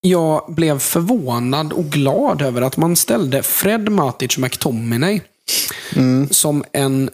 [0.00, 5.20] jag blev förvånad och glad över att man ställde Fred Matic McTominay
[5.96, 6.28] Mm.
[6.30, 7.10] som en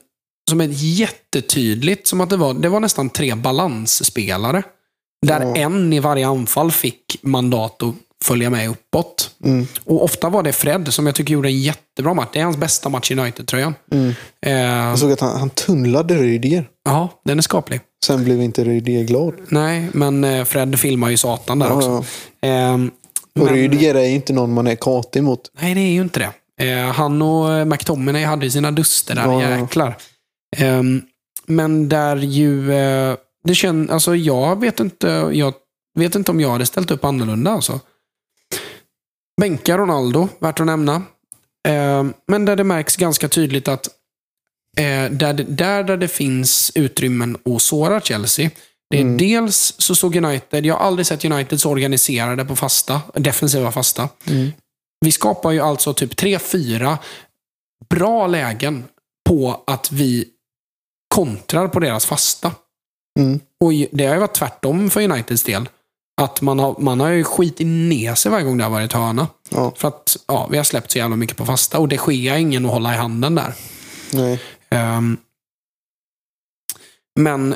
[0.51, 4.63] som ett jättetydligt, som att det var, det var nästan tre balansspelare.
[5.27, 5.57] Där Ja.
[5.57, 9.31] en i varje anfall fick mandat att följa med uppåt.
[9.45, 9.67] Mm.
[9.85, 12.29] Och ofta var det Fred som jag tycker gjorde en jättebra match.
[12.33, 13.75] Det är hans bästa match i United-tröjan.
[13.93, 14.15] Mm.
[14.47, 14.53] Eh,
[14.89, 16.69] Jag såg att han, han tunnlade Rydiger.
[16.85, 17.81] ja, den är skaplig.
[18.05, 19.35] Sen blev inte Rydiger glad.
[19.49, 22.05] Nej, men eh, Fred filmar ju satan där också.
[22.41, 22.91] Ja, Ehm,
[23.39, 25.41] Och Men- Rydiger är ju inte någon man är katig mot.
[25.61, 26.65] Nej, det är ju inte det.
[26.71, 29.59] Eh, han och eh, McTominay hade sina duster där, Ja.
[29.61, 29.97] jäklar.
[30.57, 31.03] Ehm,
[31.47, 32.73] men där ju...
[33.45, 35.55] Eh, det känns, alltså jag vet inte, jag
[35.99, 37.81] vet inte om jag hade ställt upp annorlunda alltså.
[39.41, 41.03] Bänka Ronaldo, värt att nämna.
[41.69, 43.87] Ehm, men där det märks ganska tydligt att
[44.79, 48.51] eh, där, där, där det finns utrymmen att såra Chelsea,
[48.91, 49.17] det är Mm.
[49.17, 54.09] dels så såg United, jag har aldrig sett United så organiserade på fasta, defensiva fasta.
[54.25, 54.53] Mm.
[55.01, 56.99] Vi skapar ju alltså typ tre, fyra
[57.91, 58.85] bra lägen
[59.29, 60.29] på att vi
[61.15, 62.53] kontrar på deras fasta.
[63.19, 63.41] Mm.
[63.61, 65.69] Och det har ju varit tvärtom för Uniteds del.
[66.21, 69.29] Att man har, man har ju skitit ner sig varje gång det har varit hörna.
[69.49, 72.37] Ja, För att ja, vi har släppt så jävla mycket på fasta och det sker
[72.37, 73.55] ingen att hålla i handen där.
[74.13, 74.41] nej.
[74.71, 75.17] Ehm,
[77.21, 77.55] men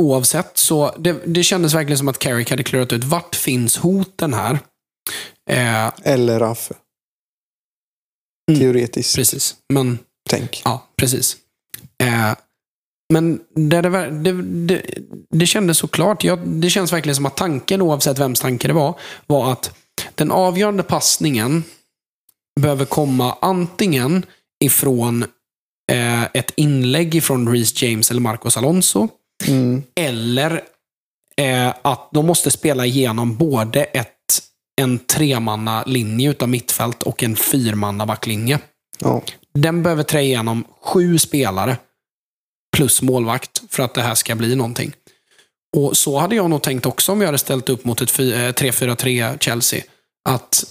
[0.00, 4.34] oavsett så, det, det kändes verkligen som att Carrick hade klurat ut vart finns hoten
[4.34, 4.58] här.
[5.50, 6.74] Eh, Eller Raffe.
[8.50, 8.60] Mm.
[8.60, 9.98] Teoretiskt precis, men
[10.30, 10.62] tänk.
[10.64, 11.36] Ja, precis.
[12.02, 12.34] Eh,
[13.10, 14.82] men det, det, det,
[15.30, 18.94] det, kändes såklart, ja, det känns verkligen som att tanken, oavsett vems tanke det var,
[19.26, 19.74] var att
[20.14, 21.64] den avgörande passningen
[22.60, 24.26] behöver komma antingen
[24.64, 25.24] ifrån
[25.92, 29.08] eh, ett inlägg ifrån Reece James eller Marcos Alonso,
[29.48, 29.82] Mm.
[29.96, 30.60] eller
[31.36, 34.08] eh, att de måste spela igenom både ett,
[34.80, 38.58] en tremanna linje utav mittfält och en fyrmanna backlinje.
[38.98, 39.22] Ja.
[39.54, 41.76] Den behöver trä igenom sju spelare
[42.76, 44.92] plus målvakt för att det här ska bli någonting.
[45.76, 48.32] Och så hade jag nog tänkt också om vi hade ställt upp mot ett fy-
[48.32, 49.82] eh, 3-4-3 Chelsea.
[50.28, 50.64] Att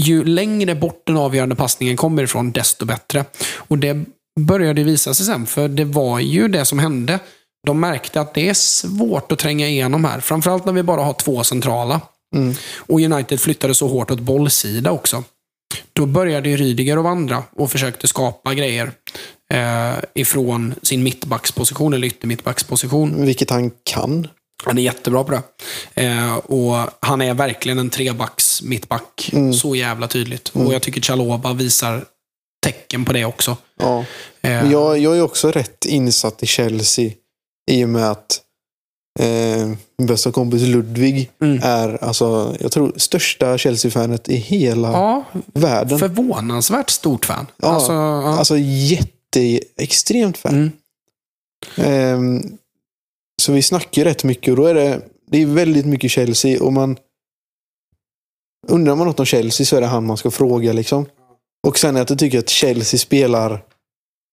[0.00, 3.24] ju längre bort den avgörande passningen kommer ifrån, desto bättre.
[3.56, 4.04] Och det
[4.40, 7.18] började visa sig sen, för det var ju det som hände.
[7.66, 10.20] De märkte att det är svårt att tränga igenom här.
[10.20, 12.00] Framförallt när vi bara har två centrala.
[12.34, 12.54] Mm.
[12.78, 15.24] Och United flyttade så hårt åt bollsida också.
[15.92, 18.92] Då började Rydiger att vandra och försökte skapa grejer
[19.52, 23.26] eh, ifrån sin mittbacksposition eller yttermittbacksposition.
[23.26, 24.28] Vilket han kan.
[24.64, 25.42] Han är jättebra på det.
[25.94, 29.30] Eh, och Han är verkligen en trebacks mittback.
[29.32, 29.52] Mm.
[29.52, 30.48] Så jävla tydligt.
[30.48, 32.04] Och jag tycker Chaloba visar
[32.64, 33.56] tecken på det också.
[33.78, 34.04] Ja.
[34.42, 37.10] Eh, jag, jag är också rätt insatt i Chelsea
[37.70, 38.40] i och med att
[39.18, 39.66] eh,
[39.98, 41.58] min bästa kompis Ludvig Mm.
[41.62, 45.24] är alltså, jag tror, största Chelsea-fanet i hela ja,
[45.54, 45.98] världen.
[45.98, 47.46] förvånansvärt stort fan.
[47.56, 48.38] Ja, Alltså, ja.
[48.38, 50.54] Alltså jätte, extremt fan.
[50.54, 50.70] Mm.
[51.76, 52.56] Ehm,
[53.42, 56.72] så vi snackar rätt mycket och då är det, det är väldigt mycket Chelsea och
[56.72, 56.96] man
[58.68, 61.06] undrar man något om Chelsea så är det han man ska fråga liksom.
[61.66, 63.62] Och sen att jag tycker att Chelsea spelar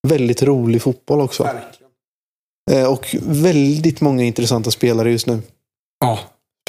[0.07, 1.49] väldigt rolig fotboll också.
[2.72, 5.41] Eh, och väldigt många intressanta spelare just nu.
[5.99, 6.19] ja.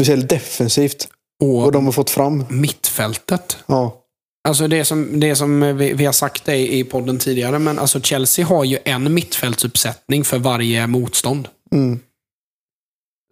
[0.01, 1.09] Speciellt defensivt.
[1.43, 2.45] Och, Och de har fått fram.
[2.51, 3.57] mittfältet.
[3.67, 4.01] Ja,
[4.49, 8.01] Alltså det som, det som vi, vi har sagt det i podden tidigare, men alltså
[8.01, 11.49] Chelsea har ju en mittfältsuppsättning för varje motstånd.
[11.73, 12.01] mm,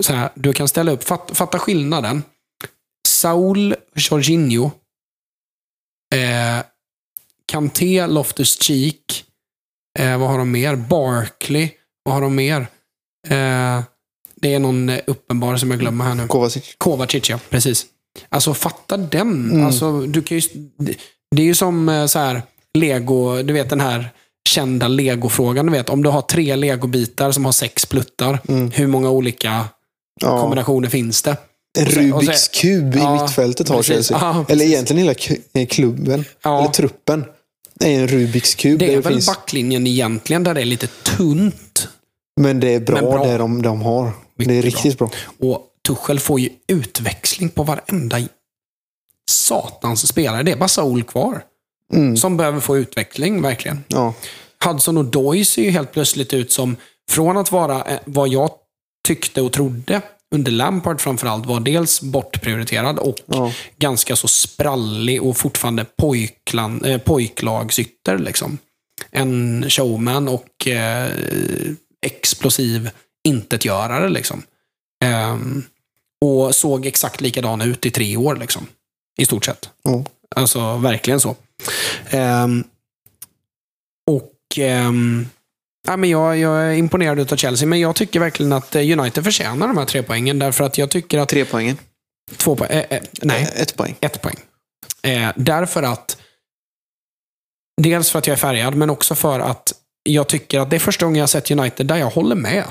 [0.02, 2.22] Så här, du kan ställa upp, fatta, fatta skillnaden.
[3.08, 4.70] Saul, Jorginho,
[6.14, 6.64] eh,
[7.46, 9.24] Kanté, Loftus-Cheek,
[9.98, 10.76] eh, vad har de mer?
[10.76, 11.70] Barkley,
[12.04, 12.60] vad har de mer?
[13.28, 13.80] Eh,
[14.36, 16.26] det är någon eh, uppenbar som jag glömmer här nu.
[16.28, 16.74] Kovacic.
[16.78, 17.38] Kovacic, ja.
[17.50, 17.86] Precis.
[18.28, 19.50] Alltså fatta den.
[19.50, 19.66] Mm.
[19.66, 20.42] Alltså, du kan ju,
[21.36, 22.42] det, är ju som eh, så här,
[22.74, 24.10] Lego, du vet den här
[24.48, 25.66] kända Lego-frågan.
[25.66, 28.70] Du vet, om du har tre Lego-bitar som har sex pluttar, Mm.
[28.70, 29.64] hur många olika
[30.20, 30.40] Ja.
[30.40, 31.36] kombinationer finns det?
[31.78, 33.94] En Rubiks kub i Ja, mittfältet har precis.
[33.94, 34.18] Chelsea.
[34.20, 35.14] Ja, Eller egentligen hela
[35.54, 36.24] eh, klubben.
[36.42, 36.58] Ja.
[36.60, 37.24] Eller truppen.
[37.82, 38.78] Det är en Rubiks kub.
[38.78, 41.88] Det är väl finns, backlinjen egentligen, där det är lite tunt.
[42.40, 43.24] Men det är bra, bra.
[43.24, 44.12] det de, de har.
[44.36, 45.10] det är Mycket riktigt bra.
[45.40, 48.18] Och Tuchel får ju utväxling på varenda
[49.30, 50.42] satans spelare.
[50.42, 51.44] Det är bara Saul kvar.
[51.92, 52.16] Mm.
[52.16, 53.84] Som behöver få utveckling, verkligen.
[53.88, 54.14] Ja.
[54.64, 56.76] Hudson och Doy ser ju helt plötsligt ut som,
[57.10, 58.50] från att vara eh, vad jag
[59.06, 60.00] tyckte och trodde
[60.32, 63.52] under Lampard framförallt, var dels bortprioriterad och Ja.
[63.78, 68.18] ganska så sprallig och fortfarande pojklan, eh, pojklagsytter.
[68.18, 68.58] Liksom.
[69.10, 71.10] En showman och eh,
[72.06, 72.90] explosiv
[73.24, 74.08] intetgörare.
[74.08, 74.42] Liksom.
[75.04, 75.64] Ehm,
[76.24, 78.36] och såg exakt likadan ut i tre år.
[78.36, 78.66] Liksom.
[79.18, 79.70] I stort sett.
[79.82, 80.04] Ja.
[80.36, 81.36] Alltså verkligen så.
[82.10, 82.64] Ehm,
[84.06, 85.26] och ehm,
[85.86, 89.24] ja, men jag, jag är imponerad av Chelsea, men jag tycker verkligen att eh, United
[89.24, 90.38] förtjänar de här tre poängen.
[90.38, 91.28] Därför att jag tycker att...
[91.28, 91.78] Tre poängen.
[92.36, 92.70] Två poäng.
[92.70, 93.96] Eh, eh, nej, Eh, Ett poäng.
[94.00, 94.36] ett poäng.
[95.02, 96.18] Eh, därför att...
[97.82, 100.80] Dels för att jag är färgad, men också för att jag tycker att det är
[100.80, 102.64] första gången jag har sett United där jag håller med.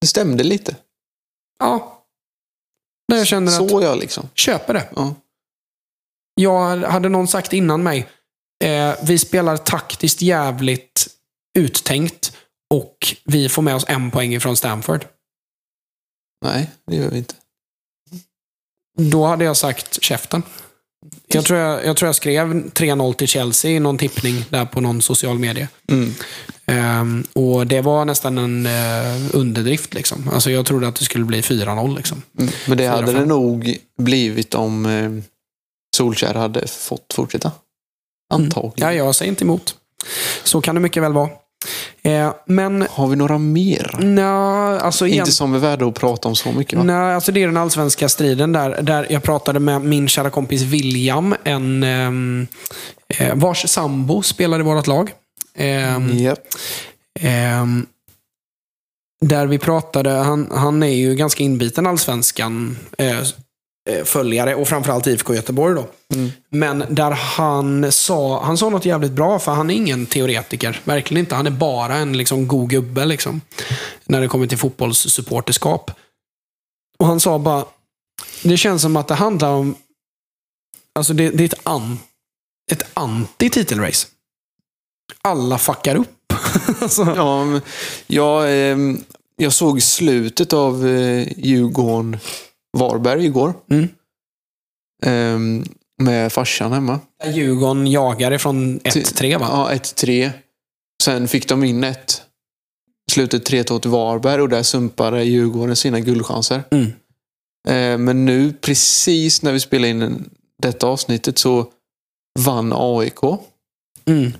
[0.00, 0.76] Det stämde lite.
[1.58, 2.04] Ja.
[3.08, 4.28] Där jag känner att, Så jag liksom.
[4.34, 4.88] köper det.
[4.96, 5.14] Ja.
[6.34, 8.08] Jag hade någon sagt innan mig,
[8.62, 11.08] eh, vi spelar taktiskt jävligt
[11.58, 12.32] uttänkt
[12.70, 15.04] och vi får med oss en poäng ifrån Stanford.
[16.44, 17.34] Nej, det gör vi inte.
[18.98, 20.42] Då hade jag sagt käften.
[21.26, 24.80] Jag tror jag, jag, tror jag skrev 3-0 till Chelsea i någon tippning där på
[24.80, 25.68] någon social media.
[25.88, 26.14] Mm.
[26.66, 29.94] Ehm, och det var nästan en eh, underdrift.
[29.94, 30.28] Liksom.
[30.28, 31.96] Alltså jag trodde att det skulle bli 4-0.
[31.96, 32.22] Liksom.
[32.38, 32.52] Mm.
[32.66, 35.10] Men det hade det nog blivit om eh,
[35.96, 37.52] Solskär hade fått fortsätta.
[38.34, 38.88] Antagligen.
[38.88, 39.74] Ja, jag säger inte emot.
[40.44, 41.30] Så kan det mycket väl vara.
[42.02, 43.96] Eh, men Har vi några mer?
[44.00, 46.84] nja, alltså igen, Inte som är värda att prata om så mycket va?
[46.84, 50.62] Nej, alltså det är den allsvenska striden där, där jag pratade med min kära kompis
[50.62, 52.46] William, en ehm,
[53.08, 55.10] eh, vars sambo spelar i vårt lag.
[55.56, 56.38] Ehm, Japp.
[57.20, 57.86] ehm,
[59.20, 63.24] där vi pratade, han, han är ju ganska inbiten allsvenskan eh, eh,
[64.04, 65.86] följare och framförallt IFK Göteborg då.
[66.14, 66.30] Mm.
[66.48, 70.80] Men där han sa, han sa något jävligt bra, för han är ingen teoretiker.
[70.84, 71.34] Verkligen inte.
[71.34, 73.40] Han är bara en liksom, god gubbe liksom,
[74.04, 75.90] när det kommer till fotbollssupporterskap.
[76.98, 77.64] Och han sa bara,
[78.42, 79.74] det känns som att det handlar om,
[80.94, 81.98] alltså det, det är ett, an,
[82.72, 84.06] ett anti-titelrace.
[85.22, 86.32] Alla fuckar upp.
[86.80, 87.60] alltså, Ja,
[88.06, 89.04] jag, ehm,
[89.36, 91.28] jag såg slutet av eh,
[92.76, 93.54] Djurgården-Varberg igår.
[93.70, 93.88] Mm.
[95.04, 95.64] Ehm,
[96.02, 97.00] med farsan hemma.
[97.24, 99.46] Djurgården jagar ifrån 1-3 va?
[99.50, 100.30] Ja, 1-3.
[101.02, 102.22] Sen fick de in ett.
[103.12, 106.62] Slutet 3-2 till Varberg och där sumpade Djurgården sina guldchanser.
[106.70, 106.86] Mm.
[107.68, 110.30] Eh, men nu, precis när vi spelade in
[110.62, 111.66] detta avsnittet, så
[112.40, 113.20] vann AIK
[114.04, 114.32] Mm.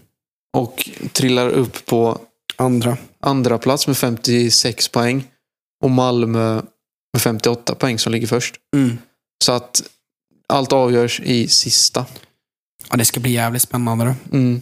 [0.57, 2.19] och trillar upp på
[2.57, 2.97] Andra.
[3.21, 5.25] andra plats med 56 poäng.
[5.85, 6.63] Och Malmö
[7.13, 8.55] med 58 poäng som ligger först.
[8.77, 8.99] Mm.
[9.45, 9.83] Så att
[10.49, 12.07] allt avgörs i sista.
[12.91, 14.05] Ja, det ska bli jävligt spännande.
[14.31, 14.37] Då.
[14.37, 14.61] Mm.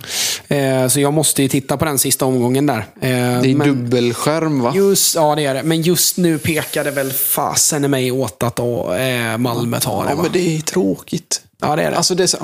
[0.49, 2.79] Eh, så jag måste ju titta på den sista omgången där.
[2.79, 3.09] Eh, Det
[3.51, 4.73] är men dubbelskärm va?
[4.77, 5.63] just, ja, det är det.
[5.63, 10.05] Men just nu pekar det väl fasen i mig åt att då, eh, Malmö tar
[10.05, 10.11] det.
[10.11, 10.23] Ja, Va?
[10.23, 11.43] men det är tråkigt.
[11.61, 11.97] Ja, det är det.
[11.97, 12.39] Alltså det är så...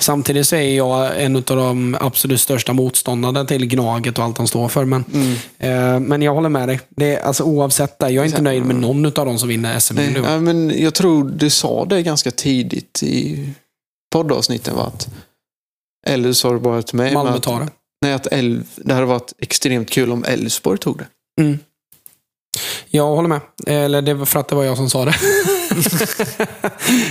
[0.00, 4.46] Samtidigt så är jag en av de absolut största motståndarna till Gnaget och allt de
[4.48, 4.84] står för.
[4.84, 5.32] Men, Mm.
[5.58, 6.80] eh, men jag håller med dig.
[6.88, 9.78] Det är, alltså, oavsett det, jag är inte nöjd med någon av de som vinner
[9.78, 10.20] SM Nej, nu.
[10.20, 13.48] ja, men jag tror du sa det ganska tidigt i
[14.12, 14.76] poddavsnitten.
[14.76, 14.82] Va?
[14.94, 15.08] Att,
[16.06, 17.14] eller sa du bara till mig.
[17.14, 17.68] Malmö tar det.
[18.02, 21.06] Nej, att Elv, det hade varit extremt kul om Elfsborg tog det.
[21.42, 21.58] Mm.
[22.90, 23.40] Jag håller med.
[23.66, 25.14] Eller det var för att det var jag som sa det.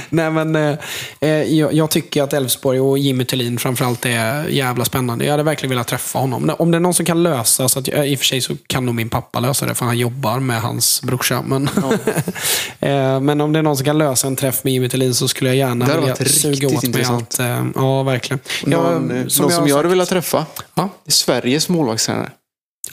[0.09, 0.77] Nej, men eh,
[1.19, 5.26] eh, jag, jag tycker att Elfsborg och Jimmy Tillin framförallt är jävla spännande.
[5.26, 6.51] Jag hade verkligen velat träffa honom.
[6.59, 8.53] Om det är någon som kan lösa, så att, jag- i och för sig så
[8.67, 11.41] kan nog min pappa lösa det, för han jobbar med hans brorsa.
[11.47, 11.69] Men,
[12.80, 15.27] eh, men om det är någon som kan lösa en träff med Jimmy Tillin så
[15.27, 17.39] skulle jag gärna vilja suga åt mig allt.
[17.39, 18.39] eh, Ja, verkligen.
[18.65, 20.45] Någon, Jag- eh, någon som, har jag hade velat träffa.
[20.76, 20.89] Ja.
[21.07, 22.30] Sveriges målvaktstränare.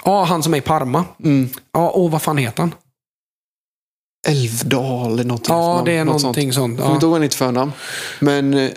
[0.04, 1.04] Ja, han som är i Parma.
[1.24, 1.48] Mm.
[1.72, 2.74] Ja, och vad fan heter han?
[4.28, 5.54] Älvdal eller någonting.
[5.54, 6.22] Ja, det är något sånt.
[6.22, 6.70] någonting sånt.
[6.72, 6.94] Jag kommer Ja.
[6.94, 7.72] inte ihåg vad han heter för namn.
[8.20, 8.70] Men eh,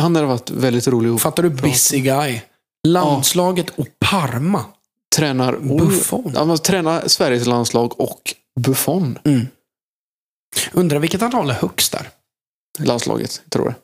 [0.00, 1.50] han hade varit väldigt rolig att Fattar du?
[1.50, 2.40] Busy guy.
[2.86, 4.64] Landslaget och Parma.
[5.16, 5.56] tränar.
[5.78, 6.32] Buffon.
[6.34, 9.18] Ja, man tränar Sveriges landslag och Buffon.
[9.24, 9.46] Mm.
[10.72, 12.08] Undrar vilket han håller högst där.
[12.78, 13.74] Landslaget, tror jag.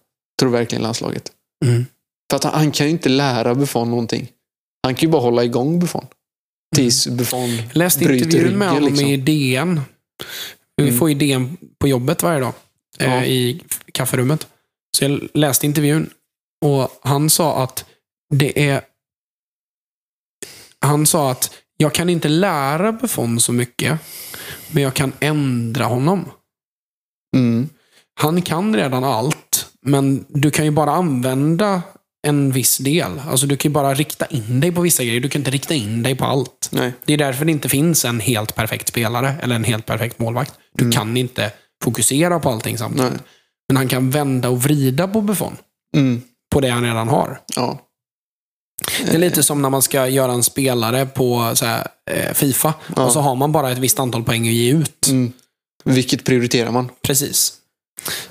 [0.41, 1.33] Tror verkligen landslaget.
[1.65, 1.87] Mm.
[2.31, 4.29] För att han, han kan ju inte lära Buffon någonting.
[4.83, 6.07] Han kan ju bara hålla igång Buffon.
[6.77, 9.07] Tills Buffon läste bryter intervjun med honom liksom.
[9.09, 9.81] i DN.
[10.77, 10.99] Vi Mm.
[10.99, 12.53] får ju DN på jobbet varje dag.
[12.99, 13.05] Ja.
[13.05, 14.47] Eh, I kafferummet.
[14.97, 16.11] Så jag läste intervjun.
[16.65, 17.85] Och han sa att
[18.35, 18.83] det är...
[20.81, 23.99] Han sa att jag kan inte lära Buffon så mycket.
[24.71, 26.31] Men jag kan ändra honom.
[27.37, 27.69] Mm.
[28.21, 31.83] Han kan redan allt, men du kan ju bara använda
[32.27, 33.21] en viss del.
[33.29, 35.21] Alltså du kan ju bara rikta in dig på vissa grejer.
[35.21, 36.69] Du kan inte rikta in dig på allt.
[36.73, 36.93] Nej.
[37.05, 40.55] Det är därför det inte finns en helt perfekt spelare eller en helt perfekt målvakt.
[40.75, 40.93] Du Mm.
[40.93, 41.53] kan inte
[41.85, 43.11] fokusera på allting samtidigt.
[43.13, 43.21] Nej.
[43.69, 45.57] Men han kan vända och vrida på Buffon.
[45.97, 46.23] Mm.
[46.53, 47.41] På det han redan har.
[47.57, 47.87] Ja.
[49.07, 52.75] Det är lite som när man ska göra en spelare på här, eh, Fifa.
[52.97, 53.05] Ja.
[53.05, 55.09] Och så har man bara ett visst antal poäng att ge ut.
[55.09, 55.33] Mm.
[55.85, 56.89] Vilket prioriterar man?
[57.03, 57.53] Precis.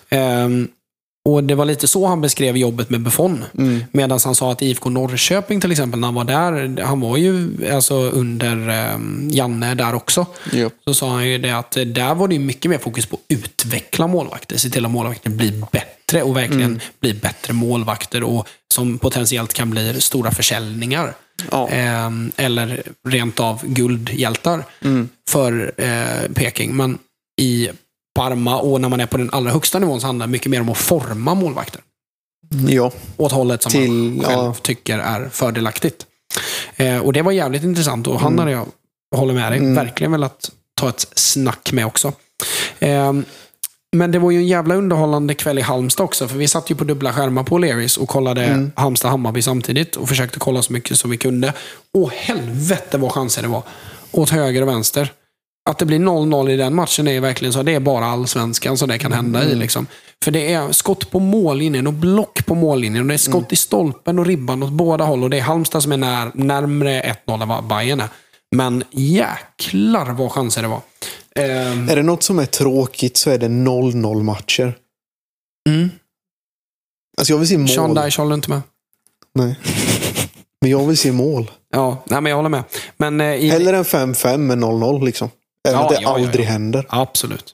[0.09, 0.67] Ehm,
[1.25, 3.45] och Det var lite så han beskrev jobbet med Buffon.
[3.57, 3.83] Mm.
[3.91, 7.49] Medan han sa att IFK Norrköping till exempel, när han var där, han var ju
[7.73, 10.25] alltså under ehm, Janne där också.
[10.51, 10.69] Ja.
[10.85, 13.21] Så sa han ju det att eh, där var det mycket mer fokus på att
[13.37, 14.57] utveckla målvakter.
[14.57, 19.69] Se till att målvakter blir bättre och verkligen blir bättre målvakter och som potentiellt kan
[19.69, 21.13] bli stora försäljningar.
[21.51, 21.67] Ja.
[21.69, 25.09] Ehm, eller rent av guldhjältar Mm.
[25.29, 26.75] för eh, Peking.
[26.75, 26.97] Men
[27.41, 27.69] i
[28.19, 30.61] Parma och när man är på den allra högsta nivån så handlar det mycket mer
[30.61, 31.81] om att forma målvakter.
[32.67, 34.53] Ja, Åt hållet som Till- man själv ja.
[34.61, 36.05] tycker är fördelaktigt.
[36.75, 38.65] Eh, och det var jävligt intressant och han hade jag,
[39.15, 39.75] håller med dig, Mm.
[39.75, 42.13] verkligen velat ta ett snack med också.
[42.79, 43.13] Eh,
[43.95, 46.75] men det var ju en jävla underhållande kväll i Halmstad också, för vi satt ju
[46.75, 48.71] på dubbla skärmar på Leris och kollade Mm.
[48.75, 51.53] Halmstad-Hammarby samtidigt och försökte kolla så mycket som vi kunde.
[51.93, 53.63] Och helvete vad chanser det var.
[54.11, 55.11] Åt höger och vänster.
[55.69, 57.63] Att det blir 0-0 i den matchen är verkligen så.
[57.63, 59.55] Det är bara allsvenskan som det kan hända i.
[59.55, 59.87] Liksom.
[60.23, 63.01] För det är skott på mållinjen och block på mållinjen.
[63.01, 65.23] Och det är skott i stolpen och ribban åt båda håll.
[65.23, 68.07] Och det är Halmstad som är när, närmre 1-0 än vad Bayern är.
[68.55, 70.81] Men jäklar vad chanser det var.
[71.35, 74.73] Ehm, är det något som är tråkigt så är det 0-0 matcher.
[75.69, 75.89] mm.
[77.17, 77.67] Alltså jag vill se mål.
[77.69, 78.61] Sean Dyche håller inte med.
[79.35, 79.55] Nej.
[80.61, 81.51] Men jag vill se mål.
[81.71, 82.63] Ja, nej, men jag håller med.
[82.97, 85.29] Men, eh, i, Hellre än 5-5 med 0-0 liksom.
[85.67, 86.49] Även Ja, att det ja, aldrig ja.
[86.49, 86.85] händer.
[86.89, 87.53] Absolut.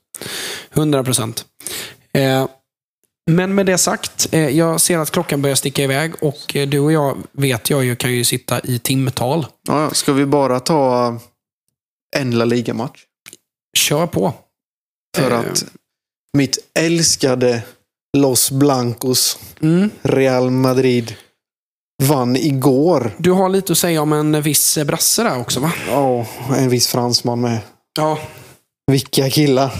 [0.73, 1.45] 100 procent.
[2.13, 2.47] Eh,
[3.31, 6.79] men med det sagt, eh, jag ser att klockan börjar sticka iväg och eh, du
[6.79, 9.47] och jag vet jag ju kan ju sitta i timtal.
[9.67, 9.89] Ja, ja.
[9.89, 11.19] ska vi bara ta
[12.17, 12.99] en La Liga-match?
[13.77, 14.33] Kör på.
[15.17, 15.39] För Eh.
[15.39, 15.65] att
[16.37, 17.63] mitt älskade
[18.17, 19.89] Los Blancos Mm.
[20.01, 21.15] Real Madrid
[22.03, 23.11] vann igår.
[23.17, 25.73] Du har lite att säga om en viss brasse där också va?
[25.89, 26.25] Ja,
[26.57, 27.59] en viss fransman med.
[27.95, 28.19] Ja.
[28.91, 29.73] Vilka killar.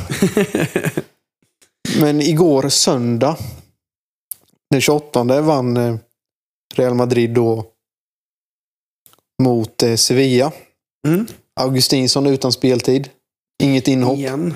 [2.02, 3.38] Men igår söndag,
[4.72, 5.96] den 28, vann eh,
[6.76, 7.66] Real Madrid då
[9.44, 10.52] mot eh, Sevilla.
[11.08, 11.26] Mm.
[11.60, 13.10] Augustinsson utan speltid.
[13.64, 14.18] Inget inhopp.
[14.18, 14.54] Igen.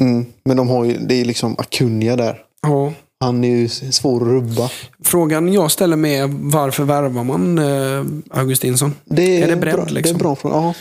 [0.00, 0.26] Mm.
[0.44, 2.42] Men de har ju, det är liksom Acuna där.
[2.62, 2.92] Ja.
[3.20, 4.70] Han är ju svår att rubba.
[5.04, 8.94] Frågan jag ställer mig är varför värvar man eh, Augustinsson?
[9.04, 10.14] Det är, Är det bredd, bra, Det är liksom?
[10.14, 10.56] en bra fråga.
[10.56, 10.74] Ja.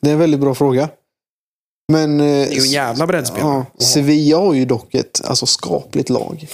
[0.00, 0.88] Det är en väldigt bra fråga.
[1.92, 3.64] Men eh, Det är ju en jävla breddspelare.
[3.78, 6.48] ja, Sevilla har ju dock ett alltså, skapligt lag.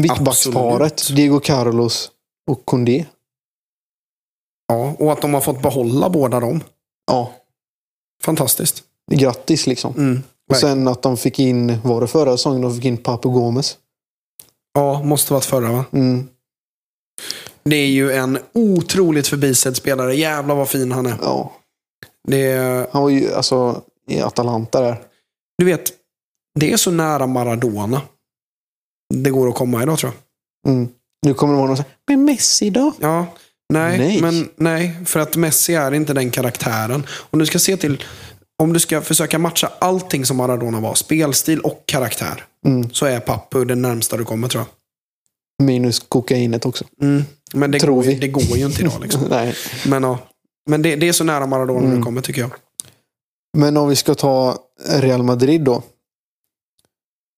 [0.00, 1.08] Mittbacksparet.
[1.16, 2.10] Diego Carlos
[2.50, 3.04] och Condé.
[4.68, 6.60] Ja, och att de har fått behålla båda dem.
[7.06, 7.32] Ja,
[8.22, 8.82] Fantastiskt.
[9.10, 9.94] grattis liksom.
[9.96, 10.22] Mm.
[10.50, 13.76] Och sen att de fick in, var det förra säsongen de fick in Papu Gomez?
[14.74, 15.84] Ja, måste varit förra va?
[15.92, 16.28] Mm.
[17.64, 20.14] Det är ju en otroligt förbisedd spelare.
[20.16, 21.16] Jävlar vad fin han är.
[21.22, 21.52] Ja,
[22.28, 22.56] Det
[22.92, 24.96] han var ju alltså i Atalanta där.
[25.58, 25.92] du vet,
[26.60, 28.02] det är så nära Maradona.
[29.14, 30.12] Det går att komma idag tror
[30.64, 30.72] jag.
[30.72, 30.88] Mm.
[31.26, 32.92] Nu kommer det vara någon så här, men Messi då?
[33.00, 33.26] Ja,
[33.72, 34.20] nej, Nej.
[34.22, 37.06] men nej, för att Messi är inte den karaktären.
[37.30, 38.04] Om du ska se till,
[38.62, 42.90] om du ska försöka matcha allting som Maradona var, spelstil och karaktär, Mm.
[42.90, 45.66] så är Papu det närmsta du kommer tror jag.
[45.66, 46.84] Minus kokainet också.
[47.02, 47.24] Mm.
[47.54, 48.14] Men det Tror går, vi.
[48.14, 49.02] det går ju inte idag.
[49.02, 49.22] Liksom.
[49.30, 49.54] Nej.
[49.86, 50.18] Men, ja.
[50.70, 51.96] men det, det är så nära Maradona Mm.
[51.96, 52.50] du kommer tycker jag.
[53.56, 55.82] Men om vi ska ta Real Madrid då.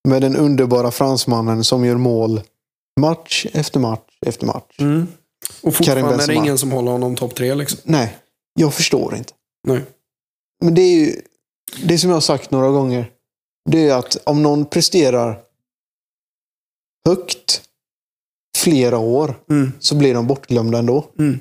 [0.08, 2.40] Med den underbara fransmannen som gör mål
[3.00, 4.76] match efter match efter match.
[4.78, 5.06] Mm.
[5.62, 7.54] Och fortfarande är det ingen som håller honom topp tre.
[7.54, 7.78] Liksom.
[7.84, 8.18] Nej,
[8.54, 9.32] jag förstår inte.
[9.68, 9.84] Nej.
[10.64, 11.22] Men det är ju
[11.84, 13.10] det som jag har sagt några gånger.
[13.70, 15.40] Det är att om någon presterar
[17.08, 17.62] högt
[18.56, 19.72] flera år Mm.
[19.80, 21.06] så blir de bortglömda ändå.
[21.18, 21.40] Mm.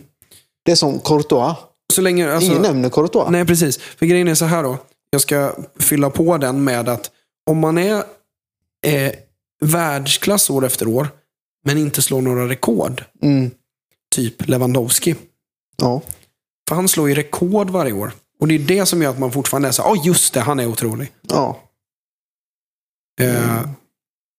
[0.63, 1.57] Det är som Courtois.
[1.93, 3.29] Så länge, alltså, Ingen nämner Courtois.
[3.29, 3.77] Nej, precis.
[3.77, 4.77] För grejen är så här då.
[5.09, 7.11] Jag ska fylla på den med att
[7.49, 8.03] om man är
[8.85, 9.13] eh,
[9.61, 11.07] världsklass år efter år,
[11.65, 13.51] men inte slår några rekord, Mm.
[14.15, 15.15] typ Lewandowski.
[15.77, 16.01] Ja.
[16.69, 18.11] För han slår ju rekord varje år.
[18.39, 20.59] Och det är det som gör att man fortfarande är så ja just det, han
[20.59, 21.11] är otrolig.
[21.21, 21.59] ja.
[23.21, 23.69] Eh,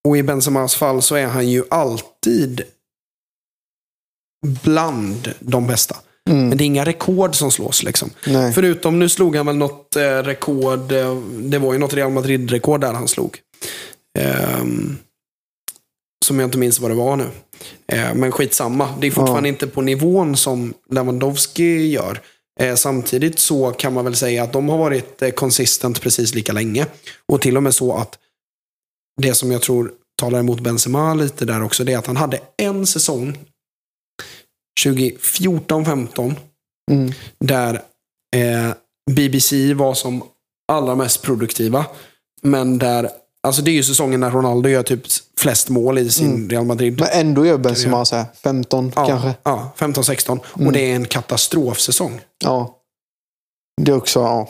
[0.09, 2.63] och i Benzemas fall så är han ju alltid
[4.63, 5.97] bland de bästa.
[6.31, 6.49] Mm.
[6.49, 8.11] Men det är inga rekord som slås liksom.
[8.27, 8.53] Nej.
[8.53, 10.93] Förutom, nu slog han väl något eh, rekord.
[10.93, 13.39] Eh, det var ju något Real Madrid-rekord där han slog.
[14.19, 14.97] Ehm,
[16.25, 17.27] som jag inte minns vad det var nu.
[17.93, 18.95] Eh, men skitsamma.
[19.01, 22.21] Det är fortfarande inte på nivån som Lewandowski gör.
[22.61, 26.53] Eh, samtidigt så kan man väl säga att de har varit eh, consistent precis lika
[26.53, 26.87] länge.
[27.29, 28.19] Och till och med så att
[29.23, 32.41] det som jag tror talar emot Benzema lite där också, det är att han hade
[32.57, 33.39] en säsong
[34.85, 36.35] 2014-15
[36.91, 37.13] Mm.
[37.39, 37.75] där
[38.37, 38.75] eh,
[39.11, 40.23] BBC var som
[40.73, 41.87] allra mest produktiva.
[42.43, 43.11] Men där,
[43.43, 45.03] alltså det är ju säsongen när Ronaldo gör typ
[45.39, 47.01] flest mål i sin Real Madrid.
[47.01, 49.35] Men ändå gör Benzema så här 15 ja, kanske.
[49.43, 50.31] Ja, 15-16.
[50.57, 50.67] Mm.
[50.67, 52.21] Och det är en katastrofsäsong.
[52.45, 52.77] Ja.
[53.83, 54.49] Det är också, ja.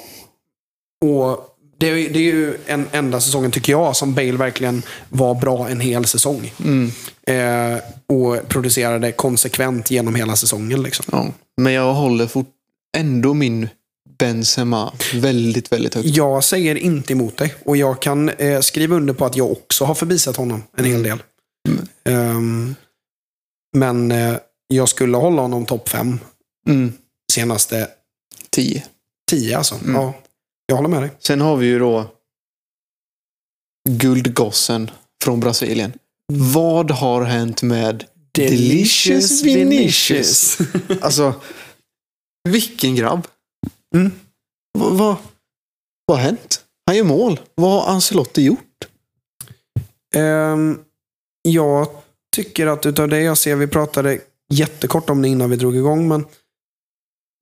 [1.04, 1.49] Och
[1.80, 5.68] det är, det är ju en enda säsongen, tycker jag, som Bale verkligen var bra
[5.68, 6.52] en hel säsong.
[6.64, 6.90] Mm.
[7.26, 10.82] Eh, och producerade konsekvent genom hela säsongen.
[10.82, 11.04] Liksom.
[11.12, 11.26] ja.
[11.56, 12.50] Men jag håller fort
[12.96, 13.68] ändå min
[14.18, 16.08] Benzema väldigt, väldigt högt.
[16.08, 17.54] Jag säger inte emot dig.
[17.64, 21.02] Och jag kan eh, skriva under på att jag också har förbisett honom en hel
[21.02, 21.22] del.
[21.68, 21.86] Mm.
[22.04, 22.74] Ehm,
[23.76, 24.36] men eh,
[24.68, 26.18] jag skulle hålla honom topp fem
[26.68, 26.92] Mm.
[27.32, 27.88] senaste
[28.50, 28.84] 10.
[29.30, 29.74] tio alltså.
[29.74, 29.94] Mm.
[29.94, 30.14] Ja,
[30.70, 31.10] jag håller med dig.
[31.18, 32.06] Sen har vi ju då
[33.88, 34.90] guldgossen
[35.24, 35.92] från Brasilien.
[36.32, 40.58] Vad har hänt med Delicious Vinicius?
[41.00, 41.34] Alltså,
[42.48, 43.26] vilken grabb.
[43.94, 44.12] Mm.
[44.78, 45.16] Vad, vad,
[46.06, 46.64] vad har hänt?
[46.86, 47.40] Han gör mål.
[47.54, 48.88] Vad har Ancelotti gjort?
[50.14, 50.78] Ehm,
[51.42, 51.88] jag
[52.36, 54.20] tycker att utav det jag ser, vi pratade
[54.52, 56.24] jättekort om det innan vi drog igång, men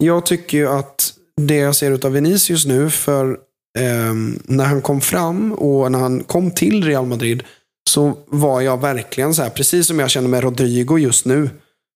[0.04, 3.38] jag tycker ju att det jag ser utav Vinicius nu, för
[3.78, 7.42] ehm, när han kom fram och när han kom till Real Madrid
[7.90, 11.50] så var jag verkligen så här, precis som jag känner med Rodrigo just nu,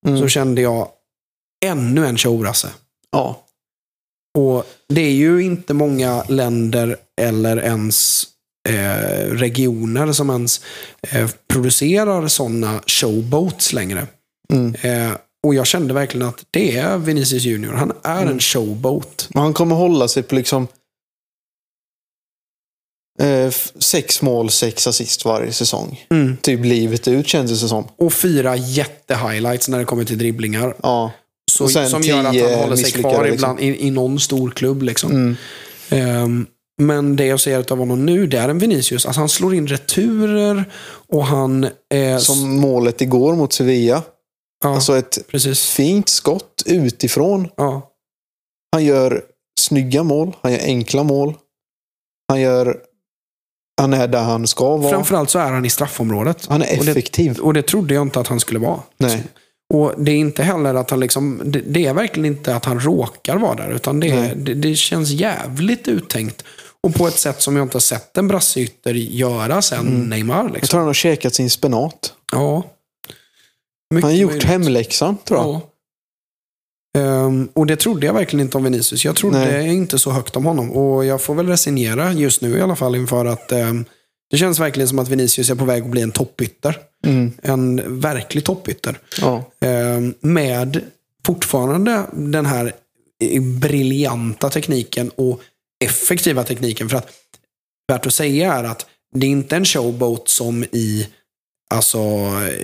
[0.07, 0.19] Mm.
[0.21, 0.89] så kände jag
[1.65, 2.69] ännu en showrasse.
[3.13, 3.45] Ja.
[4.39, 8.25] Och det är ju inte många länder eller ens
[8.69, 10.61] eh, regioner som ens
[11.11, 14.07] eh, producerar sådana showboats längre.
[14.53, 14.75] Mm.
[15.47, 17.73] Och jag kände verkligen att det är Vinicius Junior.
[17.73, 18.33] Han är Mm.
[18.35, 19.29] en showboat.
[19.31, 20.67] Men han kommer hålla sig på liksom
[23.21, 26.07] eh, sex mål, sex assist varje säsong.
[26.43, 27.85] Typ livet ut känns det som.
[27.97, 30.77] Och fyra jättehighlights när det kommer till dribblingar.
[30.83, 31.13] Ja.
[31.51, 33.35] Så, som gör att han håller sig kvar liksom.
[33.35, 34.83] ibland i, i någon stor klubb.
[34.83, 35.11] Liksom.
[35.11, 35.37] Mm.
[35.91, 36.47] Ehm,
[36.83, 39.07] men det jag ser av honom nu, det är en Vinicius.
[39.07, 40.65] Alltså han slår in returer
[41.09, 41.65] och han...
[41.95, 44.03] Eh, Som målet igår mot Sevilla.
[44.63, 45.71] Ja, Alltså ett precis.
[45.71, 47.49] fint skott utifrån.
[47.57, 47.89] Ja.
[48.73, 49.23] Han gör
[49.61, 50.37] snygga mål.
[50.43, 51.35] Han gör enkla mål.
[52.29, 52.77] Han gör...
[53.81, 54.91] Han är där han ska vara.
[54.93, 56.47] Framförallt så är han i straffområdet.
[56.47, 57.39] Han är Och det- effektiv.
[57.39, 58.81] Och det trodde jag inte att han skulle vara.
[58.99, 59.23] Nej.
[59.75, 62.81] Och det är inte heller att han liksom, det, det är verkligen inte att han
[62.81, 66.45] råkar vara där, utan det, det, det känns jävligt uttänkt.
[66.83, 70.09] Och på ett sätt som jag inte har sett en brassytter göra sen Mm.
[70.09, 70.43] Neymar.
[70.45, 70.69] Jag Liksom.
[70.69, 72.13] tror han har käkat sin spenat.
[72.33, 72.63] Ja.
[73.95, 74.49] Han har Mycket gjort möjligt.
[74.49, 75.49] hemläxan, tror jag.
[75.49, 75.69] Ja.
[77.01, 79.05] Ehm, och det trodde jag verkligen inte om Vinicius.
[79.05, 79.75] Jag trodde Nej.
[79.75, 80.71] inte så högt om honom.
[80.73, 83.85] Och jag får väl resignera just nu i alla fall inför att ehm,
[84.31, 86.77] det känns verkligen som att Vinicius är på väg att bli en toppytter.
[87.07, 87.33] Mm.
[87.43, 88.99] En verklig toppytter.
[89.21, 89.45] Ja.
[89.61, 90.81] Ehm, med
[91.27, 92.73] fortfarande den här
[93.61, 95.41] briljanta tekniken och
[95.85, 96.89] effektiva tekniken.
[96.89, 97.09] För att
[97.89, 101.09] värt att säga är att det är inte en showboat som i
[101.73, 101.99] alltså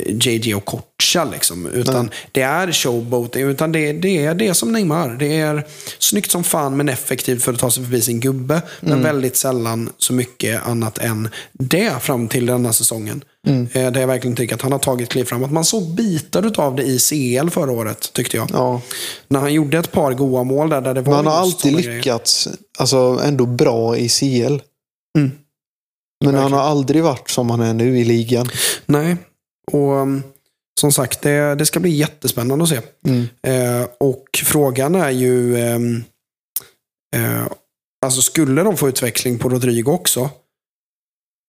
[0.06, 1.24] JJ och Kocha.
[1.32, 2.14] Liksom, utan Nej.
[2.32, 3.36] det är showboat.
[3.36, 5.08] Utan det, det är det som Neymar.
[5.08, 5.66] Det är
[5.98, 8.62] snyggt som fan men effektivt för att ta sig förbi sin gubbe.
[8.80, 13.24] Men väldigt sällan så mycket annat än det fram till denna säsongen.
[13.46, 13.68] Mm.
[13.72, 15.50] Eh, Där jag verkligen tycker att han har tagit kliv framåt.
[15.52, 18.48] Man såg bitar av det i CL förra året, tyckte jag.
[18.52, 18.80] ja.
[19.28, 21.72] När han gjorde ett par goa mål där, där det var Men han har alltid
[21.76, 22.48] lyckats
[22.78, 24.58] alltså, ändå bra i CL.
[25.18, 25.30] Mm.
[26.24, 28.48] Men han har aldrig varit som han är nu i ligan.
[28.86, 29.16] Nej,
[29.72, 30.22] och um,
[30.80, 32.80] som sagt, det, det ska bli jättespännande att se.
[33.04, 33.26] Mm.
[33.42, 36.04] Eh, och frågan är ju, ehm,
[37.16, 37.46] eh,
[38.06, 40.30] alltså skulle de få utveckling på Rodrigo också,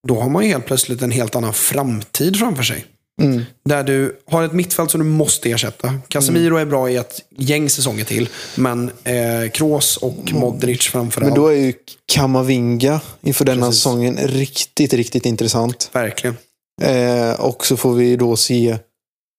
[0.08, 2.86] då har man ju helt plötsligt en helt annan framtid framför sig.
[3.22, 3.44] Mm.
[3.66, 6.00] Där du har ett mittfält som du måste ersätta.
[6.08, 11.30] Casemiro är bra i ett gäng säsonger till, men eh, Kroos och Modric framförallt.
[11.34, 11.74] Men då är ju
[12.14, 13.80] Kamavinga inför denna Precis.
[13.80, 15.90] säsongen riktigt, riktigt intressant.
[15.94, 16.38] Verkligen.
[16.82, 18.78] Eh, och så får vi då se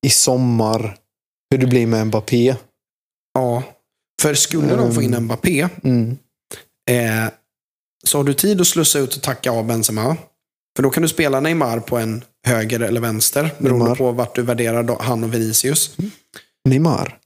[0.07, 0.97] i sommar
[1.51, 2.55] hur det blir med Mbappé.
[3.35, 3.63] Ja.
[4.23, 5.25] För skulle de få in Mm.
[5.25, 6.19] Mbappé, Mm.
[6.91, 7.31] eh,
[8.07, 10.17] så har du tid att slussa ut och tacka av Benzema.
[10.81, 13.97] För då kan du spela Neymar på en höger eller vänster, beroende Neymar.
[13.97, 15.97] på vart du värderar han och Vinicius.
[16.69, 17.19] Neymar.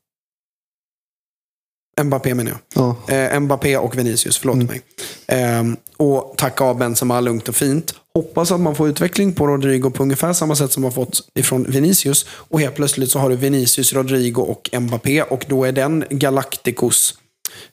[2.03, 2.97] Mbappé menar jag.
[3.09, 3.15] Ja.
[3.15, 4.67] Eh, Mbappé och Vinicius, förlåt Mm.
[4.67, 4.83] mig.
[5.27, 7.95] Ehm, och tacka av Benzema lugnt och fint.
[8.15, 11.65] Hoppas att man får utveckling på Rodrigo på ungefär samma sätt som man fått ifrån
[11.69, 12.27] Vinicius.
[12.31, 15.23] Och helt plötsligt så har du Vinicius, Rodrigo och Mbappé.
[15.23, 17.15] Och då är den Galacticos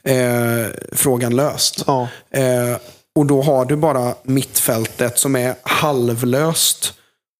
[0.03, 1.83] eh, frågan löst.
[1.87, 2.07] Ja.
[3.19, 6.93] Och då har du bara mittfältet som är halvlöst.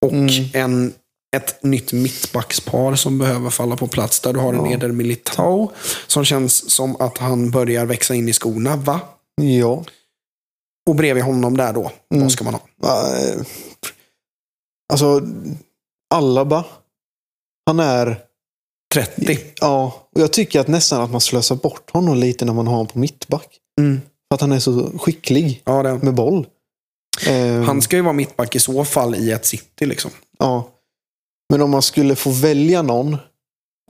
[0.06, 0.30] Och Mm.
[0.53, 0.93] en,
[1.35, 4.19] ett nytt mittbackspar som behöver falla på plats.
[4.19, 4.72] Där du har en Ja.
[4.72, 5.72] Eder Militao
[6.07, 8.76] som känns som att han börjar växa in i skorna.
[8.76, 8.99] Va?
[9.41, 9.84] ja.
[10.89, 12.23] Och bredvid honom där då, Mm.
[12.23, 12.61] vad ska man ha?
[13.18, 13.41] Eh,
[14.93, 15.22] Alltså,
[16.14, 16.65] Alaba.
[17.65, 18.19] Han är...
[18.93, 19.39] 30.
[19.61, 22.73] Ja, och jag tycker att nästan att man slösar bort honom lite när man har
[22.73, 23.57] honom på mittback.
[23.80, 24.02] Mm.
[24.32, 25.98] För att han är så skicklig Ja, det.
[26.03, 26.48] med boll.
[27.28, 29.86] Eh, Han ska ju vara mittback i så fall i ett city.
[29.86, 30.12] Liksom.
[30.40, 30.70] Ja.
[31.49, 33.18] Men om man skulle få välja någon,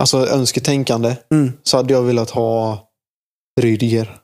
[0.01, 1.51] alltså önsketänkande, Mm.
[1.63, 2.87] så hade jag velat ha
[3.61, 4.17] Rydiger.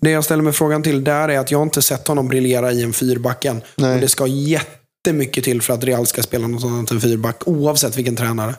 [0.00, 2.82] Det jag ställer mig frågan till där är att jag inte sett honom briljera i
[2.82, 3.56] en fyrback än.
[3.56, 4.00] Och Nej.
[4.00, 8.16] det ska jättemycket till för att Real ska spela något annat än fyrback, oavsett vilken
[8.16, 8.54] tränare.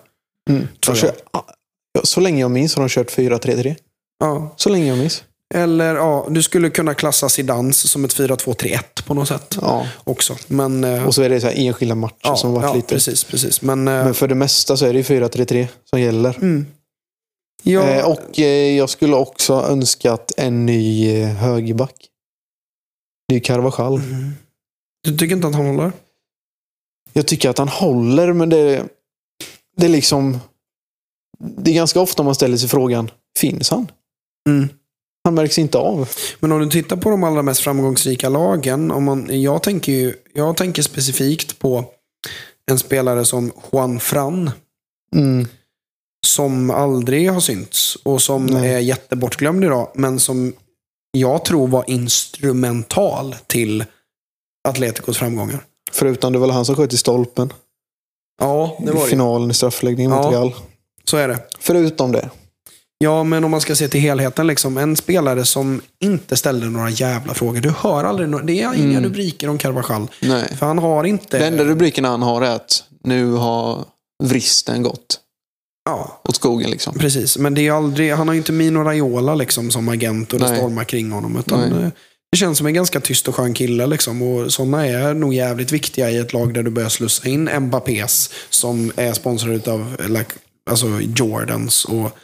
[0.49, 0.67] Mm.
[0.85, 1.13] Tror jag.
[2.05, 3.75] så länge jag minns har de kört 4-3-3.
[4.19, 4.53] Ja.
[4.57, 5.23] Så länge jag minns.
[5.53, 9.87] Eller ja, du skulle kunna klassa Zidans som ett 4-2-3-1 på något sätt Ja.
[10.03, 10.35] också.
[10.47, 12.87] Men, eh, Och så är det så här enskilda matcher ja, som varit ja, lite...
[12.87, 13.61] precis, precis.
[13.61, 16.35] Men, eh, Men för det mesta så är det ju 4-3-3 som gäller.
[16.35, 16.65] mm.
[17.63, 18.39] ja, Eh, och
[18.77, 21.95] jag skulle också önskat en ny högerback.
[23.31, 23.95] Ny Carvajal.
[23.99, 24.31] Mm.
[25.03, 25.91] Du tycker inte att han håller?
[27.13, 28.83] Jag tycker att han håller, men det,
[29.77, 30.39] det är liksom...
[31.57, 33.91] Det är ganska ofta man ställer sig frågan, finns han?
[34.49, 34.69] Mm.
[35.23, 36.09] Han märks inte av.
[36.39, 38.91] Men om du tittar på de allra mest framgångsrika lagen.
[38.91, 41.85] Om man, jag, tänker ju, jag tänker specifikt på
[42.71, 44.51] en spelare som Juan Fran.
[45.15, 45.47] Mm.
[46.25, 48.73] Som aldrig har synts och som Nej.
[48.73, 49.91] är jättebortglömd idag.
[49.95, 50.53] Men som
[51.11, 53.85] jag tror var instrumental till
[54.67, 55.65] Atleticos framgångar.
[55.91, 57.53] Förutom det var han som sköt i stolpen.
[58.41, 59.09] Ja, det var I det.
[59.09, 60.31] finalen i straffläggningen mot Ja.
[60.31, 60.53] Real.
[61.03, 61.39] Så är det.
[61.59, 62.29] Förutom det.
[62.97, 64.47] Ja, men om man ska se till helheten.
[64.47, 67.59] Liksom, en spelare som inte ställde några jävla frågor.
[67.61, 69.03] Du hör aldrig no Det är inga Mm.
[69.03, 70.07] rubriker om Carvajal.
[70.19, 70.55] Nej.
[70.59, 71.37] För han har inte...
[71.39, 73.85] Den enda rubriken han har är att nu har
[74.23, 75.19] vristen gått
[75.85, 76.69] Ja, åt skogen.
[76.69, 76.97] Liksom.
[76.99, 77.37] precis.
[77.37, 78.13] Men det är aldrig...
[78.13, 80.57] Han har ju inte Mino Raiola liksom, som agent och det Nej.
[80.57, 81.37] stormar kring honom.
[81.37, 81.83] Utan Nej.
[81.83, 81.89] eh,
[82.31, 83.85] det känns som en ganska tyst och skön kille.
[83.87, 87.49] Liksom, och sådana är nog jävligt viktiga i ett lag där du börjar slussa in
[87.59, 90.31] Mbappés som är sponsrad av like,
[90.69, 90.87] alltså
[91.17, 92.17] Jordans och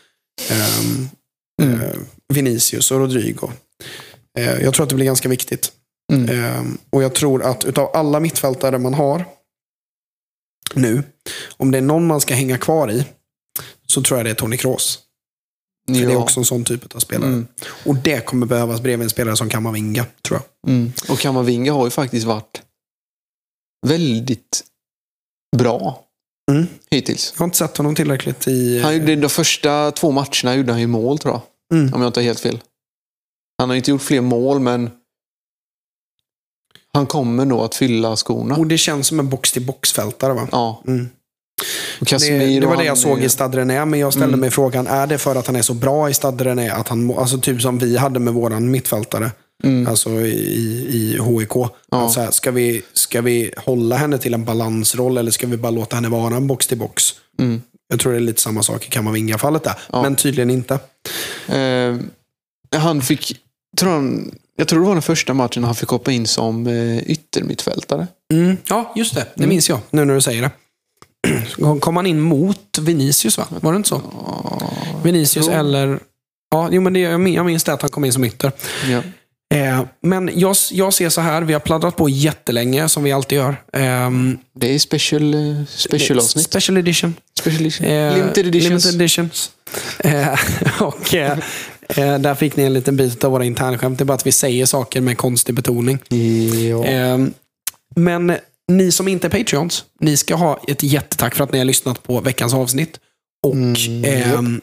[0.52, 1.82] Mm.
[1.82, 1.96] eh,
[2.34, 3.52] Vinicius och Rodrigo.
[4.38, 5.72] Eh, jag tror att det blir ganska viktigt.
[6.14, 6.30] Mm.
[6.30, 9.26] Ehm, och jag tror att utav alla mittfältare man har
[10.74, 11.04] nu,
[11.58, 13.06] om det är någon man ska hänga kvar i,
[13.88, 15.00] så tror jag det är Toni Kroos.
[15.88, 16.18] För det är Ja.
[16.18, 17.30] också en sån typ av spelare.
[17.30, 17.48] Mm.
[17.86, 20.72] Och det kommer behövas bredvid en spelare som Kamavinga, tror jag.
[20.74, 20.92] Mm.
[21.10, 22.62] Och Kamavinga har ju faktiskt varit
[23.88, 24.64] väldigt
[25.58, 26.06] bra
[26.50, 26.68] Mm.
[26.92, 27.34] hittills.
[27.36, 28.80] Jag har inte sett honom tillräckligt i...
[28.82, 31.42] Han gjorde, de första två matcherna gjorde han ju mål tror jag.
[31.80, 31.94] Mm.
[31.94, 32.60] Om jag inte har helt fel.
[33.58, 34.90] Han har inte gjort fler mål men
[36.94, 38.56] han kommer nog att fylla skorna.
[38.56, 40.48] Och det känns som en box-till-box-fältare va?
[40.52, 40.84] Ja.
[40.88, 41.10] Mm.
[42.00, 44.40] Det, det var det jag såg är- i Stade Rennais, men jag ställde Mm.
[44.40, 46.74] mig frågan, är det för att han är så bra i Stade Rennais?
[46.74, 49.32] Att han, alltså typ som vi hade med våran mittfältare,
[49.64, 49.88] Mm.
[49.88, 50.30] alltså i,
[50.90, 51.50] i HIK.
[51.56, 51.72] Ja.
[51.90, 55.72] Alltså här, ska, vi, ska vi hålla henne till en balansroll eller ska vi bara
[55.72, 57.04] låta henne vara en box-till-box?
[57.40, 57.62] Mm.
[57.90, 60.02] Jag tror det är lite samma sak i Kamavinga-fallet där, Ja.
[60.02, 60.80] men tydligen inte.
[61.48, 61.96] Eh,
[62.80, 63.36] han fick,
[63.78, 66.98] tror han, jag tror det var den första matchen han fick hoppa in som eh,
[67.12, 68.08] yttermittfältare.
[68.34, 68.58] Mm.
[68.70, 69.22] Ja, just det.
[69.36, 69.50] Det Mm.
[69.50, 70.52] minns jag, nu när du säger det.
[71.80, 73.48] Kom han in mot Vinicius, va?
[73.62, 74.02] Var det inte så?
[75.04, 75.54] Vinicius Jo.
[75.54, 76.00] eller...
[76.52, 78.52] Ja, jo, men det, jag minns det att han kom in som ytter.
[78.90, 79.02] Ja.
[79.54, 83.38] Eh, men jag, jag ser så här, vi har pladdrat på jättelänge, som vi alltid
[83.38, 83.56] gör.
[83.74, 86.46] Ehm, Det är special, eh, special avsnitt.
[86.46, 87.16] Special edition.
[87.40, 87.86] Special edition.
[87.88, 88.86] Eh, Limited editions.
[88.86, 89.52] Limited editions.
[90.80, 91.10] Och
[92.20, 93.98] där fick ni en liten bit av våra internskämt.
[93.98, 96.00] Det är bara att vi säger saker med konstig betoning.
[96.70, 96.86] Ja.
[96.86, 97.34] Ehm,
[97.96, 98.34] men
[98.68, 102.04] ni som inte är Patreons, ni ska ha ett jättetack för att ni har lyssnat
[102.04, 103.00] på veckans avsnitt.
[103.48, 104.62] Och Mm, ehm,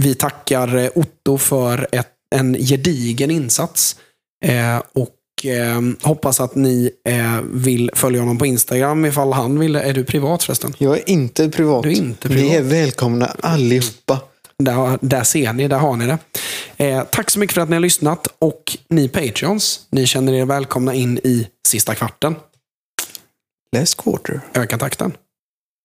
[0.00, 3.96] vi tackar Otto för ett, en gedigen insats.
[4.44, 9.76] Eh, och ehm, hoppas att ni eh, vill följa honom på Instagram ifall han vill.
[9.76, 10.74] Är du privat förresten?
[10.78, 11.82] Jag är inte privat.
[11.82, 12.52] Du är inte Ni privat.
[12.54, 14.20] är välkomna allihopa.
[14.58, 16.18] Där, där ser ni, där har ni det.
[16.76, 18.28] Eh, tack så mycket för att ni har lyssnat.
[18.38, 22.34] Och ni Patreons, ni känner er välkomna in i sista kvarten.
[23.76, 24.40] Last quarter.
[24.54, 25.12] Öka takten.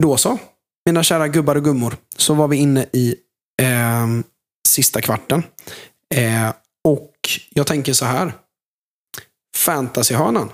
[0.04, 0.38] Då så,
[0.86, 3.16] mina kära gubbar och gummor, så var vi inne i
[3.62, 4.24] ehm,
[4.68, 5.44] sista kvarten.
[6.14, 6.54] Eh,
[6.84, 7.16] och
[7.50, 8.34] jag tänker så här.
[9.58, 10.52] Fantasyhörnan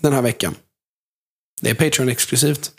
[0.00, 0.54] den här veckan.
[1.60, 2.72] Det är Patreon-exklusivt.